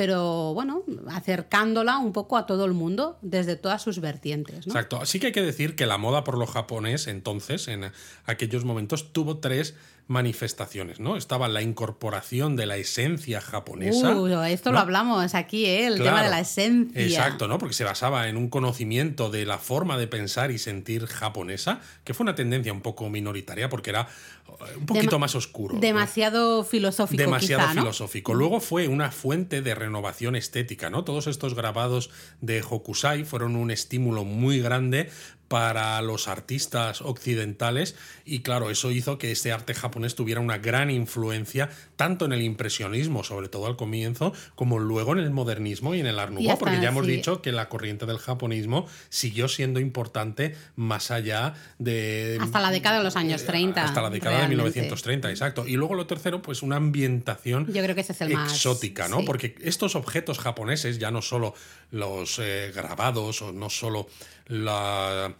pero 0.00 0.54
bueno, 0.54 0.82
acercándola 1.10 1.98
un 1.98 2.14
poco 2.14 2.38
a 2.38 2.46
todo 2.46 2.64
el 2.64 2.72
mundo 2.72 3.18
desde 3.20 3.56
todas 3.56 3.82
sus 3.82 4.00
vertientes. 4.00 4.66
Exacto. 4.66 4.98
Así 4.98 5.20
que 5.20 5.26
hay 5.26 5.32
que 5.32 5.42
decir 5.42 5.76
que 5.76 5.84
la 5.84 5.98
moda 5.98 6.24
por 6.24 6.38
lo 6.38 6.46
japonés 6.46 7.06
entonces, 7.06 7.68
en 7.68 7.92
aquellos 8.24 8.64
momentos, 8.64 9.12
tuvo 9.12 9.40
tres 9.40 9.74
manifestaciones, 10.10 10.98
¿no? 10.98 11.16
Estaba 11.16 11.46
la 11.46 11.62
incorporación 11.62 12.56
de 12.56 12.66
la 12.66 12.76
esencia 12.76 13.40
japonesa. 13.40 14.16
Uh, 14.16 14.42
esto 14.42 14.72
lo 14.72 14.80
hablamos 14.80 15.36
aquí, 15.36 15.66
¿eh? 15.66 15.86
el 15.86 15.98
tema 15.98 16.24
de 16.24 16.30
la 16.30 16.40
esencia. 16.40 17.00
Exacto, 17.00 17.46
¿no? 17.46 17.58
Porque 17.58 17.74
se 17.74 17.84
basaba 17.84 18.28
en 18.28 18.36
un 18.36 18.48
conocimiento 18.48 19.30
de 19.30 19.46
la 19.46 19.58
forma 19.58 19.98
de 19.98 20.08
pensar 20.08 20.50
y 20.50 20.58
sentir 20.58 21.06
japonesa, 21.06 21.80
que 22.02 22.12
fue 22.12 22.24
una 22.24 22.34
tendencia 22.34 22.72
un 22.72 22.80
poco 22.80 23.08
minoritaria 23.08 23.68
porque 23.68 23.90
era 23.90 24.08
eh, 24.48 24.76
un 24.78 24.86
poquito 24.86 25.20
más 25.20 25.36
oscuro. 25.36 25.78
Demasiado 25.78 26.64
filosófico. 26.64 27.22
Demasiado 27.22 27.68
quizá, 27.68 27.80
filosófico. 27.80 28.34
Luego 28.34 28.58
fue 28.58 28.88
una 28.88 29.12
fuente 29.12 29.62
de 29.62 29.76
renovación 29.90 30.36
estética, 30.36 30.88
¿no? 30.88 31.02
Todos 31.02 31.26
estos 31.26 31.54
grabados 31.54 32.10
de 32.40 32.62
Hokusai 32.62 33.24
fueron 33.24 33.56
un 33.56 33.72
estímulo 33.72 34.24
muy 34.24 34.60
grande 34.60 35.10
para 35.48 36.00
los 36.00 36.28
artistas 36.28 37.02
occidentales 37.02 37.96
y 38.24 38.42
claro, 38.42 38.70
eso 38.70 38.92
hizo 38.92 39.18
que 39.18 39.32
este 39.32 39.50
arte 39.50 39.74
japonés 39.74 40.14
tuviera 40.14 40.40
una 40.40 40.58
gran 40.58 40.92
influencia 40.92 41.70
tanto 42.00 42.24
en 42.24 42.32
el 42.32 42.40
impresionismo, 42.40 43.24
sobre 43.24 43.50
todo 43.50 43.66
al 43.66 43.76
comienzo, 43.76 44.32
como 44.54 44.78
luego 44.78 45.12
en 45.12 45.18
el 45.18 45.30
modernismo 45.30 45.94
y 45.94 46.00
en 46.00 46.06
el 46.06 46.18
Art 46.18 46.32
Nouveau, 46.32 46.58
porque 46.58 46.80
ya 46.80 46.88
hemos 46.88 47.06
dicho 47.06 47.42
que 47.42 47.52
la 47.52 47.68
corriente 47.68 48.06
del 48.06 48.16
japonismo 48.16 48.86
siguió 49.10 49.48
siendo 49.48 49.80
importante 49.80 50.56
más 50.76 51.10
allá 51.10 51.52
de... 51.78 52.38
Hasta 52.40 52.58
la 52.58 52.70
década 52.70 52.96
de 52.96 53.04
los 53.04 53.16
años 53.16 53.44
30. 53.44 53.78
Eh, 53.78 53.84
hasta 53.84 54.00
la 54.00 54.08
década 54.08 54.40
de 54.40 54.48
1930, 54.48 55.28
exacto. 55.28 55.66
Y 55.66 55.76
luego 55.76 55.94
lo 55.94 56.06
tercero, 56.06 56.40
pues 56.40 56.62
una 56.62 56.76
ambientación 56.76 57.70
Yo 57.70 57.82
creo 57.82 57.94
que 57.94 58.00
ese 58.00 58.12
es 58.12 58.20
el 58.22 58.32
exótica, 58.32 59.02
más, 59.02 59.10
¿no? 59.10 59.24
Porque 59.26 59.54
estos 59.60 59.94
objetos 59.94 60.38
japoneses, 60.38 60.98
ya 60.98 61.10
no 61.10 61.20
solo 61.20 61.52
los 61.90 62.38
eh, 62.38 62.72
grabados 62.74 63.42
o 63.42 63.52
no 63.52 63.68
solo 63.68 64.08
la 64.46 65.34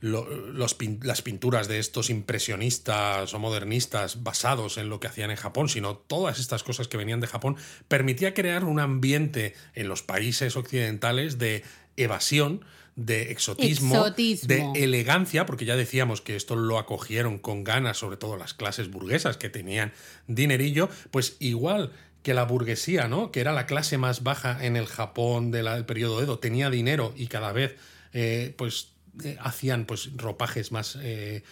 los, 0.00 0.76
las 1.02 1.22
pinturas 1.22 1.68
de 1.68 1.78
estos 1.78 2.10
impresionistas 2.10 3.34
o 3.34 3.38
modernistas 3.38 4.22
basados 4.22 4.78
en 4.78 4.88
lo 4.88 5.00
que 5.00 5.08
hacían 5.08 5.30
en 5.30 5.36
Japón, 5.36 5.68
sino 5.68 5.96
todas 5.96 6.38
estas 6.38 6.62
cosas 6.62 6.88
que 6.88 6.96
venían 6.96 7.20
de 7.20 7.26
Japón, 7.26 7.56
permitía 7.88 8.34
crear 8.34 8.64
un 8.64 8.80
ambiente 8.80 9.54
en 9.74 9.88
los 9.88 10.02
países 10.02 10.56
occidentales 10.56 11.38
de 11.38 11.64
evasión, 11.96 12.64
de 12.94 13.30
exotismo, 13.30 14.10
de 14.10 14.72
elegancia, 14.74 15.46
porque 15.46 15.64
ya 15.64 15.76
decíamos 15.76 16.20
que 16.20 16.34
esto 16.34 16.56
lo 16.56 16.78
acogieron 16.78 17.38
con 17.38 17.62
ganas, 17.62 17.98
sobre 17.98 18.16
todo 18.16 18.36
las 18.36 18.54
clases 18.54 18.90
burguesas 18.90 19.36
que 19.36 19.48
tenían 19.48 19.92
dinerillo, 20.26 20.88
pues 21.12 21.36
igual 21.38 21.92
que 22.22 22.34
la 22.34 22.44
burguesía, 22.44 23.06
¿no? 23.06 23.30
Que 23.30 23.40
era 23.40 23.52
la 23.52 23.66
clase 23.66 23.98
más 23.98 24.24
baja 24.24 24.64
en 24.64 24.76
el 24.76 24.86
Japón 24.86 25.52
del 25.52 25.84
periodo 25.86 26.20
Edo, 26.20 26.40
tenía 26.40 26.70
dinero 26.70 27.14
y 27.16 27.28
cada 27.28 27.52
vez, 27.52 27.76
eh, 28.12 28.52
pues 28.58 28.97
eh, 29.24 29.36
hacían 29.40 29.84
pues 29.84 30.10
ropajes 30.16 30.72
más 30.72 30.98
eh, 31.00 31.42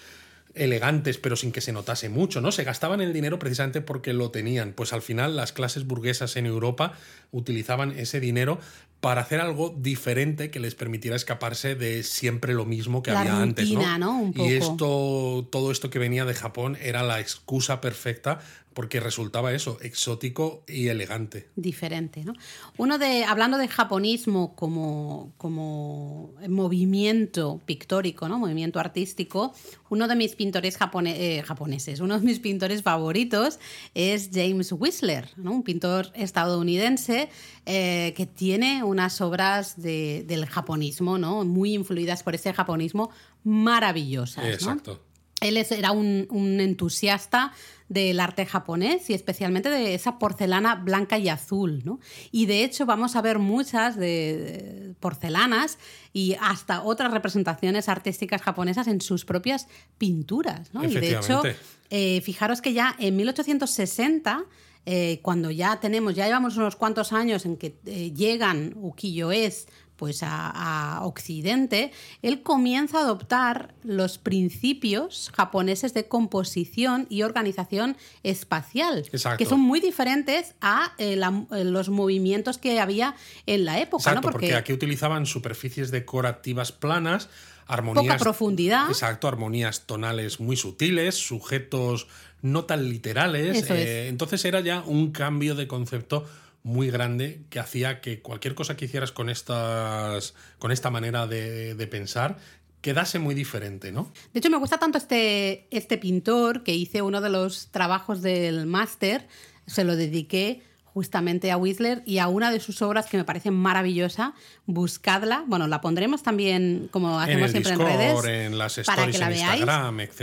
elegantes 0.54 1.18
pero 1.18 1.36
sin 1.36 1.52
que 1.52 1.60
se 1.60 1.72
notase 1.72 2.08
mucho, 2.08 2.40
¿no? 2.40 2.50
Se 2.52 2.64
gastaban 2.64 3.00
el 3.00 3.12
dinero 3.12 3.38
precisamente 3.38 3.80
porque 3.80 4.12
lo 4.12 4.30
tenían. 4.30 4.72
Pues 4.72 4.92
al 4.92 5.02
final 5.02 5.36
las 5.36 5.52
clases 5.52 5.86
burguesas 5.86 6.36
en 6.36 6.46
Europa 6.46 6.94
utilizaban 7.30 7.92
ese 7.92 8.20
dinero 8.20 8.58
para 9.00 9.20
hacer 9.20 9.40
algo 9.40 9.74
diferente 9.78 10.50
que 10.50 10.58
les 10.58 10.74
permitiera 10.74 11.16
escaparse 11.16 11.74
de 11.74 12.02
siempre 12.02 12.54
lo 12.54 12.64
mismo 12.64 13.02
que 13.02 13.10
había 13.10 13.40
antes. 13.40 13.70
¿no? 13.70 14.32
Y 14.34 14.54
esto, 14.54 15.46
todo 15.50 15.70
esto 15.70 15.90
que 15.90 15.98
venía 15.98 16.24
de 16.24 16.34
Japón 16.34 16.76
era 16.80 17.02
la 17.02 17.20
excusa 17.20 17.80
perfecta 17.80 18.40
porque 18.76 19.00
resultaba 19.00 19.54
eso, 19.54 19.78
exótico 19.80 20.62
y 20.68 20.88
elegante. 20.88 21.48
Diferente, 21.56 22.22
¿no? 22.26 22.34
Uno 22.76 22.98
de, 22.98 23.24
hablando 23.24 23.56
de 23.56 23.68
japonismo 23.68 24.54
como, 24.54 25.32
como 25.38 26.34
movimiento 26.46 27.58
pictórico, 27.64 28.28
¿no? 28.28 28.38
Movimiento 28.38 28.78
artístico, 28.78 29.54
uno 29.88 30.06
de 30.08 30.14
mis 30.14 30.36
pintores 30.36 30.76
eh, 31.06 31.42
japoneses, 31.42 32.00
uno 32.00 32.20
de 32.20 32.26
mis 32.26 32.38
pintores 32.38 32.82
favoritos 32.82 33.58
es 33.94 34.28
James 34.30 34.70
Whistler, 34.72 35.30
¿no? 35.38 35.52
Un 35.52 35.62
pintor 35.62 36.12
estadounidense 36.12 37.30
eh, 37.64 38.12
que 38.14 38.26
tiene 38.26 38.84
unas 38.84 39.22
obras 39.22 39.80
del 39.80 40.44
japonismo, 40.44 41.16
¿no? 41.16 41.46
Muy 41.46 41.72
influidas 41.72 42.22
por 42.22 42.34
ese 42.34 42.52
japonismo 42.52 43.08
maravillosas. 43.42 44.44
Exacto. 44.44 45.05
Él 45.40 45.56
era 45.56 45.92
un, 45.92 46.26
un 46.30 46.60
entusiasta 46.60 47.52
del 47.88 48.18
arte 48.18 48.46
japonés 48.46 49.10
y 49.10 49.14
especialmente 49.14 49.68
de 49.68 49.94
esa 49.94 50.18
porcelana 50.18 50.74
blanca 50.74 51.18
y 51.18 51.28
azul. 51.28 51.82
¿no? 51.84 52.00
Y 52.32 52.46
de 52.46 52.64
hecho 52.64 52.86
vamos 52.86 53.16
a 53.16 53.22
ver 53.22 53.38
muchas 53.38 53.96
de 53.96 54.94
porcelanas 55.00 55.78
y 56.12 56.36
hasta 56.40 56.82
otras 56.82 57.12
representaciones 57.12 57.88
artísticas 57.88 58.42
japonesas 58.42 58.88
en 58.88 59.00
sus 59.00 59.24
propias 59.24 59.68
pinturas. 59.98 60.72
¿no? 60.74 60.84
Y 60.84 60.94
de 60.94 61.16
hecho, 61.16 61.42
eh, 61.90 62.20
fijaros 62.22 62.60
que 62.60 62.72
ya 62.72 62.96
en 62.98 63.16
1860 63.16 64.44
eh, 64.88 65.18
cuando 65.22 65.50
ya 65.50 65.80
tenemos, 65.80 66.14
ya 66.14 66.26
llevamos 66.26 66.56
unos 66.56 66.76
cuantos 66.76 67.12
años 67.12 67.44
en 67.44 67.56
que 67.56 67.76
eh, 67.86 68.12
llegan 68.12 68.72
ukiyo-es 68.76 69.66
pues 69.96 70.20
a, 70.22 71.00
Occidente, 71.02 71.92
él 72.22 72.42
comienza 72.42 72.98
a 72.98 73.02
adoptar 73.02 73.74
los 73.82 74.18
principios 74.18 75.30
japoneses 75.34 75.94
de 75.94 76.06
composición 76.06 77.06
y 77.10 77.22
organización 77.22 77.96
espacial, 78.22 79.04
que 79.38 79.46
son 79.46 79.60
muy 79.60 79.80
diferentes 79.80 80.54
a 80.60 80.92
eh, 80.98 81.18
eh, 81.52 81.64
los 81.64 81.88
movimientos 81.88 82.58
que 82.58 82.80
había 82.80 83.14
en 83.46 83.64
la 83.64 83.80
época. 83.80 84.10
Exacto, 84.10 84.30
porque... 84.30 84.54
aquí 84.54 84.72
utilizaban 84.72 85.26
superficies 85.26 85.90
decorativas 85.90 86.72
planas, 86.72 87.28
armonías... 87.66 88.04
Poca 88.04 88.18
profundidad. 88.18 88.88
Exacto, 88.88 89.28
armonías 89.28 89.86
tonales 89.86 90.40
muy 90.40 90.56
sutiles, 90.56 91.14
sujetos 91.14 92.06
no 92.42 92.64
tan 92.64 92.88
literales. 92.88 93.68
Eh, 93.70 94.08
entonces 94.08 94.44
era 94.44 94.60
ya 94.60 94.82
un 94.86 95.10
cambio 95.10 95.54
de 95.54 95.66
concepto 95.66 96.24
muy 96.66 96.90
grande 96.90 97.42
que 97.48 97.60
hacía 97.60 98.00
que 98.00 98.20
cualquier 98.20 98.56
cosa 98.56 98.76
que 98.76 98.86
hicieras 98.86 99.12
con, 99.12 99.30
estas, 99.30 100.34
con 100.58 100.72
esta 100.72 100.90
manera 100.90 101.28
de, 101.28 101.76
de 101.76 101.86
pensar 101.86 102.38
quedase 102.80 103.20
muy 103.20 103.36
diferente, 103.36 103.92
¿no? 103.92 104.12
De 104.32 104.40
hecho, 104.40 104.50
me 104.50 104.56
gusta 104.56 104.76
tanto 104.76 104.98
este, 104.98 105.68
este 105.70 105.96
pintor 105.96 106.64
que 106.64 106.74
hice 106.74 107.02
uno 107.02 107.20
de 107.20 107.30
los 107.30 107.68
trabajos 107.68 108.20
del 108.20 108.66
máster, 108.66 109.28
se 109.66 109.84
lo 109.84 109.94
dediqué 109.94 110.62
justamente 110.96 111.52
a 111.52 111.58
Whistler 111.58 112.02
y 112.06 112.20
a 112.20 112.28
una 112.28 112.50
de 112.50 112.58
sus 112.58 112.80
obras 112.80 113.04
que 113.04 113.18
me 113.18 113.24
parece 113.24 113.50
maravillosa. 113.50 114.32
Buscadla. 114.64 115.44
Bueno, 115.46 115.68
la 115.68 115.82
pondremos 115.82 116.22
también, 116.22 116.88
como 116.90 117.20
hacemos 117.20 117.50
siempre 117.50 117.74
en 117.74 117.78
redes, 117.80 118.24
en 118.24 118.56
las 118.56 118.80
para 118.86 119.06
que 119.06 119.18
la 119.18 119.28
veáis. 119.28 119.62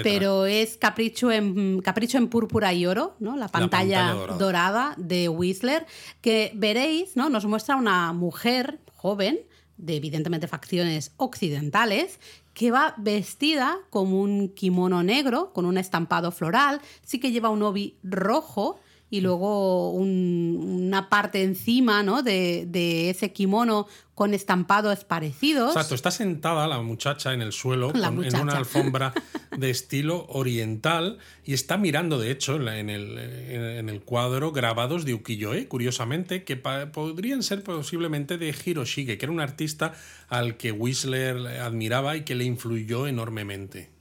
Pero 0.02 0.48
es 0.48 0.78
Capricho 0.78 1.32
en, 1.32 1.80
Capricho 1.82 2.18
en 2.18 2.28
púrpura 2.28 2.74
y 2.74 2.88
oro, 2.88 3.16
¿no? 3.20 3.38
La 3.38 3.50
pantalla, 3.50 4.16
dorada. 4.40 4.96
de 4.98 5.30
Whistler, 5.30 5.86
que 6.22 6.52
veréis, 6.56 7.16
¿no? 7.16 7.30
Nos 7.30 7.46
muestra 7.46 7.76
una 7.76 8.12
mujer 8.12 8.80
joven, 8.96 9.42
de 9.78 9.98
evidentemente 9.98 10.48
facciones 10.48 11.12
occidentales, 11.18 12.20
que 12.56 12.72
va 12.72 12.96
vestida 12.98 13.78
como 13.92 14.20
un 14.20 14.50
kimono 14.50 15.04
negro, 15.04 15.54
con 15.54 15.68
un 15.68 15.78
estampado 15.78 16.32
floral, 16.32 16.82
sí 17.04 17.20
que 17.20 17.32
lleva 17.32 17.52
un 17.52 17.62
obi 17.62 17.96
rojo 18.02 18.80
y 19.14 19.22
luego 19.22 19.92
una 19.92 21.08
parte 21.08 21.44
encima 21.44 22.02
¿no? 22.02 22.24
de, 22.24 23.12
ese 23.12 23.32
kimono 23.32 23.86
con 24.16 24.34
estampados 24.34 25.04
parecidos. 25.04 25.70
Exacto, 25.70 25.94
está 25.94 26.10
sentada 26.10 26.68
la 26.68 26.82
muchacha 26.82 27.32
en 27.32 27.44
el 27.44 27.52
suelo 27.52 27.94
en 27.94 28.36
una 28.36 28.58
alfombra 28.58 29.14
de 29.56 29.70
estilo 29.70 30.26
oriental 30.30 31.20
y 31.46 31.54
está 31.54 31.78
mirando, 31.78 32.18
de 32.18 32.32
hecho, 32.32 32.56
en 32.56 32.90
el, 32.90 33.20
en 33.20 33.88
el 33.88 34.02
cuadro 34.02 34.52
grabados 34.52 35.06
de 35.06 35.14
ukiyo-e, 35.14 35.68
curiosamente, 35.68 36.44
que 36.44 36.58
podrían 36.58 37.44
ser 37.44 37.62
posiblemente 37.62 38.40
de 38.40 38.56
Hiroshige, 38.66 39.20
que 39.20 39.26
era 39.26 39.32
un 39.32 39.42
artista 39.42 39.94
al 40.28 40.58
que 40.58 40.72
Whistler 40.72 41.38
admiraba 41.62 42.18
y 42.18 42.24
que 42.24 42.34
le 42.34 42.46
influyó 42.46 43.06
enormemente. 43.06 43.92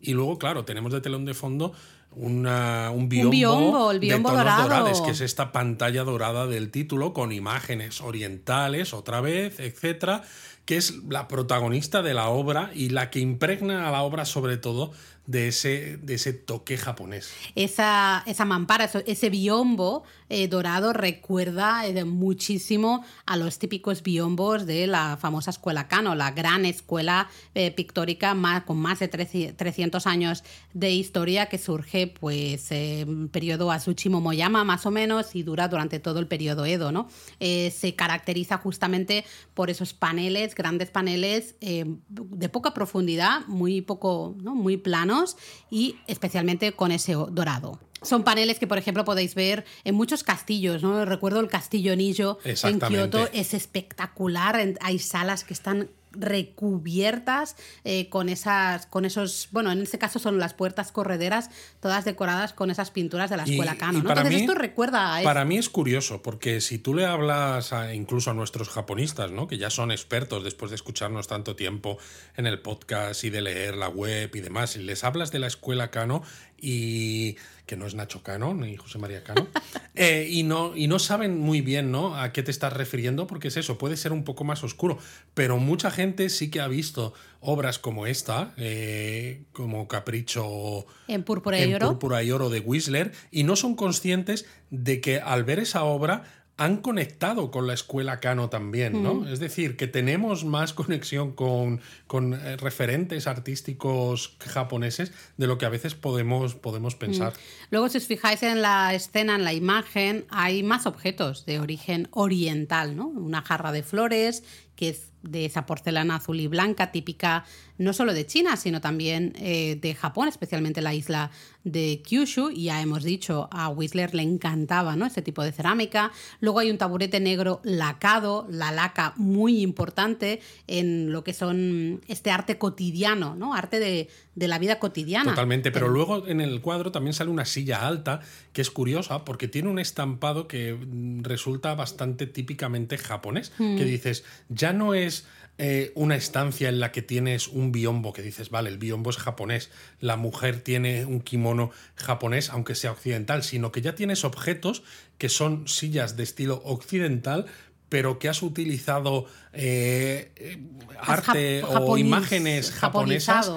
Y 0.00 0.12
luego, 0.12 0.38
claro, 0.38 0.64
tenemos 0.64 0.92
de 0.92 1.00
telón 1.00 1.24
de 1.24 1.34
fondo 1.34 1.72
un 2.12 3.08
biombo, 3.08 3.90
el 3.90 4.00
biombo 4.00 4.30
dorado. 4.30 5.04
que 5.04 5.10
es 5.10 5.20
esta 5.20 5.52
pantalla 5.52 6.04
dorada 6.04 6.46
del 6.46 6.70
título 6.70 7.12
con 7.12 7.32
imágenes 7.32 8.00
orientales 8.00 8.92
otra 8.92 9.20
vez, 9.20 9.60
etcétera, 9.60 10.22
que 10.64 10.76
es 10.76 11.02
la 11.08 11.28
protagonista 11.28 12.02
de 12.02 12.14
la 12.14 12.28
obra 12.28 12.70
y 12.74 12.90
la 12.90 13.10
que 13.10 13.20
impregna 13.20 13.88
a 13.88 13.92
la 13.92 14.02
obra 14.02 14.24
sobre 14.24 14.56
todo 14.56 14.92
de 15.26 15.48
ese, 15.48 15.98
de 15.98 16.14
ese 16.14 16.32
toque 16.32 16.76
japonés. 16.76 17.32
Esa, 17.54 18.22
esa 18.26 18.44
mampara, 18.44 18.90
ese 19.06 19.30
biombo 19.30 20.04
eh, 20.28 20.48
dorado 20.48 20.92
recuerda 20.92 21.86
eh, 21.86 22.04
muchísimo 22.04 23.04
a 23.24 23.36
los 23.36 23.58
típicos 23.58 24.02
biombos 24.02 24.66
de 24.66 24.86
la 24.86 25.16
famosa 25.16 25.50
escuela 25.50 25.88
Kano, 25.88 26.14
la 26.14 26.32
gran 26.32 26.66
escuela 26.66 27.28
eh, 27.54 27.70
pictórica 27.70 28.34
más, 28.34 28.64
con 28.64 28.76
más 28.78 28.98
de 28.98 29.08
300 29.08 30.06
años 30.06 30.44
de 30.74 30.90
historia 30.90 31.46
que 31.46 31.58
surge 31.58 32.06
pues 32.08 32.70
en 32.70 33.28
periodo 33.28 33.70
Asuchi 33.70 34.08
Momoyama 34.08 34.64
más 34.64 34.84
o 34.86 34.90
menos 34.90 35.34
y 35.34 35.42
dura 35.42 35.68
durante 35.68 35.98
todo 35.98 36.18
el 36.18 36.26
periodo 36.26 36.66
Edo. 36.66 37.08
se 37.38 37.94
caracteriza 37.96 38.58
justamente 38.58 39.24
por 39.54 39.70
esos 39.70 39.94
paneles, 39.94 40.54
grandes 40.54 40.90
paneles 40.90 41.54
de 41.60 42.48
poca 42.48 42.74
profundidad, 42.74 43.46
muy 43.46 43.80
poco, 43.80 44.36
muy 44.42 44.76
planos 44.76 45.36
y 45.70 45.96
especialmente 46.06 46.72
con 46.72 46.92
ese 46.92 47.14
dorado. 47.14 47.78
Son 48.02 48.24
paneles 48.24 48.58
que, 48.58 48.66
por 48.66 48.78
ejemplo, 48.78 49.04
podéis 49.04 49.34
ver 49.34 49.64
en 49.84 49.94
muchos 49.94 50.22
castillos, 50.24 50.82
¿no? 50.82 51.04
Recuerdo 51.04 51.40
el 51.40 51.48
castillo 51.48 51.96
Nijo 51.96 52.38
en 52.44 52.80
Kioto, 52.80 53.28
es 53.32 53.54
espectacular. 53.54 54.58
Hay 54.80 54.98
salas 54.98 55.44
que 55.44 55.54
están 55.54 55.90
recubiertas 56.12 57.56
eh, 57.84 58.08
con 58.08 58.28
esas, 58.28 58.86
con 58.86 59.04
esos, 59.04 59.48
bueno, 59.52 59.72
en 59.72 59.82
este 59.82 59.98
caso 59.98 60.18
son 60.18 60.38
las 60.38 60.54
puertas 60.54 60.92
correderas, 60.92 61.50
todas 61.80 62.04
decoradas 62.04 62.52
con 62.52 62.70
esas 62.70 62.90
pinturas 62.90 63.30
de 63.30 63.36
la 63.36 63.44
escuela 63.44 63.76
Kano. 63.76 64.02
¿no? 64.02 64.10
Entonces 64.10 64.40
esto 64.40 64.54
recuerda 64.54 65.16
a 65.16 65.22
Para 65.22 65.44
mí 65.44 65.58
es 65.58 65.68
curioso, 65.68 66.22
porque 66.22 66.60
si 66.60 66.78
tú 66.78 66.94
le 66.94 67.06
hablas 67.06 67.72
incluso 67.92 68.30
a 68.30 68.34
nuestros 68.34 68.68
japonistas, 68.68 69.30
¿no? 69.30 69.46
que 69.46 69.58
ya 69.58 69.70
son 69.70 69.90
expertos 69.90 70.44
después 70.44 70.70
de 70.70 70.76
escucharnos 70.76 71.28
tanto 71.28 71.56
tiempo 71.56 71.98
en 72.36 72.46
el 72.46 72.60
podcast 72.60 73.24
y 73.24 73.30
de 73.30 73.42
leer 73.42 73.76
la 73.76 73.88
web 73.88 74.34
y 74.34 74.40
demás, 74.40 74.76
y 74.76 74.80
les 74.80 75.04
hablas 75.04 75.30
de 75.30 75.38
la 75.38 75.46
escuela 75.46 75.90
Kano 75.90 76.22
y 76.60 77.36
que 77.68 77.76
no 77.76 77.86
es 77.86 77.94
Nacho 77.94 78.22
Cano 78.22 78.54
ni 78.54 78.76
José 78.76 78.98
María 78.98 79.22
Cano, 79.22 79.46
eh, 79.94 80.26
y, 80.28 80.42
no, 80.42 80.74
y 80.74 80.88
no 80.88 80.98
saben 80.98 81.38
muy 81.38 81.60
bien 81.60 81.92
¿no? 81.92 82.16
a 82.16 82.32
qué 82.32 82.42
te 82.42 82.50
estás 82.50 82.72
refiriendo, 82.72 83.26
porque 83.26 83.48
es 83.48 83.56
eso, 83.58 83.76
puede 83.78 83.96
ser 83.96 84.12
un 84.12 84.24
poco 84.24 84.42
más 84.42 84.64
oscuro, 84.64 84.98
pero 85.34 85.58
mucha 85.58 85.90
gente 85.90 86.30
sí 86.30 86.50
que 86.50 86.60
ha 86.60 86.66
visto 86.66 87.12
obras 87.40 87.78
como 87.78 88.06
esta, 88.06 88.54
eh, 88.56 89.42
como 89.52 89.86
Capricho 89.86 90.86
en 91.06 91.22
Púrpura 91.22 91.62
y, 91.62 91.74
Oro. 91.74 91.90
Púrpura 91.90 92.22
y 92.22 92.30
Oro 92.30 92.48
de 92.48 92.60
Whistler, 92.60 93.12
y 93.30 93.44
no 93.44 93.54
son 93.54 93.76
conscientes 93.76 94.46
de 94.70 95.00
que 95.02 95.20
al 95.20 95.44
ver 95.44 95.58
esa 95.58 95.84
obra 95.84 96.24
han 96.58 96.78
conectado 96.78 97.52
con 97.52 97.68
la 97.68 97.72
escuela 97.72 98.18
Kano 98.18 98.50
también, 98.50 99.00
¿no? 99.02 99.14
Mm. 99.14 99.28
Es 99.28 99.38
decir, 99.38 99.76
que 99.76 99.86
tenemos 99.86 100.44
más 100.44 100.72
conexión 100.74 101.32
con, 101.32 101.80
con 102.08 102.34
eh, 102.34 102.56
referentes 102.56 103.28
artísticos 103.28 104.36
japoneses 104.40 105.12
de 105.36 105.46
lo 105.46 105.56
que 105.56 105.66
a 105.66 105.68
veces 105.68 105.94
podemos, 105.94 106.56
podemos 106.56 106.96
mm. 106.96 106.98
pensar. 106.98 107.32
Luego, 107.70 107.88
si 107.88 107.98
os 107.98 108.06
fijáis 108.06 108.42
en 108.42 108.60
la 108.60 108.92
escena, 108.92 109.36
en 109.36 109.44
la 109.44 109.52
imagen, 109.52 110.26
hay 110.30 110.64
más 110.64 110.86
objetos 110.86 111.46
de 111.46 111.60
origen 111.60 112.08
oriental, 112.10 112.96
¿no? 112.96 113.06
Una 113.06 113.40
jarra 113.40 113.70
de 113.70 113.84
flores 113.84 114.42
que 114.74 114.90
es 114.90 115.12
de 115.22 115.44
esa 115.44 115.66
porcelana 115.66 116.16
azul 116.16 116.38
y 116.40 116.46
blanca 116.46 116.92
típica 116.92 117.44
no 117.78 117.92
solo 117.92 118.12
de 118.12 118.26
China, 118.26 118.56
sino 118.56 118.80
también 118.80 119.32
eh, 119.36 119.78
de 119.80 119.94
Japón, 119.94 120.28
especialmente 120.28 120.82
la 120.82 120.94
isla 120.94 121.30
de 121.64 122.02
Kyushu. 122.04 122.50
Y 122.50 122.64
ya 122.64 122.82
hemos 122.82 123.04
dicho, 123.04 123.48
a 123.50 123.68
Whistler 123.68 124.14
le 124.14 124.22
encantaba 124.22 124.96
¿no? 124.96 125.06
este 125.06 125.22
tipo 125.22 125.42
de 125.42 125.52
cerámica. 125.52 126.12
Luego 126.40 126.58
hay 126.58 126.70
un 126.70 126.78
taburete 126.78 127.20
negro 127.20 127.60
lacado, 127.62 128.46
la 128.50 128.72
laca 128.72 129.14
muy 129.16 129.62
importante 129.62 130.40
en 130.66 131.12
lo 131.12 131.24
que 131.24 131.32
son 131.32 132.00
este 132.08 132.30
arte 132.30 132.58
cotidiano, 132.58 133.34
¿no? 133.36 133.54
arte 133.54 133.78
de, 133.78 134.08
de 134.34 134.48
la 134.48 134.58
vida 134.58 134.78
cotidiana. 134.78 135.30
Totalmente, 135.30 135.70
pero 135.70 135.88
luego 135.88 136.26
en 136.26 136.40
el 136.40 136.60
cuadro 136.60 136.92
también 136.92 137.14
sale 137.14 137.30
una 137.30 137.44
silla 137.44 137.86
alta, 137.86 138.20
que 138.52 138.60
es 138.60 138.70
curiosa 138.70 139.24
porque 139.24 139.48
tiene 139.48 139.68
un 139.68 139.78
estampado 139.78 140.48
que 140.48 140.74
mm, 140.74 141.22
resulta 141.22 141.74
bastante 141.74 142.26
típicamente 142.26 142.98
japonés, 142.98 143.50
que 143.50 143.64
mm. 143.64 143.76
dices, 143.78 144.24
ya 144.48 144.72
no 144.72 144.94
es 144.94 145.26
eh, 145.58 145.90
una 145.96 146.14
estancia 146.14 146.68
en 146.68 146.78
la 146.78 146.92
que 146.92 147.02
tienes 147.02 147.48
un 147.48 147.72
biombo, 147.72 148.12
que 148.12 148.22
dices, 148.22 148.48
vale, 148.48 148.70
el 148.70 148.78
biombo 148.78 149.10
es 149.10 149.16
japonés, 149.16 149.70
la 150.00 150.16
mujer 150.16 150.60
tiene 150.60 151.04
un 151.04 151.20
kimono 151.20 151.72
japonés, 151.96 152.50
aunque 152.50 152.76
sea 152.76 152.92
occidental, 152.92 153.42
sino 153.42 153.72
que 153.72 153.82
ya 153.82 153.96
tienes 153.96 154.24
objetos 154.24 154.84
que 155.18 155.28
son 155.28 155.66
sillas 155.66 156.16
de 156.16 156.22
estilo 156.22 156.62
occidental, 156.64 157.46
pero 157.88 158.18
que 158.18 158.28
has 158.28 158.42
utilizado 158.42 159.26
eh, 159.52 160.58
arte 161.00 161.62
o 161.64 161.98
imágenes 161.98 162.70
japonesas 162.70 163.50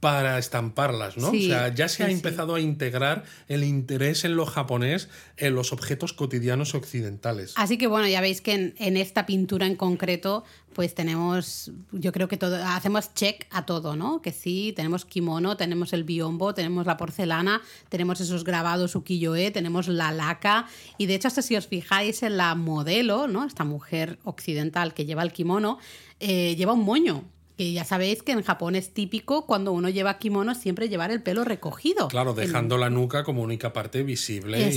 para 0.00 0.38
estamparlas, 0.38 1.16
¿no? 1.16 1.30
o 1.30 1.32
sea, 1.32 1.74
ya 1.74 1.88
se 1.88 2.04
ha 2.04 2.10
empezado 2.10 2.54
a 2.54 2.60
integrar 2.60 3.24
el 3.48 3.64
interés 3.64 4.24
en 4.24 4.36
lo 4.36 4.46
japonés 4.46 5.08
en 5.36 5.54
los 5.54 5.72
objetos 5.72 6.12
cotidianos 6.12 6.74
occidentales. 6.74 7.52
Así 7.56 7.78
que 7.78 7.88
bueno, 7.88 8.06
ya 8.06 8.20
veis 8.20 8.40
que 8.40 8.74
en, 8.76 8.96
esta 8.96 9.26
pintura 9.26 9.66
en 9.66 9.74
concreto, 9.74 10.44
pues 10.72 10.94
tenemos, 10.94 11.72
yo 11.90 12.12
creo 12.12 12.28
que 12.28 12.36
todo, 12.36 12.64
hacemos 12.64 13.12
check 13.14 13.46
a 13.50 13.66
todo, 13.66 13.96
¿no? 13.96 14.22
Que 14.22 14.30
sí, 14.30 14.72
tenemos 14.76 15.04
kimono, 15.04 15.56
tenemos 15.56 15.92
el 15.92 16.04
biombo, 16.04 16.54
tenemos 16.54 16.86
la 16.86 16.96
porcelana, 16.96 17.60
tenemos 17.88 18.20
esos 18.20 18.44
grabados 18.44 18.94
ukiyo-e, 18.94 19.50
tenemos 19.50 19.88
la 19.88 20.12
laca, 20.12 20.66
y 20.96 21.06
de 21.06 21.16
hecho 21.16 21.26
hasta 21.26 21.42
si 21.42 21.56
os 21.56 21.66
fijáis 21.66 22.22
en 22.22 22.36
la 22.36 22.54
modelo, 22.54 23.26
¿no? 23.26 23.44
Esta 23.44 23.64
mujer 23.64 24.20
occidental 24.22 24.94
que 24.94 25.06
lleva 25.06 25.24
el 25.24 25.32
kimono, 25.38 25.78
eh, 26.18 26.56
lleva 26.56 26.72
un 26.72 26.84
moño 26.84 27.24
que 27.56 27.72
ya 27.72 27.84
sabéis 27.84 28.22
que 28.22 28.32
en 28.32 28.42
Japón 28.42 28.76
es 28.76 28.94
típico 28.94 29.44
cuando 29.44 29.72
uno 29.72 29.88
lleva 29.88 30.18
kimono 30.18 30.54
siempre 30.54 30.88
llevar 30.88 31.10
el 31.10 31.22
pelo 31.22 31.44
recogido. 31.44 32.06
Claro, 32.06 32.32
dejando 32.32 32.78
la 32.78 32.88
nuca 32.88 33.24
como 33.24 33.42
única 33.42 33.72
parte 33.72 34.04
visible 34.04 34.68
y, 34.68 34.72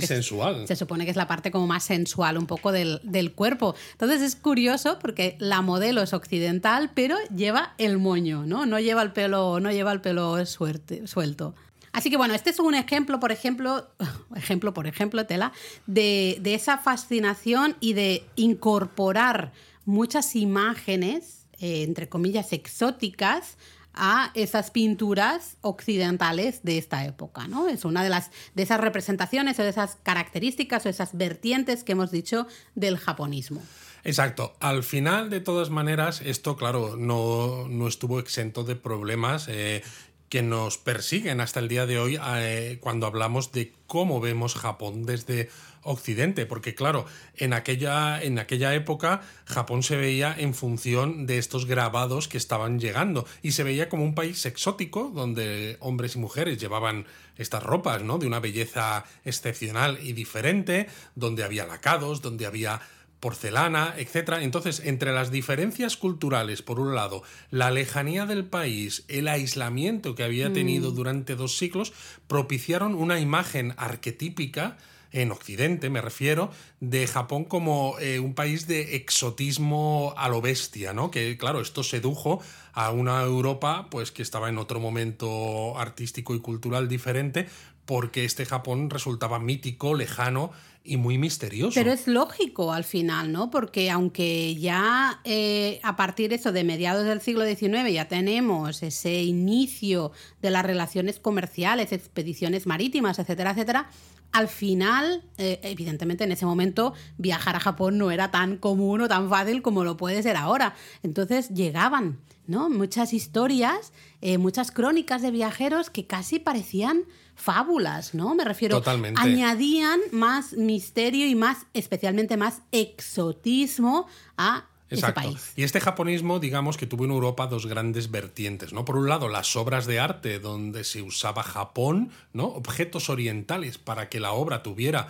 sensual. 0.00 0.66
Se 0.66 0.74
supone 0.74 1.04
que 1.04 1.12
es 1.12 1.16
la 1.16 1.28
parte 1.28 1.52
como 1.52 1.68
más 1.68 1.84
sensual 1.84 2.36
un 2.36 2.46
poco 2.46 2.72
del, 2.72 3.00
cuerpo. 3.36 3.74
Entonces 3.92 4.20
es 4.20 4.34
curioso 4.34 4.98
porque 5.00 5.36
la 5.38 5.62
modelo 5.62 6.02
es 6.02 6.12
occidental, 6.12 6.90
pero 6.92 7.16
lleva 7.34 7.74
el 7.78 7.98
moño, 7.98 8.44
¿no? 8.44 8.66
No 8.66 8.80
lleva 8.80 9.02
el 9.02 9.12
pelo, 9.12 9.60
no 9.60 9.70
lleva 9.70 9.92
el 9.92 10.00
pelo 10.00 10.44
suelto. 10.46 11.54
Así 11.92 12.10
que 12.10 12.16
bueno, 12.16 12.34
este 12.34 12.50
es 12.50 12.58
un 12.58 12.74
ejemplo, 12.74 13.20
por 13.20 13.30
ejemplo, 13.30 13.86
ejemplo, 14.34 14.74
por 14.74 14.88
ejemplo, 14.88 15.24
tela, 15.24 15.52
de, 15.86 16.38
de 16.40 16.54
esa 16.54 16.78
fascinación 16.78 17.76
y 17.78 17.92
de 17.92 18.24
incorporar 18.34 19.52
muchas 19.84 20.36
imágenes 20.36 21.44
eh, 21.60 21.82
entre 21.82 22.08
comillas, 22.08 22.52
exóticas 22.52 23.56
a 23.94 24.32
esas 24.34 24.72
pinturas 24.72 25.56
occidentales 25.60 26.64
de 26.64 26.78
esta 26.78 27.04
época, 27.04 27.46
¿no? 27.46 27.68
Es 27.68 27.84
una 27.84 28.02
de 28.02 28.08
las 28.08 28.32
de 28.54 28.64
esas 28.64 28.80
representaciones 28.80 29.58
o 29.60 29.62
de 29.62 29.68
esas 29.68 29.96
características 30.02 30.84
o 30.84 30.88
esas 30.88 31.16
vertientes 31.16 31.84
que 31.84 31.92
hemos 31.92 32.10
dicho 32.10 32.48
del 32.74 32.98
japonismo. 32.98 33.62
Exacto. 34.02 34.56
Al 34.58 34.82
final, 34.82 35.30
de 35.30 35.40
todas 35.40 35.70
maneras, 35.70 36.20
esto, 36.22 36.56
claro, 36.56 36.96
no, 36.96 37.68
no 37.68 37.86
estuvo 37.86 38.18
exento 38.18 38.64
de 38.64 38.74
problemas. 38.74 39.46
Eh, 39.48 39.82
que 40.28 40.42
nos 40.42 40.78
persiguen 40.78 41.40
hasta 41.40 41.60
el 41.60 41.68
día 41.68 41.86
de 41.86 42.00
hoy 42.00 42.18
eh, 42.20 42.78
cuando 42.80 43.06
hablamos 43.06 43.52
de 43.52 43.72
cómo 43.86 44.20
vemos 44.20 44.56
Japón 44.56 45.06
desde 45.06 45.48
Occidente, 45.84 46.46
porque 46.46 46.74
claro, 46.74 47.06
en 47.36 47.52
aquella, 47.52 48.22
en 48.22 48.38
aquella 48.38 48.74
época 48.74 49.22
Japón 49.44 49.82
se 49.82 49.96
veía 49.96 50.34
en 50.36 50.54
función 50.54 51.26
de 51.26 51.38
estos 51.38 51.66
grabados 51.66 52.28
que 52.28 52.38
estaban 52.38 52.80
llegando 52.80 53.26
y 53.42 53.52
se 53.52 53.62
veía 53.62 53.88
como 53.88 54.04
un 54.04 54.14
país 54.14 54.44
exótico 54.46 55.12
donde 55.14 55.76
hombres 55.80 56.16
y 56.16 56.18
mujeres 56.18 56.58
llevaban 56.58 57.06
estas 57.36 57.62
ropas, 57.62 58.02
¿no? 58.02 58.18
De 58.18 58.26
una 58.26 58.40
belleza 58.40 59.04
excepcional 59.24 59.98
y 60.02 60.12
diferente, 60.12 60.88
donde 61.14 61.44
había 61.44 61.66
lacados, 61.66 62.22
donde 62.22 62.46
había 62.46 62.80
porcelana, 63.24 63.94
etc. 63.96 64.34
Entonces, 64.42 64.82
entre 64.84 65.10
las 65.10 65.30
diferencias 65.30 65.96
culturales, 65.96 66.60
por 66.60 66.78
un 66.78 66.94
lado, 66.94 67.22
la 67.50 67.70
lejanía 67.70 68.26
del 68.26 68.44
país, 68.44 69.06
el 69.08 69.28
aislamiento 69.28 70.14
que 70.14 70.24
había 70.24 70.52
tenido 70.52 70.90
mm. 70.90 70.94
durante 70.94 71.34
dos 71.34 71.56
siglos, 71.56 71.94
propiciaron 72.26 72.94
una 72.94 73.20
imagen 73.20 73.72
arquetípica 73.78 74.76
en 75.14 75.30
Occidente 75.30 75.90
me 75.90 76.00
refiero, 76.00 76.50
de 76.80 77.06
Japón 77.06 77.44
como 77.44 77.96
eh, 78.00 78.18
un 78.18 78.34
país 78.34 78.66
de 78.66 78.96
exotismo 78.96 80.12
a 80.16 80.28
lo 80.28 80.42
bestia, 80.42 80.92
¿no? 80.92 81.10
Que 81.10 81.38
claro, 81.38 81.60
esto 81.60 81.84
sedujo 81.84 82.40
a 82.72 82.90
una 82.90 83.22
Europa 83.22 83.86
pues 83.90 84.10
que 84.10 84.22
estaba 84.22 84.48
en 84.48 84.58
otro 84.58 84.80
momento 84.80 85.78
artístico 85.78 86.34
y 86.34 86.40
cultural 86.40 86.88
diferente, 86.88 87.46
porque 87.86 88.24
este 88.24 88.44
Japón 88.44 88.90
resultaba 88.90 89.38
mítico, 89.38 89.94
lejano 89.94 90.50
y 90.82 90.96
muy 90.96 91.16
misterioso. 91.16 91.74
Pero 91.74 91.92
es 91.92 92.08
lógico 92.08 92.72
al 92.72 92.84
final, 92.84 93.30
¿no? 93.30 93.50
Porque 93.50 93.90
aunque 93.90 94.56
ya 94.56 95.20
eh, 95.24 95.80
a 95.82 95.94
partir 95.96 96.28
de 96.30 96.36
eso, 96.36 96.50
de 96.50 96.64
mediados 96.64 97.06
del 97.06 97.20
siglo 97.20 97.46
XIX, 97.46 97.90
ya 97.92 98.08
tenemos 98.08 98.82
ese 98.82 99.22
inicio 99.22 100.12
de 100.42 100.50
las 100.50 100.64
relaciones 100.64 101.20
comerciales, 101.20 101.92
expediciones 101.92 102.66
marítimas, 102.66 103.18
etcétera, 103.18 103.52
etcétera, 103.52 103.88
al 104.34 104.48
final, 104.48 105.22
eh, 105.38 105.60
evidentemente 105.62 106.24
en 106.24 106.32
ese 106.32 106.44
momento 106.44 106.92
viajar 107.18 107.54
a 107.54 107.60
Japón 107.60 107.98
no 107.98 108.10
era 108.10 108.32
tan 108.32 108.56
común 108.56 109.00
o 109.00 109.08
tan 109.08 109.30
fácil 109.30 109.62
como 109.62 109.84
lo 109.84 109.96
puede 109.96 110.24
ser 110.24 110.36
ahora. 110.36 110.74
Entonces 111.04 111.50
llegaban, 111.50 112.18
¿no? 112.48 112.68
Muchas 112.68 113.12
historias, 113.12 113.92
eh, 114.20 114.38
muchas 114.38 114.72
crónicas 114.72 115.22
de 115.22 115.30
viajeros 115.30 115.88
que 115.88 116.08
casi 116.08 116.40
parecían 116.40 117.04
fábulas, 117.36 118.12
¿no? 118.12 118.34
Me 118.34 118.44
refiero. 118.44 118.78
Totalmente. 118.78 119.20
Añadían 119.20 120.00
más 120.10 120.54
misterio 120.54 121.28
y 121.28 121.36
más, 121.36 121.66
especialmente 121.72 122.36
más 122.36 122.62
exotismo 122.72 124.08
a 124.36 124.66
Exacto. 124.90 125.34
Y 125.56 125.62
este 125.62 125.80
japonismo, 125.80 126.38
digamos 126.38 126.76
que 126.76 126.86
tuvo 126.86 127.04
en 127.04 127.10
Europa 127.10 127.46
dos 127.46 127.66
grandes 127.66 128.10
vertientes, 128.10 128.72
¿no? 128.72 128.84
Por 128.84 128.96
un 128.96 129.08
lado, 129.08 129.28
las 129.28 129.56
obras 129.56 129.86
de 129.86 129.98
arte 129.98 130.38
donde 130.38 130.84
se 130.84 131.02
usaba 131.02 131.42
Japón, 131.42 132.10
¿no? 132.32 132.46
Objetos 132.46 133.08
orientales 133.08 133.78
para 133.78 134.08
que 134.08 134.20
la 134.20 134.32
obra 134.32 134.62
tuviera 134.62 135.08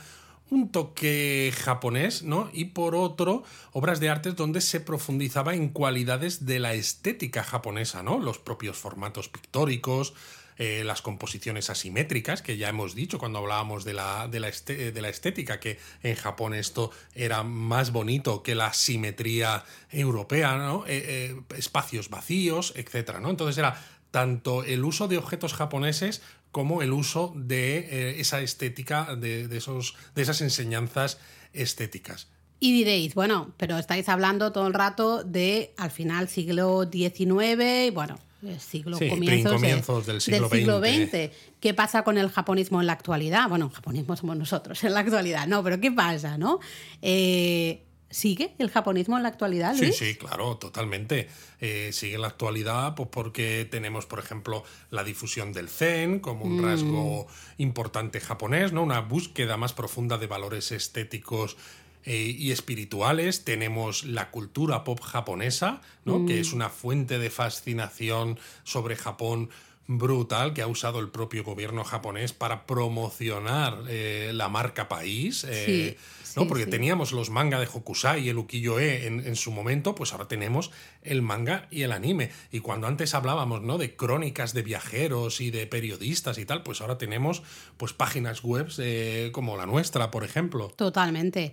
un 0.50 0.70
toque 0.70 1.52
japonés, 1.56 2.22
¿no? 2.22 2.50
Y 2.52 2.66
por 2.66 2.94
otro, 2.94 3.42
obras 3.72 4.00
de 4.00 4.10
arte 4.10 4.32
donde 4.32 4.60
se 4.60 4.80
profundizaba 4.80 5.54
en 5.54 5.68
cualidades 5.68 6.46
de 6.46 6.58
la 6.60 6.74
estética 6.74 7.42
japonesa, 7.42 8.02
¿no? 8.02 8.18
Los 8.18 8.38
propios 8.38 8.76
formatos 8.76 9.28
pictóricos, 9.28 10.14
eh, 10.58 10.82
las 10.84 11.02
composiciones 11.02 11.70
asimétricas, 11.70 12.42
que 12.42 12.56
ya 12.56 12.68
hemos 12.68 12.94
dicho 12.94 13.18
cuando 13.18 13.38
hablábamos 13.38 13.84
de 13.84 13.94
la, 13.94 14.28
de 14.28 14.40
la, 14.40 14.50
de 14.50 15.00
la 15.00 15.08
estética, 15.08 15.60
que 15.60 15.78
en 16.02 16.14
Japón 16.14 16.54
esto 16.54 16.90
era 17.14 17.42
más 17.42 17.92
bonito 17.92 18.42
que 18.42 18.54
la 18.54 18.72
simetría 18.72 19.64
europea, 19.90 20.56
¿no? 20.56 20.84
Eh, 20.86 21.36
espacios 21.56 22.10
vacíos, 22.10 22.72
etc. 22.76 23.18
¿no? 23.20 23.30
Entonces 23.30 23.58
era 23.58 23.82
tanto 24.10 24.64
el 24.64 24.84
uso 24.84 25.08
de 25.08 25.18
objetos 25.18 25.54
japoneses 25.54 26.22
como 26.52 26.82
el 26.82 26.92
uso 26.92 27.32
de 27.34 28.20
esa 28.20 28.40
estética, 28.40 29.16
de, 29.16 29.48
esos, 29.56 29.96
de 30.14 30.22
esas 30.22 30.40
enseñanzas 30.40 31.18
estéticas. 31.52 32.28
Y 32.60 32.72
diréis, 32.72 33.14
bueno, 33.14 33.52
pero 33.56 33.78
estáis 33.78 34.08
hablando 34.08 34.52
todo 34.52 34.66
el 34.66 34.72
rato 34.74 35.22
de 35.22 35.74
al 35.76 35.90
final 35.90 36.28
siglo 36.28 36.88
XIX 36.90 37.88
y 37.88 37.90
bueno, 37.90 38.18
siglo 38.58 38.98
comienzos, 38.98 40.06
del, 40.06 40.20
siglo, 40.20 40.48
XX. 40.48 41.30
¿Qué 41.60 41.74
pasa 41.74 42.04
con 42.04 42.18
el 42.18 42.30
japonismo 42.30 42.80
en 42.80 42.86
la 42.86 42.92
actualidad? 42.92 43.48
Bueno, 43.48 43.66
el 43.66 43.72
japonismo 43.72 44.16
somos 44.16 44.36
nosotros 44.36 44.82
en 44.84 44.94
la 44.94 45.00
actualidad, 45.00 45.46
no, 45.46 45.62
pero 45.62 45.80
¿qué 45.80 45.90
pasa, 45.90 46.38
no? 46.38 46.60
Eh, 47.02 47.82
¿Sigue 48.14 48.54
el 48.58 48.70
japonismo 48.70 49.16
en 49.16 49.24
la 49.24 49.28
actualidad? 49.28 49.74
Sí, 49.74 49.92
sí, 49.92 50.14
claro, 50.14 50.56
totalmente. 50.56 51.28
Eh, 51.60 51.90
sigue 51.92 52.14
en 52.14 52.20
la 52.20 52.28
actualidad 52.28 52.94
pues 52.94 53.08
porque 53.10 53.66
tenemos, 53.68 54.06
por 54.06 54.20
ejemplo, 54.20 54.62
la 54.90 55.02
difusión 55.02 55.52
del 55.52 55.68
zen 55.68 56.20
como 56.20 56.44
un 56.44 56.60
mm. 56.60 56.64
rasgo 56.64 57.26
importante 57.58 58.20
japonés, 58.20 58.72
¿no? 58.72 58.84
Una 58.84 59.00
búsqueda 59.00 59.56
más 59.56 59.72
profunda 59.72 60.16
de 60.16 60.28
valores 60.28 60.70
estéticos 60.70 61.56
eh, 62.04 62.34
y 62.36 62.50
espirituales. 62.50 63.44
Tenemos 63.44 64.04
la 64.04 64.30
cultura 64.30 64.84
pop 64.84 65.00
japonesa, 65.00 65.80
¿no? 66.04 66.26
que 66.26 66.40
es 66.40 66.52
mm. 66.52 66.56
una 66.56 66.68
fuente 66.68 67.18
de 67.18 67.30
fascinación 67.30 68.38
sobre 68.64 68.96
Japón 68.96 69.50
brutal 69.86 70.54
que 70.54 70.62
ha 70.62 70.66
usado 70.66 70.98
el 70.98 71.10
propio 71.10 71.44
gobierno 71.44 71.84
japonés 71.84 72.32
para 72.32 72.66
promocionar 72.66 73.84
eh, 73.88 74.30
la 74.32 74.48
marca 74.48 74.88
país. 74.88 75.46
Eh, 75.48 75.96
¿no? 76.36 76.48
Porque 76.48 76.66
teníamos 76.66 77.12
los 77.12 77.30
manga 77.30 77.60
de 77.60 77.66
Hokusai 77.66 78.24
y 78.24 78.28
el 78.28 78.38
ukiyo-e 78.38 79.06
en, 79.06 79.36
su 79.36 79.52
momento, 79.52 79.94
pues 79.94 80.12
ahora 80.12 80.26
tenemos 80.26 80.72
el 81.02 81.22
manga 81.22 81.68
y 81.70 81.82
el 81.82 81.92
anime. 81.92 82.30
Y 82.50 82.60
cuando 82.60 82.86
antes 82.86 83.14
hablábamos 83.14 83.62
¿no? 83.62 83.78
de 83.78 83.94
crónicas 83.94 84.52
de 84.52 84.62
viajeros 84.62 85.40
y 85.40 85.50
de 85.50 85.66
periodistas 85.66 86.38
y 86.38 86.44
tal, 86.44 86.62
pues 86.62 86.80
ahora 86.80 86.98
tenemos 86.98 87.42
pues 87.76 87.92
páginas 87.92 88.42
web 88.42 88.68
eh, 88.78 89.30
como 89.32 89.56
la 89.56 89.66
nuestra, 89.66 90.10
por 90.10 90.24
ejemplo. 90.24 90.72
Totalmente. 90.76 91.52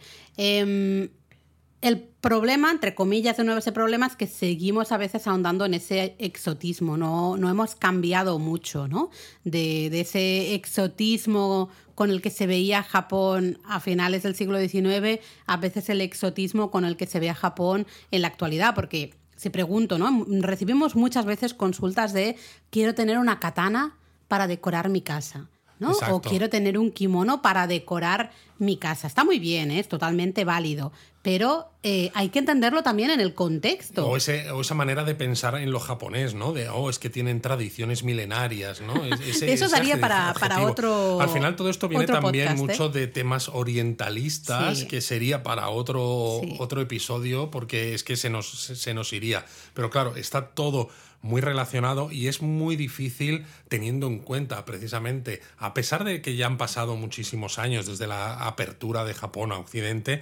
El 1.82 2.00
problema, 2.00 2.70
entre 2.70 2.94
comillas, 2.94 3.38
de 3.38 3.44
nuevo 3.44 3.58
ese 3.58 3.72
problema 3.72 4.06
es 4.06 4.16
que 4.16 4.28
seguimos 4.28 4.92
a 4.92 4.98
veces 4.98 5.26
ahondando 5.26 5.66
en 5.66 5.74
ese 5.74 6.16
exotismo, 6.20 6.96
no, 6.96 7.38
no 7.38 7.50
hemos 7.50 7.74
cambiado 7.74 8.38
mucho, 8.38 8.88
¿no? 8.88 9.10
De, 9.44 9.90
de, 9.90 10.02
ese 10.02 10.54
exotismo 10.54 11.70
con 11.96 12.12
el 12.12 12.22
que 12.22 12.30
se 12.30 12.46
veía 12.46 12.84
Japón 12.84 13.58
a 13.66 13.80
finales 13.80 14.22
del 14.22 14.36
siglo 14.36 14.60
XIX, 14.60 15.20
a 15.48 15.58
veces 15.58 15.90
el 15.90 16.02
exotismo 16.02 16.70
con 16.70 16.86
el 16.86 16.98
que 16.98 17.08
se 17.08 17.20
ve 17.20 17.32
a 17.32 17.36
Japón 17.36 17.88
en 18.12 18.22
la 18.22 18.28
actualidad, 18.28 18.76
porque 18.76 19.16
se 19.36 19.50
pregunto, 19.50 19.98
¿no? 19.98 20.24
Recibimos 20.42 20.96
muchas 20.96 21.26
veces 21.26 21.56
consultas 21.56 22.14
de 22.14 22.36
quiero 22.70 22.94
tener 22.94 23.18
una 23.18 23.40
katana 23.40 23.98
para 24.28 24.46
decorar 24.46 24.90
mi 24.90 25.02
casa. 25.02 25.50
¿No? 25.82 25.94
O 26.12 26.22
quiero 26.22 26.48
tener 26.48 26.78
un 26.78 26.92
kimono 26.92 27.42
para 27.42 27.66
decorar 27.66 28.32
mi 28.60 28.78
casa. 28.78 29.08
Está 29.08 29.24
muy 29.24 29.40
bien, 29.40 29.72
¿eh? 29.72 29.80
es 29.80 29.88
totalmente 29.88 30.46
válido, 30.46 30.92
pero 31.24 31.72
eh, 31.82 32.12
hay 32.14 32.30
que 32.30 32.38
entenderlo 32.38 32.84
también 32.84 33.10
en 33.10 33.20
el 33.20 33.34
contexto. 33.34 34.08
O, 34.08 34.16
esa 34.16 34.76
manera 34.76 35.04
de 35.04 35.16
pensar 35.16 35.56
en 35.56 35.72
lo 35.72 35.80
japonés, 35.80 36.36
¿no? 36.36 36.54
De, 36.54 36.70
oh, 36.70 36.92
es 36.92 37.00
que 37.00 37.10
tienen 37.10 37.42
tradiciones 37.42 38.04
milenarias, 38.04 38.80
¿no? 38.82 38.94
Eso 39.42 39.68
daría 39.70 40.00
para, 40.00 40.36
otro. 40.62 41.20
Al 41.20 41.30
final 41.30 41.56
todo 41.56 41.72
esto 41.72 41.88
viene 41.88 42.06
también 42.06 42.50
¿eh? 42.50 42.56
mucho 42.56 42.90
de 42.90 43.08
temas 43.08 43.50
orientalistas, 43.50 44.84
que 44.84 45.02
sería 45.02 45.42
para 45.42 45.70
otro, 45.70 46.42
otro 46.60 46.82
episodio, 46.82 47.50
porque 47.50 47.96
es 47.96 48.04
que 48.04 48.16
se 48.16 48.30
nos, 48.30 48.48
se 48.52 48.94
nos 48.94 49.12
iría. 49.14 49.44
Pero 49.74 49.90
claro, 49.90 50.16
está 50.16 50.50
todo 50.50 50.90
muy 51.22 51.42
relacionado 51.42 52.12
y 52.12 52.28
es 52.28 52.42
muy 52.42 52.76
difícil 52.76 53.46
teniendo 53.68 54.08
en 54.08 54.20
cuenta 54.20 54.66
precisamente, 54.66 55.42
a 55.58 55.74
pesar 55.74 56.04
de 56.04 56.22
que 56.22 56.36
ya 56.36 56.48
han 56.48 56.58
pasado 56.58 56.96
muchísimos 56.96 57.60
años 57.60 57.86
desde 57.86 58.08
la 58.08 58.48
apertura 58.48 59.06
de 59.06 59.14
Japón 59.14 59.52
a 59.52 59.58
Occidente, 59.58 60.22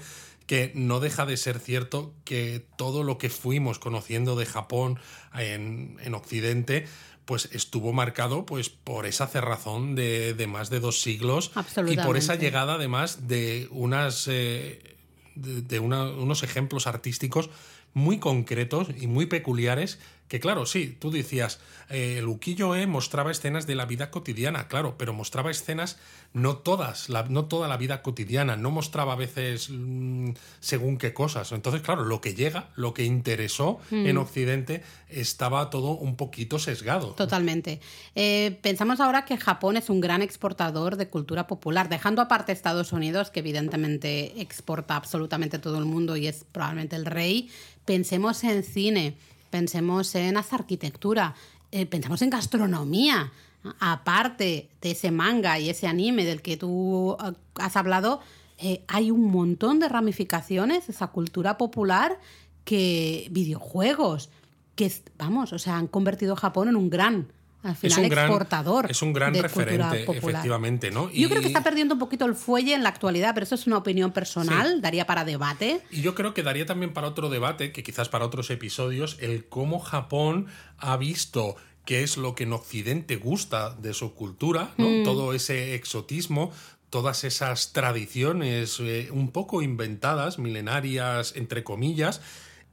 que 0.50 0.72
no 0.74 1.00
deja 1.00 1.28
de 1.28 1.38
ser 1.38 1.60
cierto 1.60 2.12
que 2.26 2.66
todo 2.76 3.04
lo 3.04 3.20
que 3.20 3.30
fuimos 3.30 3.78
conociendo 3.78 4.36
de 4.36 4.48
Japón 4.48 5.00
en, 5.36 6.14
Occidente 6.16 6.88
pues 7.26 7.50
estuvo 7.52 7.94
marcado 7.94 8.48
pues 8.48 8.70
por 8.70 9.06
esa 9.06 9.28
cerrazón 9.28 9.94
de, 9.94 10.48
más 10.50 10.72
de 10.72 10.80
dos 10.80 11.02
siglos 11.02 11.52
y 11.88 11.98
por 11.98 12.18
esa 12.18 12.34
llegada 12.34 12.74
además 12.74 13.28
de 13.28 13.68
unas 13.70 14.28
eh, 14.28 14.98
de, 15.36 15.80
unos 15.80 16.42
ejemplos 16.42 16.88
artísticos 16.88 17.52
muy 17.94 18.18
concretos 18.18 18.88
y 19.00 19.06
muy 19.06 19.28
peculiares 19.28 20.00
que 20.30 20.40
claro, 20.40 20.68
sí, 20.68 20.96
tú 21.00 21.10
decías, 21.10 21.60
eh, 21.90 22.20
el 22.20 22.28
ukiyo-e 22.28 22.86
mostraba 22.86 23.32
escenas 23.32 23.66
de 23.66 23.74
la 23.74 23.86
vida 23.86 24.12
cotidiana, 24.12 24.68
claro, 24.68 24.96
pero 24.96 25.12
mostraba 25.12 25.50
escenas, 25.50 25.98
no 26.34 26.58
todas, 26.58 27.10
no 27.10 27.46
toda 27.46 27.68
la 27.68 27.78
vida 27.78 28.04
cotidiana, 28.04 28.56
no 28.56 28.70
mostraba 28.70 29.14
a 29.14 29.16
veces 29.16 29.72
mm, 29.72 30.34
según 30.60 31.00
qué 31.00 31.14
cosas. 31.14 31.52
Entonces, 31.52 31.82
claro, 31.82 32.06
lo 32.06 32.22
que 32.22 32.36
llega, 32.36 32.70
lo 32.76 32.94
que 32.94 33.06
interesó 33.06 33.80
en 33.90 34.16
mm. 34.16 34.20
Occidente, 34.20 34.84
estaba 35.10 35.72
todo 35.72 35.94
un 35.94 36.16
poquito 36.16 36.60
sesgado. 36.60 37.14
Totalmente. 37.14 37.82
Eh, 38.14 38.60
pensamos 38.62 39.00
ahora 39.00 39.26
que 39.26 39.36
Japón 39.36 39.78
es 39.78 39.90
un 39.90 40.00
gran 40.00 40.22
exportador 40.22 40.96
de 40.96 41.08
cultura 41.08 41.48
popular, 41.48 41.90
dejando 41.90 42.22
aparte 42.22 42.52
Estados 42.52 42.94
Unidos, 42.94 43.32
que 43.32 43.40
evidentemente 43.40 44.40
exporta 44.40 44.96
absolutamente 44.96 45.58
todo 45.58 45.80
el 45.80 45.86
mundo 45.86 46.16
y 46.16 46.28
es 46.28 46.46
probablemente 46.52 46.96
el 46.96 47.08
rey. 47.08 47.50
Pensemos 47.86 48.44
en 48.44 48.64
cine 48.64 49.18
pensemos 49.50 50.16
en 50.16 50.38
arquitectura, 50.38 51.36
eh, 51.72 51.86
pensemos 51.86 52.22
en 52.22 52.30
gastronomía. 52.30 53.32
Aparte 53.80 54.70
de 54.82 54.92
ese 54.92 55.12
manga 55.12 55.60
y 55.60 55.70
ese 55.70 55.86
anime 55.86 56.24
del 56.24 56.42
que 56.42 56.56
tú 56.56 57.18
eh, 57.22 57.34
has 57.56 57.76
hablado, 57.76 58.22
eh, 58.58 58.84
hay 58.88 59.12
un 59.12 59.32
montón 59.32 59.80
de 59.80 59.90
ramificaciones, 59.90 60.90
esa 60.90 61.08
cultura 61.08 61.58
popular, 61.58 62.20
que 62.64 63.28
videojuegos, 63.32 64.30
que, 64.76 64.92
vamos, 65.18 65.54
o 65.54 65.60
sea, 65.60 65.78
han 65.78 65.88
convertido 65.88 66.36
Japón 66.36 66.70
en 66.70 66.76
un 66.76 66.90
gran 66.90 67.28
al 67.62 67.76
final 67.76 68.06
es 68.06 68.12
un 68.12 68.18
exportador. 68.18 68.84
Gran, 68.84 68.92
es 68.92 69.02
un 69.02 69.14
gran 69.14 69.34
referente, 69.34 70.04
efectivamente, 70.04 70.92
¿no? 70.92 71.12
Yo 71.12 71.30
creo 71.30 71.42
que 71.42 71.48
está 71.48 71.64
perdiendo 71.64 71.96
un 71.96 72.00
poquito 72.00 72.26
el 72.26 72.36
fuelle 72.36 72.74
en 72.74 72.84
la 72.84 72.90
actualidad, 72.90 73.34
pero 73.34 73.44
eso 73.44 73.56
es 73.56 73.68
una 73.68 73.78
opinión 73.78 74.12
personal, 74.12 74.82
daría 74.82 75.06
para 75.06 75.26
debate. 75.26 75.82
Y 75.92 76.02
yo 76.02 76.16
creo 76.16 76.34
que 76.34 76.42
daría 76.42 76.66
también 76.66 76.94
para 76.94 77.08
otro 77.08 77.30
debate, 77.30 77.72
que 77.74 77.84
quizás 77.84 78.08
para 78.08 78.26
otros 78.26 78.50
episodios, 78.50 79.18
el 79.20 79.46
cómo 79.46 79.80
Japón 79.80 80.48
ha 80.78 80.96
visto 80.96 81.58
qué 81.84 82.04
es 82.04 82.18
lo 82.18 82.36
que 82.36 82.44
en 82.44 82.54
Occidente 82.54 83.18
gusta 83.18 83.76
de 83.76 83.94
su 83.94 84.14
cultura, 84.14 84.72
¿no? 84.78 84.88
Mm. 84.88 85.04
Todo 85.04 85.34
ese 85.34 85.76
exotismo, 85.76 86.52
todas 86.90 87.24
esas 87.24 87.74
tradiciones 87.74 88.80
eh, 88.80 89.10
un 89.12 89.32
poco 89.32 89.62
inventadas, 89.62 90.40
milenarias, 90.40 91.36
entre 91.36 91.64
comillas, 91.64 92.22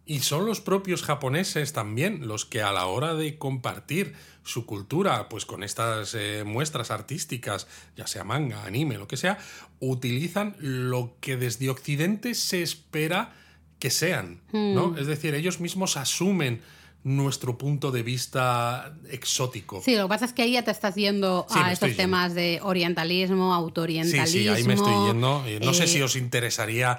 y 0.04 0.20
son 0.20 0.46
los 0.46 0.60
propios 0.60 1.02
japoneses 1.02 1.72
también 1.72 2.28
los 2.28 2.44
que 2.44 2.62
a 2.62 2.72
la 2.72 2.86
hora 2.86 3.14
de 3.14 3.38
compartir 3.38 4.14
su 4.46 4.64
cultura, 4.64 5.28
pues 5.28 5.44
con 5.44 5.62
estas 5.62 6.14
eh, 6.14 6.44
muestras 6.46 6.90
artísticas, 6.90 7.66
ya 7.96 8.06
sea 8.06 8.24
manga, 8.24 8.64
anime, 8.64 8.96
lo 8.96 9.08
que 9.08 9.16
sea, 9.16 9.38
utilizan 9.80 10.54
lo 10.60 11.16
que 11.20 11.36
desde 11.36 11.68
Occidente 11.68 12.34
se 12.34 12.62
espera 12.62 13.34
que 13.78 13.90
sean, 13.90 14.40
¿no? 14.52 14.88
Hmm. 14.88 14.98
Es 14.98 15.06
decir, 15.06 15.34
ellos 15.34 15.60
mismos 15.60 15.96
asumen 15.96 16.62
nuestro 17.02 17.58
punto 17.58 17.90
de 17.90 18.02
vista 18.02 18.96
exótico. 19.10 19.82
Sí, 19.84 19.94
lo 19.94 20.04
que 20.04 20.08
pasa 20.08 20.24
es 20.24 20.32
que 20.32 20.42
ahí 20.42 20.52
ya 20.52 20.62
te 20.62 20.70
estás 20.70 20.94
yendo 20.94 21.46
a 21.50 21.72
estos 21.72 21.94
temas 21.94 22.34
de 22.34 22.60
orientalismo, 22.62 23.52
autorientalismo. 23.52 24.26
Sí, 24.26 24.42
sí, 24.42 24.48
ahí 24.48 24.64
me 24.64 24.74
estoy 24.74 25.08
yendo. 25.08 25.44
No 25.60 25.74
sé 25.74 25.86
si 25.86 25.98
eh, 25.98 26.04
os 26.04 26.16
interesaría 26.16 26.98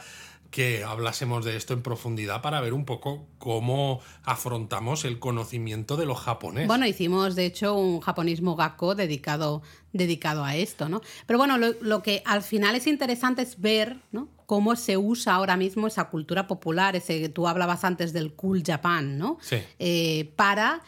que 0.52 0.84
hablásemos 0.84 1.46
de 1.46 1.56
esto 1.56 1.74
en 1.74 1.82
profundidad 1.82 2.42
para 2.42 2.62
ver 2.62 2.74
un 2.74 2.86
poco 2.86 3.28
cómo 3.38 4.00
afrontamos 4.24 5.06
el 5.06 5.20
conocimiento 5.20 5.98
de 5.98 6.06
lo 6.06 6.16
japonés. 6.16 6.68
Bueno, 6.68 6.86
hicimos 6.86 7.36
de 7.36 7.46
hecho 7.46 7.76
un 7.76 8.00
japonismo 8.00 8.56
gakko 8.56 8.96
dedicado, 8.96 9.62
dedicado 9.94 10.44
a 10.44 10.56
esto, 10.56 10.90
¿no? 10.90 11.02
Pero 11.26 11.38
bueno, 11.38 11.58
lo, 11.58 12.02
que 12.02 12.22
al 12.26 12.42
final 12.42 12.76
es 12.76 12.88
interesante 12.88 13.42
es 13.42 13.60
ver 13.60 13.98
¿no? 14.12 14.30
cómo 14.46 14.76
se 14.76 14.98
usa 14.98 15.36
ahora 15.36 15.58
mismo 15.58 15.88
esa 15.88 16.06
cultura 16.06 16.48
popular, 16.48 16.96
ese 16.96 17.20
que 17.20 17.30
tú 17.30 17.48
hablabas 17.48 17.84
antes 17.84 18.14
del 18.14 18.34
cool 18.34 18.64
Japan, 18.66 19.18
¿no? 19.18 19.38
Sí. 19.42 19.58
Eh, 19.80 20.32
para 20.36 20.82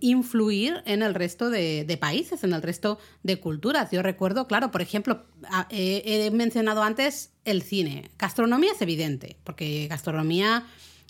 influir 0.00 0.82
en 0.84 1.02
el 1.02 1.14
resto 1.14 1.50
de, 1.50 1.98
países, 2.00 2.44
en 2.44 2.52
el 2.52 2.62
resto 2.62 2.98
de 3.22 3.40
culturas. 3.40 3.90
Yo 3.90 4.02
recuerdo, 4.02 4.46
claro, 4.46 4.70
por 4.70 4.82
ejemplo, 4.82 5.24
he 5.70 6.30
mencionado 6.32 6.82
antes 6.82 7.30
el 7.44 7.62
cine. 7.62 8.10
Gastronomía 8.18 8.72
es 8.72 8.82
evidente, 8.82 9.36
porque 9.44 9.86
gastronomía 9.88 10.66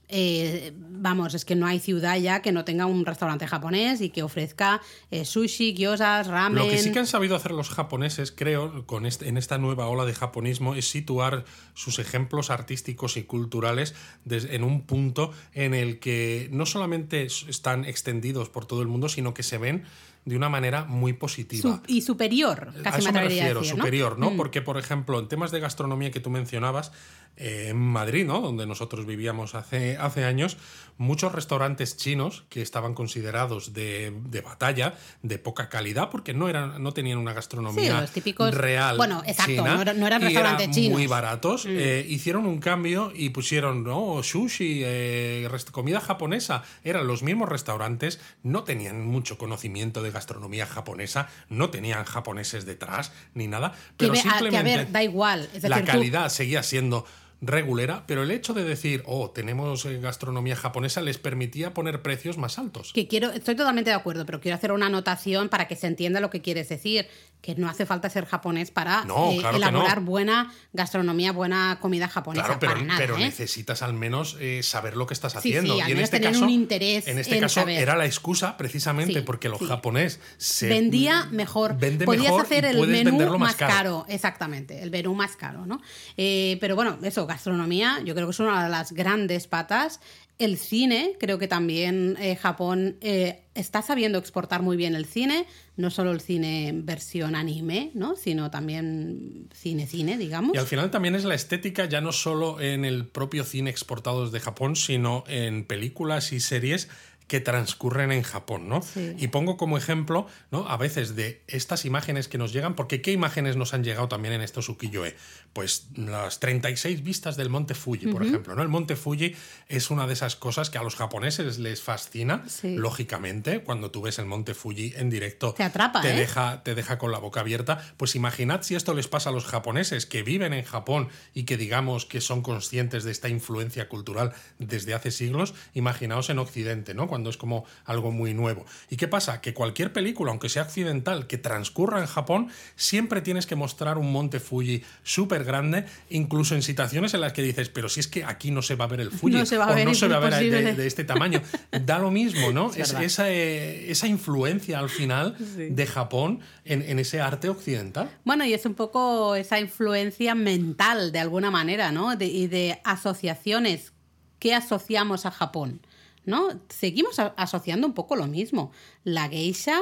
eh, 0.09 0.72
vamos, 0.76 1.34
es 1.34 1.44
que 1.44 1.55
no 1.55 1.66
hay 1.66 1.80
ciudad 1.80 2.16
ya 2.18 2.42
que 2.42 2.52
no 2.52 2.64
tenga 2.64 2.86
un 2.86 3.05
restaurante 3.07 3.46
japonés 3.46 4.00
y 4.00 4.11
que 4.11 4.22
ofrezca 4.22 4.80
eh, 5.11 5.24
sushi, 5.24 5.74
gyozas, 5.74 6.26
ramen. 6.26 6.64
Lo 6.64 6.68
que 6.68 6.78
sí 6.78 6.92
que 6.92 6.98
han 6.98 7.07
sabido 7.07 7.36
hacer 7.36 7.52
los 7.52 7.70
japoneses, 7.70 8.32
creo, 8.32 8.86
con 8.86 9.07
este, 9.07 9.28
en 9.28 9.36
esta 9.36 9.59
nueva 9.59 9.86
ola 9.88 10.05
de 10.05 10.14
japonismo, 10.14 10.74
es 10.74 10.88
situar 10.88 11.44
sus 11.74 11.98
ejemplos 11.98 12.50
artísticos 12.50 13.16
y 13.16 13.24
culturales 13.24 13.94
en 14.28 14.64
un 14.64 14.82
punto 14.82 15.32
en 15.52 15.74
el 15.74 15.98
que 15.98 16.48
no 16.52 16.66
solamente 16.66 17.24
están 17.24 17.84
extendidos 17.84 18.48
por 18.48 18.66
todo 18.66 18.82
el 18.82 18.88
mundo, 18.88 19.09
sino 19.09 19.34
que 19.34 19.42
se 19.42 19.59
ven 19.59 19.84
de 20.24 20.36
una 20.36 20.48
manera 20.48 20.84
muy 20.84 21.12
positiva. 21.12 21.82
y 21.86 22.00
superior, 22.00 22.72
casi 22.82 22.96
a 22.96 22.98
eso 22.98 23.12
me, 23.12 23.20
refiero, 23.22 23.62
superior, 23.62 24.18
¿no? 24.18 24.30
Mm. 24.30 24.36
Porque, 24.36 24.62
por 24.62 24.78
ejemplo, 24.78 25.18
en 25.18 25.28
temas 25.28 25.50
de 25.50 25.61
gastronomía 25.61 26.11
que 26.11 26.20
tú 26.20 26.30
mencionabas, 26.30 26.92
eh, 27.37 27.66
en 27.70 27.76
Madrid, 27.76 28.24
¿no? 28.24 28.41
Donde 28.41 28.66
nosotros 28.66 29.07
vivíamos 29.07 29.55
hace, 29.55 29.97
hace 29.97 30.24
años, 30.24 30.57
muchos 30.99 31.32
restaurantes 31.32 31.97
chinos 31.97 32.45
que 32.49 32.62
estaban 32.62 32.95
considerados 32.95 33.72
de, 33.72 34.12
batalla, 34.45 34.95
de 35.22 35.39
poca 35.39 35.68
calidad, 35.68 36.11
porque 36.11 36.35
no, 36.35 36.49
eran, 36.49 36.82
no 36.82 36.93
tenían 36.93 37.18
una 37.18 37.32
gastronomía 37.32 38.07
real. 38.53 38.97
Bueno, 38.97 39.22
exacto, 39.26 39.64
no, 39.64 40.07
eran 40.07 40.22
restaurantes 40.22 40.70
chinos. 40.70 40.99
Muy 40.99 41.07
baratos. 41.07 41.66
Mm. 41.66 41.70
Eh, 41.70 42.07
hicieron 42.09 42.47
un 42.47 42.59
cambio 42.59 43.12
y 43.14 43.30
pusieron, 43.30 43.82
¿no? 43.82 44.22
Sushi, 44.22 44.82
eh, 44.85 45.49
comida 45.72 46.01
japonesa. 46.01 46.62
Eran 46.85 47.07
los 47.07 47.22
mismos 47.22 47.49
restaurantes, 47.49 48.20
no 48.43 48.64
tenían 48.64 49.05
mucho 49.05 49.39
conocimiento 49.39 50.03
de 50.03 50.11
gastronomía 50.11 50.66
japonesa, 50.66 51.28
no 51.49 51.70
tenían 51.70 52.05
japoneses 52.05 52.64
detrás 52.64 53.12
ni 53.35 53.49
nada, 53.49 53.72
pero 53.97 54.14
simplemente 54.14 54.87
da 54.91 55.03
igual. 55.03 55.49
la 55.62 55.85
calidad 55.85 56.28
seguía 56.28 56.62
siendo 56.62 57.05
regulera, 57.47 58.05
pero 58.07 58.22
el 58.22 58.30
hecho 58.30 58.55
de 58.55 58.64
decir, 58.64 59.03
oh, 59.07 59.30
tenemos 59.30 59.84
eh, 59.84 59.99
gastronomía 60.01 60.57
japonesa, 60.57 61.01
les 61.01 61.18
permitía 61.18 61.74
poner 61.74 62.03
precios 62.03 62.38
más 62.38 62.59
altos. 62.59 62.92
Que 62.92 63.09
quiero, 63.09 63.30
estoy 63.30 63.57
totalmente 63.57 63.90
de 63.90 63.97
acuerdo, 63.97 64.26
pero 64.26 64.40
quiero 64.40 64.57
hacer 64.57 64.72
una 64.72 64.86
anotación 64.86 65.49
para 65.49 65.68
que 65.68 65.76
se 65.76 65.86
entienda 65.86 66.20
lo 66.20 66.30
que 66.30 66.42
quieres 66.42 66.68
decir 66.68 67.07
que 67.45 67.55
no 67.57 67.68
hace 67.68 67.84
falta 67.84 68.09
ser 68.09 68.24
japonés 68.24 68.70
para 68.70 69.03
eh, 69.03 69.42
elaborar 69.55 70.01
buena 70.01 70.51
gastronomía, 70.72 71.30
buena 71.30 71.76
comida 71.78 72.09
japonesa. 72.09 72.59
Claro, 72.59 72.86
pero, 72.97 73.18
¿eh? 73.18 73.20
necesitas 73.20 73.82
al 73.82 73.92
menos 73.92 74.38
eh, 74.40 74.62
saber 74.62 74.97
lo 74.97 75.07
que 75.07 75.12
estás 75.12 75.36
haciendo. 75.36 75.76
y 75.76 75.80
en 75.82 75.99
este 75.99 76.20
tener 76.20 76.32
caso, 76.32 76.45
un 76.45 76.51
interés 76.51 77.07
en 77.07 77.18
este 77.18 77.38
caso 77.38 77.68
era 77.68 77.97
la 77.97 78.07
excusa 78.07 78.57
precisamente 78.57 79.20
porque 79.20 79.51
los 79.51 79.61
japonés 79.61 80.20
se 80.38 80.68
vendía 80.68 81.26
mejor. 81.32 81.76
Podías 82.07 82.32
hacer 82.32 82.64
el 82.64 82.80
menú 82.86 83.38
más 83.38 83.57
caro. 83.57 84.07
Exactamente, 84.09 84.82
el 84.82 84.90
menú 84.90 85.14
más 85.14 85.36
caro, 85.36 85.66
¿no? 85.66 85.82
pero 86.16 86.76
bueno, 86.76 86.97
eso, 87.03 87.26
gastronomía, 87.26 88.01
yo 88.07 88.14
creo 88.14 88.26
que 88.26 88.30
es 88.30 88.40
una 88.40 88.64
de 88.64 88.70
las 88.70 88.92
grandes 88.92 89.47
patas 89.49 90.01
el 90.39 90.59
cine, 90.59 91.16
creo 91.20 91.39
que 91.39 91.47
también 91.47 92.16
eh, 92.18 92.35
Japón 92.35 92.97
eh, 93.01 93.45
está 93.55 93.82
sabiendo 93.82 94.18
exportar 94.18 94.62
muy 94.62 94.76
bien 94.76 94.97
el 94.97 95.05
cine, 95.05 95.47
no 95.76 95.91
solo 95.91 96.11
el 96.11 96.20
cine 96.20 96.72
versión 96.74 97.37
anime, 97.37 97.93
¿no? 97.95 98.16
sino 98.16 98.51
también 98.51 99.49
cine-cine, 99.55 100.18
digamos. 100.18 100.57
Y 100.57 100.59
al 100.59 100.66
final 100.66 100.91
también 100.91 101.14
es 101.14 101.24
la 101.24 101.35
estética, 101.35 101.85
ya 101.85 102.01
no 102.01 102.11
solo 102.11 102.61
en 102.61 102.85
el 102.85 103.07
propio 103.07 103.45
cine 103.45 103.70
exportado 103.70 104.24
desde 104.24 104.41
Japón, 104.41 104.74
sino 104.74 105.22
en 105.28 105.64
películas 105.64 106.32
y 106.32 106.41
series 106.41 106.89
que 107.27 107.41
transcurren 107.41 108.12
en 108.12 108.22
Japón, 108.22 108.68
¿no? 108.68 108.81
Y 108.97 109.29
pongo 109.29 109.57
como 109.57 109.79
ejemplo, 109.79 110.27
¿no? 110.51 110.68
A 110.68 110.77
veces 110.77 111.16
de 111.16 111.43
estas 111.47 111.85
imágenes 111.85 112.29
que 112.29 112.39
nos 112.39 112.53
llegan, 112.53 112.75
porque 112.75 113.01
¿qué 113.01 113.12
imágenes 113.12 113.57
nos 113.57 113.72
han 113.75 113.83
llegado 113.85 114.09
también 114.09 114.35
en 114.35 114.43
estos 114.43 114.68
ukiyo-e? 114.68 115.16
Pues 115.53 115.87
las 115.97 116.41
36 116.41 117.03
vistas 117.03 117.37
del 117.37 117.49
Monte 117.49 117.75
Fuji, 117.75 118.09
por 118.09 118.22
ejemplo, 118.25 118.55
¿no? 118.55 118.62
El 118.62 118.68
Monte 118.68 118.97
Fuji 118.97 119.35
es 119.68 119.91
una 119.91 120.07
de 120.07 120.12
esas 120.12 120.37
cosas 120.37 120.70
que 120.70 120.79
a 120.79 120.83
los 120.83 120.97
japoneses 120.97 121.59
les 121.59 121.81
fascina, 121.81 122.45
lógicamente, 122.62 123.62
cuando 123.62 123.91
tú 123.91 124.03
ves 124.03 124.18
el 124.18 124.27
Monte 124.27 124.55
Fuji 124.55 124.95
en 124.97 125.09
directo, 125.11 125.55
te 125.55 125.62
atrapa, 125.62 126.01
te 126.01 126.11
¿eh? 126.11 126.16
deja 126.16 126.62
te 126.62 126.75
deja 126.75 126.99
con 126.99 127.12
la 127.12 127.18
boca 127.18 127.41
abierta, 127.41 127.81
pues 127.97 128.14
imaginad 128.14 128.62
si 128.62 128.75
esto 128.75 128.95
les 128.95 129.09
pasa 129.09 129.31
a 129.31 129.33
los 129.33 129.45
japoneses 129.45 130.07
que 130.07 130.22
viven 130.22 130.53
en 130.53 130.64
Japón 130.64 131.09
y 131.33 131.45
que 131.45 131.57
digamos 131.57 132.07
que 132.07 132.20
son 132.20 132.43
conscientes 132.43 133.05
de 133.05 133.11
esta 133.11 133.29
influencia 133.29 133.89
cultural 133.89 134.33
desde 134.59 134.95
hace 134.95 135.11
siglos, 135.11 135.55
imaginaos 135.75 136.31
en 136.31 136.39
occidente, 136.39 136.95
¿no? 136.95 137.09
cuando 137.14 137.24
es 137.31 137.37
como 137.37 137.64
algo 137.85 138.11
muy 138.11 138.35
nuevo. 138.35 138.64
¿Y 138.91 138.97
qué 138.97 139.09
pasa? 139.09 139.41
Que 139.41 139.55
cualquier 139.55 139.93
película, 139.93 140.31
aunque 140.31 140.49
sea 140.49 140.62
accidental, 140.62 141.27
que 141.27 141.39
transcurra 141.39 142.01
en 142.01 142.07
Japón, 142.07 142.49
siempre 142.77 143.20
tienes 143.20 143.47
que 143.47 143.57
mostrar 143.57 143.99
un 143.99 144.12
monte 144.12 144.41
Fuji 144.41 144.83
súper 145.03 145.45
grande, 145.45 145.85
incluso 146.11 146.55
en 146.55 146.62
situaciones 146.62 147.14
en 147.14 147.20
las 147.20 147.33
que 147.33 147.43
dices, 147.43 147.68
pero 147.68 147.89
si 147.89 148.01
es 148.01 148.09
que 148.09 148.25
aquí 148.25 148.51
no 148.51 148.62
se 148.62 148.75
va 148.75 148.85
a 148.85 148.89
ver 148.89 149.01
el 149.01 149.11
Fuji, 149.12 149.37
no 149.37 149.47
se 149.47 149.57
va 149.57 149.66
a 149.66 149.75
ver, 149.75 149.87
no 149.87 149.95
se 149.95 150.09
va 150.09 150.16
a 150.16 150.20
ver 150.20 150.77
de, 150.77 150.87
este 150.87 151.05
tamaño. 151.05 151.43
Da 151.85 151.99
lo 151.99 152.11
mismo, 152.11 152.53
¿no? 152.53 152.70
Es 152.85 152.93
esa, 152.93 153.31
eh, 153.31 153.91
esa, 153.91 154.07
influencia 154.07 154.79
al 154.79 154.91
final 154.91 155.37
de 155.39 155.87
Japón 155.87 156.41
en, 156.64 156.83
en, 156.83 156.99
ese 156.99 157.20
arte 157.20 157.49
occidental. 157.49 158.11
Bueno, 158.25 158.45
y 158.45 158.53
es 158.53 158.66
un 158.66 158.75
poco 158.75 159.35
esa 159.35 159.59
influencia 159.59 160.35
mental, 160.35 161.12
de 161.12 161.20
alguna 161.20 161.51
manera, 161.51 161.93
¿no? 161.93 162.14
y 162.20 162.47
de 162.47 162.81
asociaciones 162.85 163.93
que 164.39 164.55
asociamos 164.55 165.27
a 165.27 165.31
Japón. 165.31 165.81
¿No? 166.27 166.49
Seguimos 166.68 167.18
asociando 167.18 167.87
un 167.87 167.95
poco 167.95 168.16
lo 168.16 168.27
mismo. 168.27 168.72
La 169.05 169.29
geisha, 169.29 169.81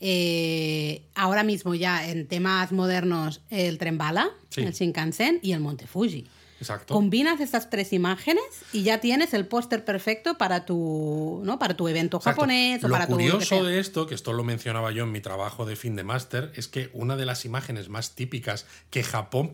eh, 0.00 1.02
ahora 1.14 1.42
mismo 1.42 1.74
ya 1.74 2.08
en 2.08 2.26
temas 2.26 2.72
modernos, 2.72 3.42
el 3.50 3.78
tren 3.78 3.98
bala, 3.98 4.30
el 4.56 4.72
Shinkansen 4.72 5.40
y 5.42 5.52
el 5.52 5.60
Monte 5.60 5.86
Fuji. 5.86 6.26
Exacto. 6.60 6.92
Combinas 6.92 7.40
estas 7.40 7.70
tres 7.70 7.92
imágenes 7.94 8.44
y 8.72 8.82
ya 8.82 9.00
tienes 9.00 9.32
el 9.32 9.46
póster 9.46 9.82
perfecto 9.82 10.36
para 10.36 10.66
tu, 10.66 11.40
¿no? 11.42 11.58
para 11.58 11.74
tu 11.74 11.88
evento 11.88 12.20
japonés 12.20 12.84
o 12.84 12.88
lo 12.88 12.92
para 12.92 13.06
tu. 13.06 13.14
Curioso 13.14 13.64
de 13.64 13.78
esto, 13.78 14.06
que 14.06 14.14
esto 14.14 14.34
lo 14.34 14.44
mencionaba 14.44 14.92
yo 14.92 15.04
en 15.04 15.12
mi 15.12 15.22
trabajo 15.22 15.64
de 15.64 15.76
fin 15.76 15.96
de 15.96 16.04
máster, 16.04 16.52
es 16.54 16.68
que 16.68 16.90
una 16.92 17.16
de 17.16 17.24
las 17.24 17.46
imágenes 17.46 17.88
más 17.88 18.14
típicas 18.14 18.66
que 18.90 19.02
Japón 19.02 19.50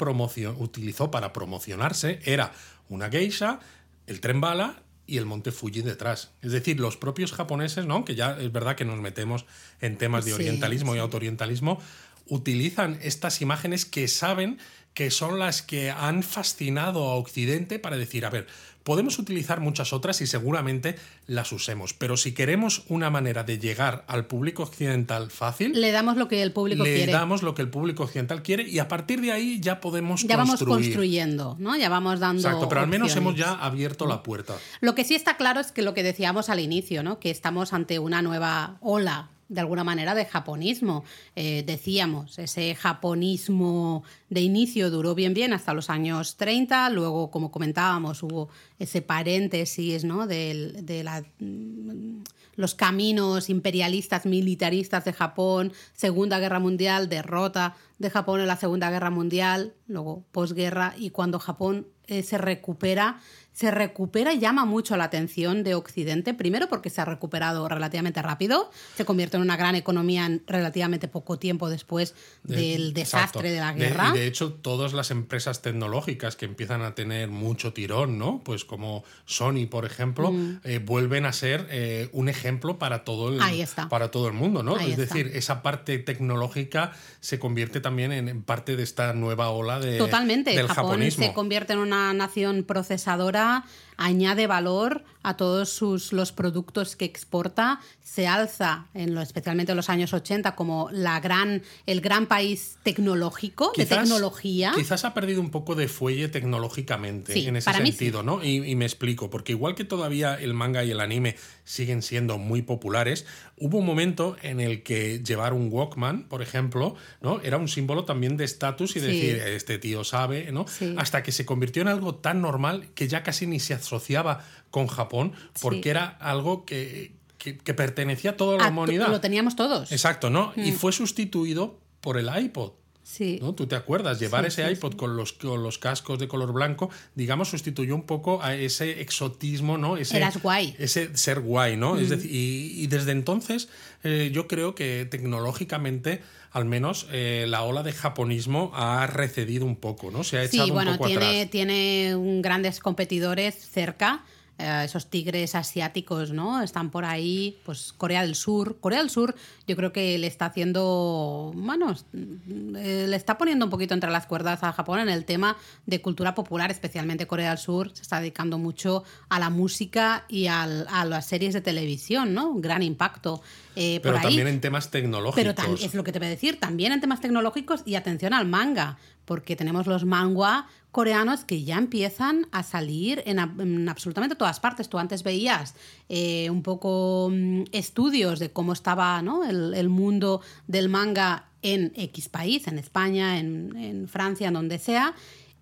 utilizó 0.58 1.12
para 1.12 1.32
promocionarse 1.32 2.18
era 2.24 2.52
una 2.88 3.08
geisha, 3.08 3.60
el 4.08 4.20
tren 4.20 4.40
bala 4.40 4.82
y 5.06 5.18
el 5.18 5.26
monte 5.26 5.52
Fuji 5.52 5.82
detrás. 5.82 6.30
Es 6.42 6.52
decir, 6.52 6.80
los 6.80 6.96
propios 6.96 7.32
japoneses, 7.32 7.86
¿no? 7.86 7.94
aunque 7.94 8.14
ya 8.14 8.36
es 8.38 8.50
verdad 8.52 8.76
que 8.76 8.84
nos 8.84 9.00
metemos 9.00 9.46
en 9.80 9.98
temas 9.98 10.24
de 10.24 10.34
orientalismo 10.34 10.94
y 10.94 10.98
autorientalismo, 10.98 11.80
utilizan 12.28 12.98
estas 13.02 13.40
imágenes 13.40 13.84
que 13.84 14.08
saben 14.08 14.58
que 14.96 15.10
son 15.10 15.38
las 15.38 15.60
que 15.60 15.90
han 15.90 16.22
fascinado 16.22 17.10
a 17.10 17.16
Occidente 17.16 17.78
para 17.78 17.98
decir, 17.98 18.24
a 18.24 18.30
ver, 18.30 18.46
podemos 18.82 19.18
utilizar 19.18 19.60
muchas 19.60 19.92
otras 19.92 20.22
y 20.22 20.26
seguramente 20.26 20.96
las 21.26 21.52
usemos, 21.52 21.92
pero 21.92 22.16
si 22.16 22.32
queremos 22.32 22.84
una 22.88 23.10
manera 23.10 23.44
de 23.44 23.58
llegar 23.58 24.06
al 24.08 24.24
público 24.24 24.62
occidental 24.62 25.30
fácil, 25.30 25.78
le 25.78 25.90
damos 25.92 26.16
lo 26.16 26.28
que 26.28 26.40
el 26.40 26.50
público 26.50 26.82
quiere. 26.82 27.04
Le 27.04 27.12
damos 27.12 27.42
lo 27.42 27.54
que 27.54 27.60
el 27.60 27.68
público 27.68 28.04
occidental 28.04 28.42
quiere 28.42 28.62
y 28.62 28.78
a 28.78 28.88
partir 28.88 29.20
de 29.20 29.32
ahí 29.32 29.60
ya 29.60 29.82
podemos 29.82 30.22
ya 30.22 30.38
vamos 30.38 30.64
construyendo, 30.64 31.56
¿no? 31.58 31.76
Ya 31.76 31.90
vamos 31.90 32.18
dando 32.18 32.40
Exacto, 32.40 32.66
pero 32.66 32.80
al 32.80 32.88
menos 32.88 33.14
hemos 33.16 33.34
ya 33.34 33.52
abierto 33.52 34.06
la 34.06 34.22
puerta. 34.22 34.56
Lo 34.80 34.94
que 34.94 35.04
sí 35.04 35.14
está 35.14 35.36
claro 35.36 35.60
es 35.60 35.72
que 35.72 35.82
lo 35.82 35.92
que 35.92 36.02
decíamos 36.02 36.48
al 36.48 36.58
inicio, 36.58 37.02
¿no? 37.02 37.20
Que 37.20 37.28
estamos 37.28 37.74
ante 37.74 37.98
una 37.98 38.22
nueva 38.22 38.78
ola 38.80 39.28
de 39.48 39.60
alguna 39.60 39.84
manera 39.84 40.14
de 40.14 40.24
japonismo. 40.24 41.04
Eh, 41.34 41.62
decíamos, 41.66 42.38
ese 42.38 42.74
japonismo 42.74 44.04
de 44.28 44.40
inicio 44.40 44.90
duró 44.90 45.14
bien 45.14 45.34
bien 45.34 45.52
hasta 45.52 45.74
los 45.74 45.90
años 45.90 46.36
30, 46.36 46.90
luego, 46.90 47.30
como 47.30 47.50
comentábamos, 47.50 48.22
hubo 48.22 48.48
ese 48.78 49.02
paréntesis 49.02 50.04
¿no? 50.04 50.26
de, 50.26 50.72
de 50.82 51.04
la, 51.04 51.22
mm, 51.38 52.22
los 52.56 52.74
caminos 52.74 53.48
imperialistas, 53.50 54.26
militaristas 54.26 55.04
de 55.04 55.12
Japón, 55.12 55.72
Segunda 55.92 56.38
Guerra 56.38 56.58
Mundial, 56.58 57.08
derrota 57.08 57.76
de 57.98 58.10
Japón 58.10 58.40
en 58.40 58.46
la 58.46 58.56
Segunda 58.56 58.90
Guerra 58.90 59.10
Mundial, 59.10 59.74
luego 59.86 60.24
posguerra, 60.32 60.94
y 60.96 61.10
cuando 61.10 61.38
Japón 61.38 61.86
eh, 62.06 62.22
se 62.22 62.38
recupera 62.38 63.20
se 63.56 63.70
recupera 63.70 64.34
y 64.34 64.38
llama 64.38 64.66
mucho 64.66 64.98
la 64.98 65.04
atención 65.04 65.64
de 65.64 65.74
Occidente, 65.74 66.34
primero 66.34 66.68
porque 66.68 66.90
se 66.90 67.00
ha 67.00 67.06
recuperado 67.06 67.66
relativamente 67.66 68.20
rápido, 68.20 68.70
se 68.94 69.06
convierte 69.06 69.38
en 69.38 69.42
una 69.42 69.56
gran 69.56 69.74
economía 69.74 70.26
en 70.26 70.42
relativamente 70.46 71.08
poco 71.08 71.38
tiempo 71.38 71.70
después 71.70 72.14
del 72.42 72.92
desastre 72.92 73.50
de 73.52 73.60
la 73.60 73.72
guerra. 73.72 74.10
De, 74.12 74.18
y 74.18 74.20
de 74.20 74.26
hecho, 74.26 74.52
todas 74.52 74.92
las 74.92 75.10
empresas 75.10 75.62
tecnológicas 75.62 76.36
que 76.36 76.44
empiezan 76.44 76.82
a 76.82 76.94
tener 76.94 77.30
mucho 77.30 77.72
tirón, 77.72 78.18
¿no? 78.18 78.42
Pues 78.44 78.66
como 78.66 79.04
Sony, 79.24 79.66
por 79.70 79.86
ejemplo, 79.86 80.32
mm. 80.32 80.60
eh, 80.64 80.78
vuelven 80.78 81.24
a 81.24 81.32
ser 81.32 81.66
eh, 81.70 82.10
un 82.12 82.28
ejemplo 82.28 82.78
para 82.78 83.04
todo 83.04 83.30
el, 83.30 83.40
Para 83.88 84.10
todo 84.10 84.26
el 84.28 84.34
mundo, 84.34 84.62
¿no? 84.62 84.76
es 84.78 84.98
decir, 84.98 85.30
esa 85.32 85.62
parte 85.62 85.98
tecnológica 85.98 86.92
se 87.20 87.38
convierte 87.38 87.80
también 87.80 88.12
en, 88.12 88.42
parte 88.42 88.76
de 88.76 88.82
esta 88.82 89.14
nueva 89.14 89.48
ola 89.48 89.80
de, 89.80 89.96
Totalmente. 89.96 90.50
del 90.50 90.68
Japón 90.68 90.90
japonismo. 90.90 91.24
se 91.24 91.32
convierte 91.32 91.72
en 91.72 91.78
una 91.78 92.12
nación 92.12 92.62
procesadora 92.62 93.45
감사합니다. 93.46 93.85
Añade 93.96 94.46
valor 94.46 95.04
a 95.22 95.36
todos 95.36 95.70
sus, 95.70 96.12
los 96.12 96.30
productos 96.30 96.94
que 96.94 97.04
exporta, 97.04 97.80
se 98.00 98.28
alza, 98.28 98.86
en 98.94 99.14
lo, 99.14 99.20
especialmente 99.20 99.72
en 99.72 99.76
los 99.76 99.90
años 99.90 100.12
80, 100.12 100.54
como 100.54 100.88
la 100.92 101.18
gran, 101.18 101.62
el 101.86 102.00
gran 102.00 102.26
país 102.26 102.78
tecnológico, 102.84 103.72
de 103.76 103.86
tecnología. 103.86 104.72
Quizás 104.76 105.04
ha 105.04 105.14
perdido 105.14 105.40
un 105.40 105.50
poco 105.50 105.74
de 105.74 105.88
fuelle 105.88 106.28
tecnológicamente 106.28 107.36
en 107.48 107.56
ese 107.56 107.72
sentido, 107.72 108.22
¿no? 108.22 108.44
Y, 108.44 108.70
y 108.70 108.76
me 108.76 108.84
explico, 108.84 109.28
porque 109.28 109.52
igual 109.52 109.74
que 109.74 109.84
todavía 109.84 110.36
el 110.36 110.54
manga 110.54 110.84
y 110.84 110.92
el 110.92 111.00
anime 111.00 111.34
siguen 111.64 112.02
siendo 112.02 112.38
muy 112.38 112.62
populares, 112.62 113.26
hubo 113.56 113.78
un 113.78 113.86
momento 113.86 114.36
en 114.42 114.60
el 114.60 114.84
que 114.84 115.22
llevar 115.24 115.52
un 115.52 115.68
Walkman, 115.72 116.28
por 116.28 116.42
ejemplo, 116.42 116.94
¿no? 117.20 117.40
Era 117.40 117.56
un 117.56 117.66
símbolo 117.66 118.04
también 118.04 118.36
de 118.36 118.44
estatus 118.44 118.94
y 118.94 119.00
decir, 119.00 119.36
este 119.36 119.78
tío 119.78 120.04
sabe, 120.04 120.52
¿no? 120.52 120.66
Hasta 120.96 121.24
que 121.24 121.32
se 121.32 121.44
convirtió 121.44 121.82
en 121.82 121.88
algo 121.88 122.14
tan 122.14 122.40
normal 122.40 122.88
que 122.94 123.08
ya 123.08 123.24
casi 123.24 123.46
ni 123.46 123.58
se 123.58 123.74
asociaba 123.86 124.44
con 124.70 124.88
Japón, 124.88 125.32
porque 125.60 125.88
era 125.88 126.16
algo 126.20 126.64
que, 126.64 127.12
que, 127.38 127.54
pertenecía 127.74 128.32
a 128.32 128.36
toda 128.36 128.58
la 128.58 128.68
humanidad. 128.68 129.08
Lo 129.08 129.20
teníamos 129.20 129.56
todos. 129.56 129.92
Exacto, 129.92 130.28
¿no? 130.30 130.52
Y 130.56 130.72
mm. 130.72 130.74
fue 130.74 130.92
sustituido 130.92 131.78
por 132.00 132.18
el 132.18 132.28
iPod. 132.36 132.72
Sí. 133.06 133.38
¿no? 133.40 133.54
¿Tú 133.54 133.68
te 133.68 133.76
acuerdas? 133.76 134.18
Llevar 134.18 134.44
ese 134.46 134.68
iPod 134.68 134.96
Con, 134.96 135.16
los, 135.16 135.32
con 135.32 135.62
los 135.62 135.78
cascos 135.78 136.18
de 136.18 136.26
color 136.26 136.52
blanco, 136.52 136.90
digamos, 137.14 137.48
sustituyó 137.48 137.94
un 137.94 138.02
poco 138.02 138.42
a 138.42 138.56
ese 138.56 139.00
exotismo, 139.00 139.78
¿no? 139.78 139.96
Ese, 139.96 140.16
Eras 140.16 140.42
guay. 140.42 140.74
Ese 140.76 141.16
ser 141.16 141.38
guay, 141.38 141.76
¿no? 141.76 141.98
Es 141.98 142.08
decir, 142.08 142.28
y, 142.32 142.84
desde 142.88 143.12
entonces 143.12 143.68
eh, 144.02 144.30
yo 144.34 144.48
creo 144.48 144.74
que 144.74 145.06
tecnológicamente 145.08 146.20
al 146.50 146.64
menos 146.64 147.06
eh, 147.12 147.46
la 147.48 147.62
ola 147.62 147.84
de 147.84 147.92
japonismo 147.92 148.72
ha 148.74 149.06
recedido 149.06 149.66
un 149.66 149.76
poco, 149.76 150.10
¿no? 150.10 150.24
Se 150.24 150.38
ha 150.38 150.42
echado 150.42 150.64
sí, 150.64 150.72
bueno, 150.72 150.92
un 150.92 150.96
poco 150.98 151.08
tiene, 151.08 151.46
tiene 151.46 152.16
grandes 152.42 152.80
competidores 152.80 153.54
cerca. 153.54 154.24
Eh, 154.58 154.82
esos 154.84 155.10
tigres 155.10 155.54
asiáticos, 155.54 156.30
¿no? 156.30 156.62
Están 156.62 156.90
por 156.90 157.04
ahí, 157.04 157.58
pues 157.66 157.92
Corea 157.92 158.22
del 158.22 158.34
Sur. 158.34 158.78
Corea 158.80 159.00
del 159.00 159.10
Sur 159.10 159.34
yo 159.66 159.76
creo 159.76 159.92
que 159.92 160.16
le 160.16 160.26
está 160.26 160.46
haciendo, 160.46 161.52
bueno, 161.54 161.94
eh, 162.14 163.04
le 163.06 163.16
está 163.16 163.36
poniendo 163.36 163.66
un 163.66 163.70
poquito 163.70 163.92
entre 163.92 164.10
las 164.10 164.26
cuerdas 164.26 164.62
a 164.62 164.72
Japón 164.72 165.00
en 165.00 165.10
el 165.10 165.26
tema 165.26 165.58
de 165.84 166.00
cultura 166.00 166.34
popular, 166.34 166.70
especialmente 166.70 167.26
Corea 167.26 167.50
del 167.50 167.58
Sur 167.58 167.90
se 167.94 168.00
está 168.00 168.18
dedicando 168.18 168.56
mucho 168.56 169.04
a 169.28 169.38
la 169.38 169.50
música 169.50 170.24
y 170.26 170.46
a 170.46 170.66
las 170.66 171.26
series 171.26 171.52
de 171.52 171.60
televisión, 171.60 172.32
¿no? 172.32 172.48
Un 172.48 172.62
gran 172.62 172.82
impacto. 172.82 173.42
Eh, 173.74 174.00
pero 174.02 174.18
también 174.18 174.46
en 174.46 174.62
temas 174.62 174.90
tecnológicos. 174.90 175.54
Pero 175.54 175.76
es 175.76 175.94
lo 175.94 176.02
que 176.02 176.12
te 176.12 176.18
voy 176.18 176.28
a 176.28 176.30
decir, 176.30 176.58
también 176.58 176.92
en 176.92 177.00
temas 177.02 177.20
tecnológicos 177.20 177.82
y 177.84 177.94
atención 177.94 178.32
al 178.32 178.46
manga, 178.46 178.96
porque 179.26 179.54
tenemos 179.54 179.86
los 179.86 180.06
manga 180.06 180.66
coreanos 180.96 181.44
que 181.44 181.62
ya 181.62 181.76
empiezan 181.76 182.46
a 182.52 182.62
salir 182.62 183.22
en, 183.26 183.86
absolutamente 183.86 184.34
todas 184.34 184.60
partes. 184.60 184.88
Tú 184.88 184.96
antes 184.96 185.22
veías 185.22 185.74
eh, 186.08 186.48
un 186.48 186.62
poco 186.62 187.28
mm, 187.30 187.64
estudios 187.72 188.38
de 188.38 188.50
cómo 188.50 188.72
estaba 188.72 189.22
el, 189.46 189.88
mundo 189.90 190.40
del 190.66 190.88
manga 190.88 191.50
en 191.60 191.92
X 191.96 192.30
país, 192.30 192.66
en 192.66 192.78
España, 192.78 193.38
en, 193.38 194.08
Francia, 194.08 194.48
en 194.48 194.54
donde 194.54 194.78
sea, 194.78 195.14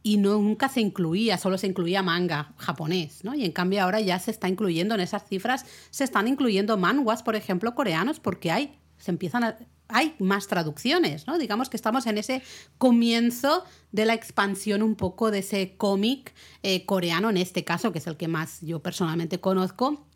y 0.05 0.19
nunca 0.19 0.69
se 0.69 0.81
incluía, 0.81 1.37
solo 1.37 1.59
se 1.59 1.67
incluía 1.67 2.01
manga 2.05 2.55
japonés. 2.57 3.23
Y 3.37 3.45
en 3.45 3.51
cambio 3.51 3.83
ahora 3.83 4.01
ya 4.01 4.21
se 4.21 4.31
está 4.31 4.49
incluyendo 4.49 4.95
en 4.95 5.01
esas 5.01 5.27
cifras, 5.27 5.67
se 5.91 6.05
están 6.05 6.29
incluyendo 6.29 6.77
manguas, 6.77 7.25
por 7.25 7.35
ejemplo, 7.35 7.75
coreanos, 7.75 8.21
porque 8.21 8.53
hay, 8.53 8.79
se 8.99 9.11
empiezan 9.11 9.43
a, 9.43 9.59
hay 9.89 10.15
más 10.19 10.47
traducciones, 10.47 11.27
¿no? 11.27 11.39
Digamos 11.39 11.69
que 11.69 11.77
estamos 11.77 12.07
en 12.07 12.19
ese 12.19 12.43
comienzo 12.79 13.65
de 13.93 14.07
la 14.07 14.15
expansión 14.15 14.83
un 14.83 14.95
poco 14.95 15.31
de 15.31 15.41
ese 15.41 15.77
cómic 15.77 16.35
eh, 16.63 16.85
coreano, 16.87 17.31
en 17.31 17.37
este 17.37 17.65
caso, 17.65 17.93
que 17.93 17.99
es 17.99 18.07
el 18.07 18.17
que 18.17 18.29
más 18.29 18.61
yo 18.63 18.81
personalmente 18.81 19.41
conozco, 19.41 20.07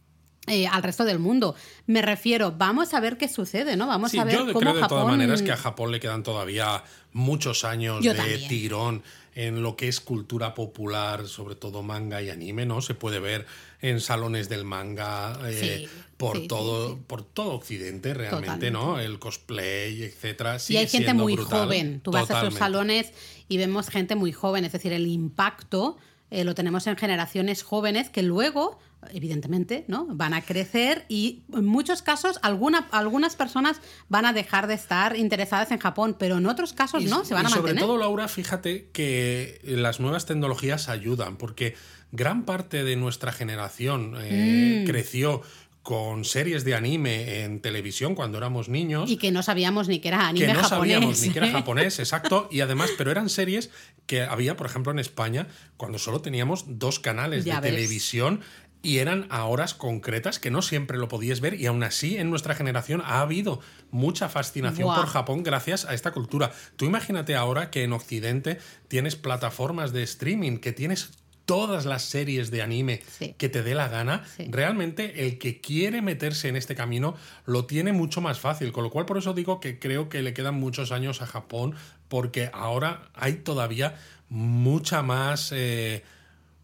eh, 0.49 0.67
al 0.67 0.83
resto 0.83 1.05
del 1.05 1.19
mundo. 1.19 1.55
Me 1.87 2.01
refiero, 2.01 2.53
vamos 2.57 2.95
a 2.95 3.01
ver 3.01 3.19
qué 3.19 3.29
sucede, 3.29 3.77
¿no? 3.77 3.87
Vamos 3.87 4.15
a 4.15 4.25
ver 4.25 4.35
yo 4.35 4.47
creo 4.59 4.75
de 4.75 4.89
todas 4.89 5.07
maneras 5.07 5.43
que 5.43 5.53
a 5.53 5.57
Japón 5.57 5.93
le 5.93 6.01
quedan 6.01 6.23
todavía 6.23 6.83
muchos 7.13 7.65
años 7.65 8.03
de 8.03 8.47
tirón 8.49 9.03
en 9.35 9.63
lo 9.63 9.77
que 9.77 9.89
es 9.89 10.01
cultura 10.01 10.55
popular, 10.55 11.29
sobre 11.29 11.55
todo 11.55 11.83
manga 11.83 12.23
y 12.23 12.31
anime, 12.31 12.67
¿no? 12.67 12.81
Se 12.81 12.95
puede 12.95 13.21
ver 13.21 13.47
en 13.81 14.01
salones 14.01 14.49
del 14.49 14.65
manga 14.65 15.39
eh, 15.45 15.89
por 16.19 16.47
todo 16.49 16.99
por 17.07 17.23
todo 17.23 17.53
Occidente 17.53 18.13
realmente, 18.13 18.71
¿no? 18.71 19.01
El 19.01 19.19
cosplay, 19.19 20.03
etcétera. 20.03 20.59
Y 20.69 20.77
hay 20.77 20.89
gente 20.89 21.15
muy 21.15 21.37
joven. 21.37 22.01
Tú 22.01 22.11
vas 22.11 22.31
a 22.31 22.41
esos 22.41 22.55
salones 22.55 23.13
y 23.49 23.57
vemos 23.57 23.89
gente 23.89 24.17
muy 24.17 24.33
joven, 24.33 24.67
es 24.67 24.73
decir, 24.73 24.93
el 24.93 25.07
impacto 25.07 25.97
eh, 26.31 26.45
lo 26.45 26.55
tenemos 26.55 26.87
en 26.87 26.97
generaciones 26.97 27.63
jóvenes 27.63 28.11
que 28.11 28.23
luego 28.23 28.79
evidentemente, 29.13 29.85
¿no? 29.87 30.07
Van 30.11 30.35
a 30.35 30.43
crecer 30.43 31.07
y 31.09 31.45
en 31.55 31.65
muchos 31.65 32.03
casos 32.03 32.41
alguna, 32.43 32.89
algunas 32.91 33.37
personas 33.37 33.81
van 34.09 34.27
a 34.27 34.33
dejar 34.33 34.67
de 34.67 34.75
estar 34.75 35.17
interesadas 35.17 35.71
en 35.71 35.79
Japón, 35.79 36.17
pero 36.19 36.39
en 36.39 36.47
otros 36.47 36.73
casos 36.73 37.05
no, 37.05 37.25
se 37.25 37.33
van 37.33 37.47
a 37.47 37.49
mantener. 37.49 37.79
Sobre 37.79 37.81
todo, 37.81 37.97
Laura, 37.97 38.27
fíjate 38.27 38.91
que 38.93 39.61
las 39.63 40.01
nuevas 40.01 40.27
tecnologías 40.27 40.89
ayudan, 40.89 41.37
porque 41.37 41.77
gran 42.11 42.45
parte 42.45 42.85
de 42.85 42.97
nuestra 42.97 43.33
generación 43.33 44.17
eh, 44.21 44.83
mm. 44.83 44.87
creció 44.91 45.43
con 45.89 46.27
series 46.27 46.65
de 46.65 46.75
anime 46.75 47.45
en 47.45 47.63
televisión 47.63 48.15
cuando 48.15 48.37
éramos 48.37 48.69
niños. 48.69 49.11
Y 49.11 49.17
que 49.17 49.33
no 49.33 49.43
sabíamos 49.43 49.89
ni 49.89 50.01
que 50.01 50.09
era 50.09 50.29
anime 50.29 50.49
que 50.49 50.53
no 50.53 50.63
sabíamos 50.69 51.23
ni 51.23 51.31
que 51.31 51.39
era 51.39 51.51
japonés, 51.51 51.99
exacto. 51.99 52.47
Y 52.51 52.61
además, 52.61 52.91
pero 52.99 53.11
eran 53.11 53.31
series 53.31 53.71
que 54.05 54.21
había, 54.21 54.55
por 54.55 54.67
ejemplo, 54.67 54.93
en 54.93 54.99
España, 54.99 55.47
cuando 55.79 55.99
solo 55.99 56.21
teníamos 56.21 56.67
dos 56.79 57.01
canales 57.01 57.47
de 57.47 57.57
televisión 57.63 58.43
y 58.83 58.99
eran 58.99 59.29
a 59.31 59.47
horas 59.47 59.73
concretas 59.73 60.39
que 60.39 60.51
no 60.51 60.61
siempre 60.61 60.99
lo 60.99 61.09
podías 61.09 61.41
ver 61.41 61.59
y 61.59 61.65
aún 61.65 61.83
así 61.83 62.19
en 62.19 62.29
nuestra 62.29 62.55
generación 62.55 63.01
ha 63.07 63.23
habido 63.23 63.61
mucha 63.91 64.29
fascinación 64.29 64.95
por 64.95 65.07
Japón 65.07 65.43
gracias 65.43 65.87
a 65.87 65.95
esta 65.95 66.13
cultura. 66.13 66.53
Tú 66.77 66.85
imagínate 66.85 67.35
ahora 67.35 67.71
que 67.71 67.83
en 67.83 67.95
Occidente 67.95 68.59
tienes 68.89 69.17
plataformas 69.17 69.95
de 69.95 70.03
streaming, 70.03 70.59
que 70.59 70.73
tienes 70.73 71.13
todas 71.49 71.87
las 71.87 72.03
series 72.03 72.51
de 72.51 72.61
anime 72.61 73.01
que 73.39 73.49
te 73.49 73.63
dé 73.63 73.75
la 73.75 73.89
gana, 73.89 74.23
realmente 74.51 75.27
el 75.27 75.39
que 75.39 75.63
quiere 75.63 76.03
meterse 76.03 76.49
en 76.49 76.57
este 76.57 76.75
camino 76.75 77.17
lo 77.47 77.65
tiene 77.65 77.95
mucho 77.95 78.21
más 78.21 78.39
fácil, 78.39 78.71
con 78.71 78.85
lo 78.85 78.91
cual 78.91 79.07
por 79.07 79.17
eso 79.17 79.33
digo 79.33 79.59
que 79.59 79.79
creo 79.79 80.11
que 80.11 80.21
le 80.21 80.35
quedan 80.35 80.57
muchos 80.57 80.93
años 80.93 81.23
a 81.23 81.27
Japón 81.27 81.75
porque 82.09 82.51
ahora 82.53 83.09
hay 83.15 83.37
todavía 83.37 83.97
mucha 84.29 85.03
más... 85.03 85.51
Eh, 85.53 86.05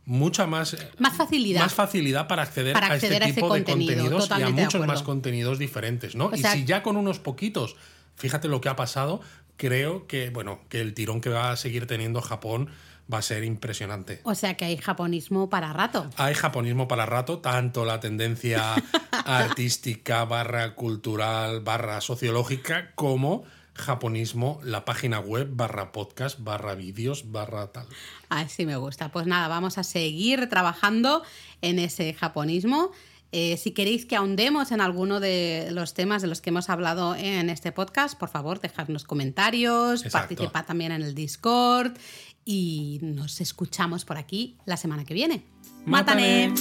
mucha 0.04 0.46
más, 0.46 0.76
más 0.98 1.16
facilidad. 1.16 1.62
Más 1.62 1.72
facilidad 1.72 2.28
para 2.28 2.42
acceder, 2.42 2.76
a 2.76 2.94
este 2.94 3.18
tipo 3.20 3.54
de 3.54 3.64
contenidos 3.64 4.28
y 4.38 4.42
a 4.42 4.50
muchos 4.50 4.86
más 4.86 5.02
contenidos 5.02 5.58
diferentes, 5.58 6.14
¿no? 6.14 6.30
y 6.34 6.42
si 6.42 6.66
ya 6.66 6.82
con 6.82 6.98
unos 6.98 7.20
poquitos, 7.20 7.74
fíjate 8.16 8.48
lo 8.48 8.60
que 8.60 8.68
ha 8.68 8.76
pasado, 8.76 9.22
creo 9.56 10.06
que, 10.06 10.28
bueno, 10.28 10.60
que 10.68 10.82
el 10.82 10.92
tirón 10.92 11.22
que 11.22 11.30
va 11.30 11.52
a 11.52 11.56
seguir 11.56 11.86
teniendo 11.86 12.20
Japón 12.20 12.68
va 13.12 13.18
a 13.18 13.22
ser 13.22 13.44
impresionante. 13.44 14.20
O 14.24 14.34
sea 14.34 14.54
que 14.54 14.64
hay 14.64 14.76
japonismo 14.76 15.50
para 15.50 15.72
rato. 15.72 16.08
Hay 16.16 16.34
japonismo 16.34 16.88
para 16.88 17.06
rato, 17.06 17.38
tanto 17.38 17.84
la 17.84 18.00
tendencia 18.00 18.74
artística, 19.24 20.24
barra 20.24 20.74
cultural, 20.74 21.60
barra 21.60 22.00
sociológica, 22.00 22.92
como 22.94 23.44
japonismo, 23.74 24.60
la 24.62 24.84
página 24.84 25.18
web, 25.18 25.48
barra 25.52 25.92
podcast, 25.92 26.38
barra 26.40 26.74
vídeos, 26.74 27.32
barra 27.32 27.72
tal. 27.72 27.86
Así 28.28 28.66
me 28.66 28.76
gusta. 28.76 29.10
Pues 29.10 29.26
nada, 29.26 29.48
vamos 29.48 29.78
a 29.78 29.82
seguir 29.82 30.48
trabajando 30.48 31.22
en 31.60 31.78
ese 31.78 32.14
japonismo. 32.14 32.92
Eh, 33.36 33.56
si 33.56 33.72
queréis 33.72 34.06
que 34.06 34.14
ahondemos 34.14 34.70
en 34.70 34.80
alguno 34.80 35.18
de 35.18 35.66
los 35.72 35.92
temas 35.92 36.22
de 36.22 36.28
los 36.28 36.40
que 36.40 36.50
hemos 36.50 36.70
hablado 36.70 37.16
en 37.16 37.50
este 37.50 37.72
podcast, 37.72 38.16
por 38.16 38.28
favor, 38.28 38.60
dejadnos 38.60 39.02
comentarios, 39.02 40.04
participad 40.04 40.64
también 40.66 40.92
en 40.92 41.02
el 41.02 41.16
Discord 41.16 41.94
y 42.44 43.00
nos 43.02 43.40
escuchamos 43.40 44.04
por 44.04 44.16
aquí 44.16 44.56
la 44.66 44.76
semana 44.76 45.04
que 45.04 45.14
viene. 45.14 45.44
¡Mátane! 45.86 46.52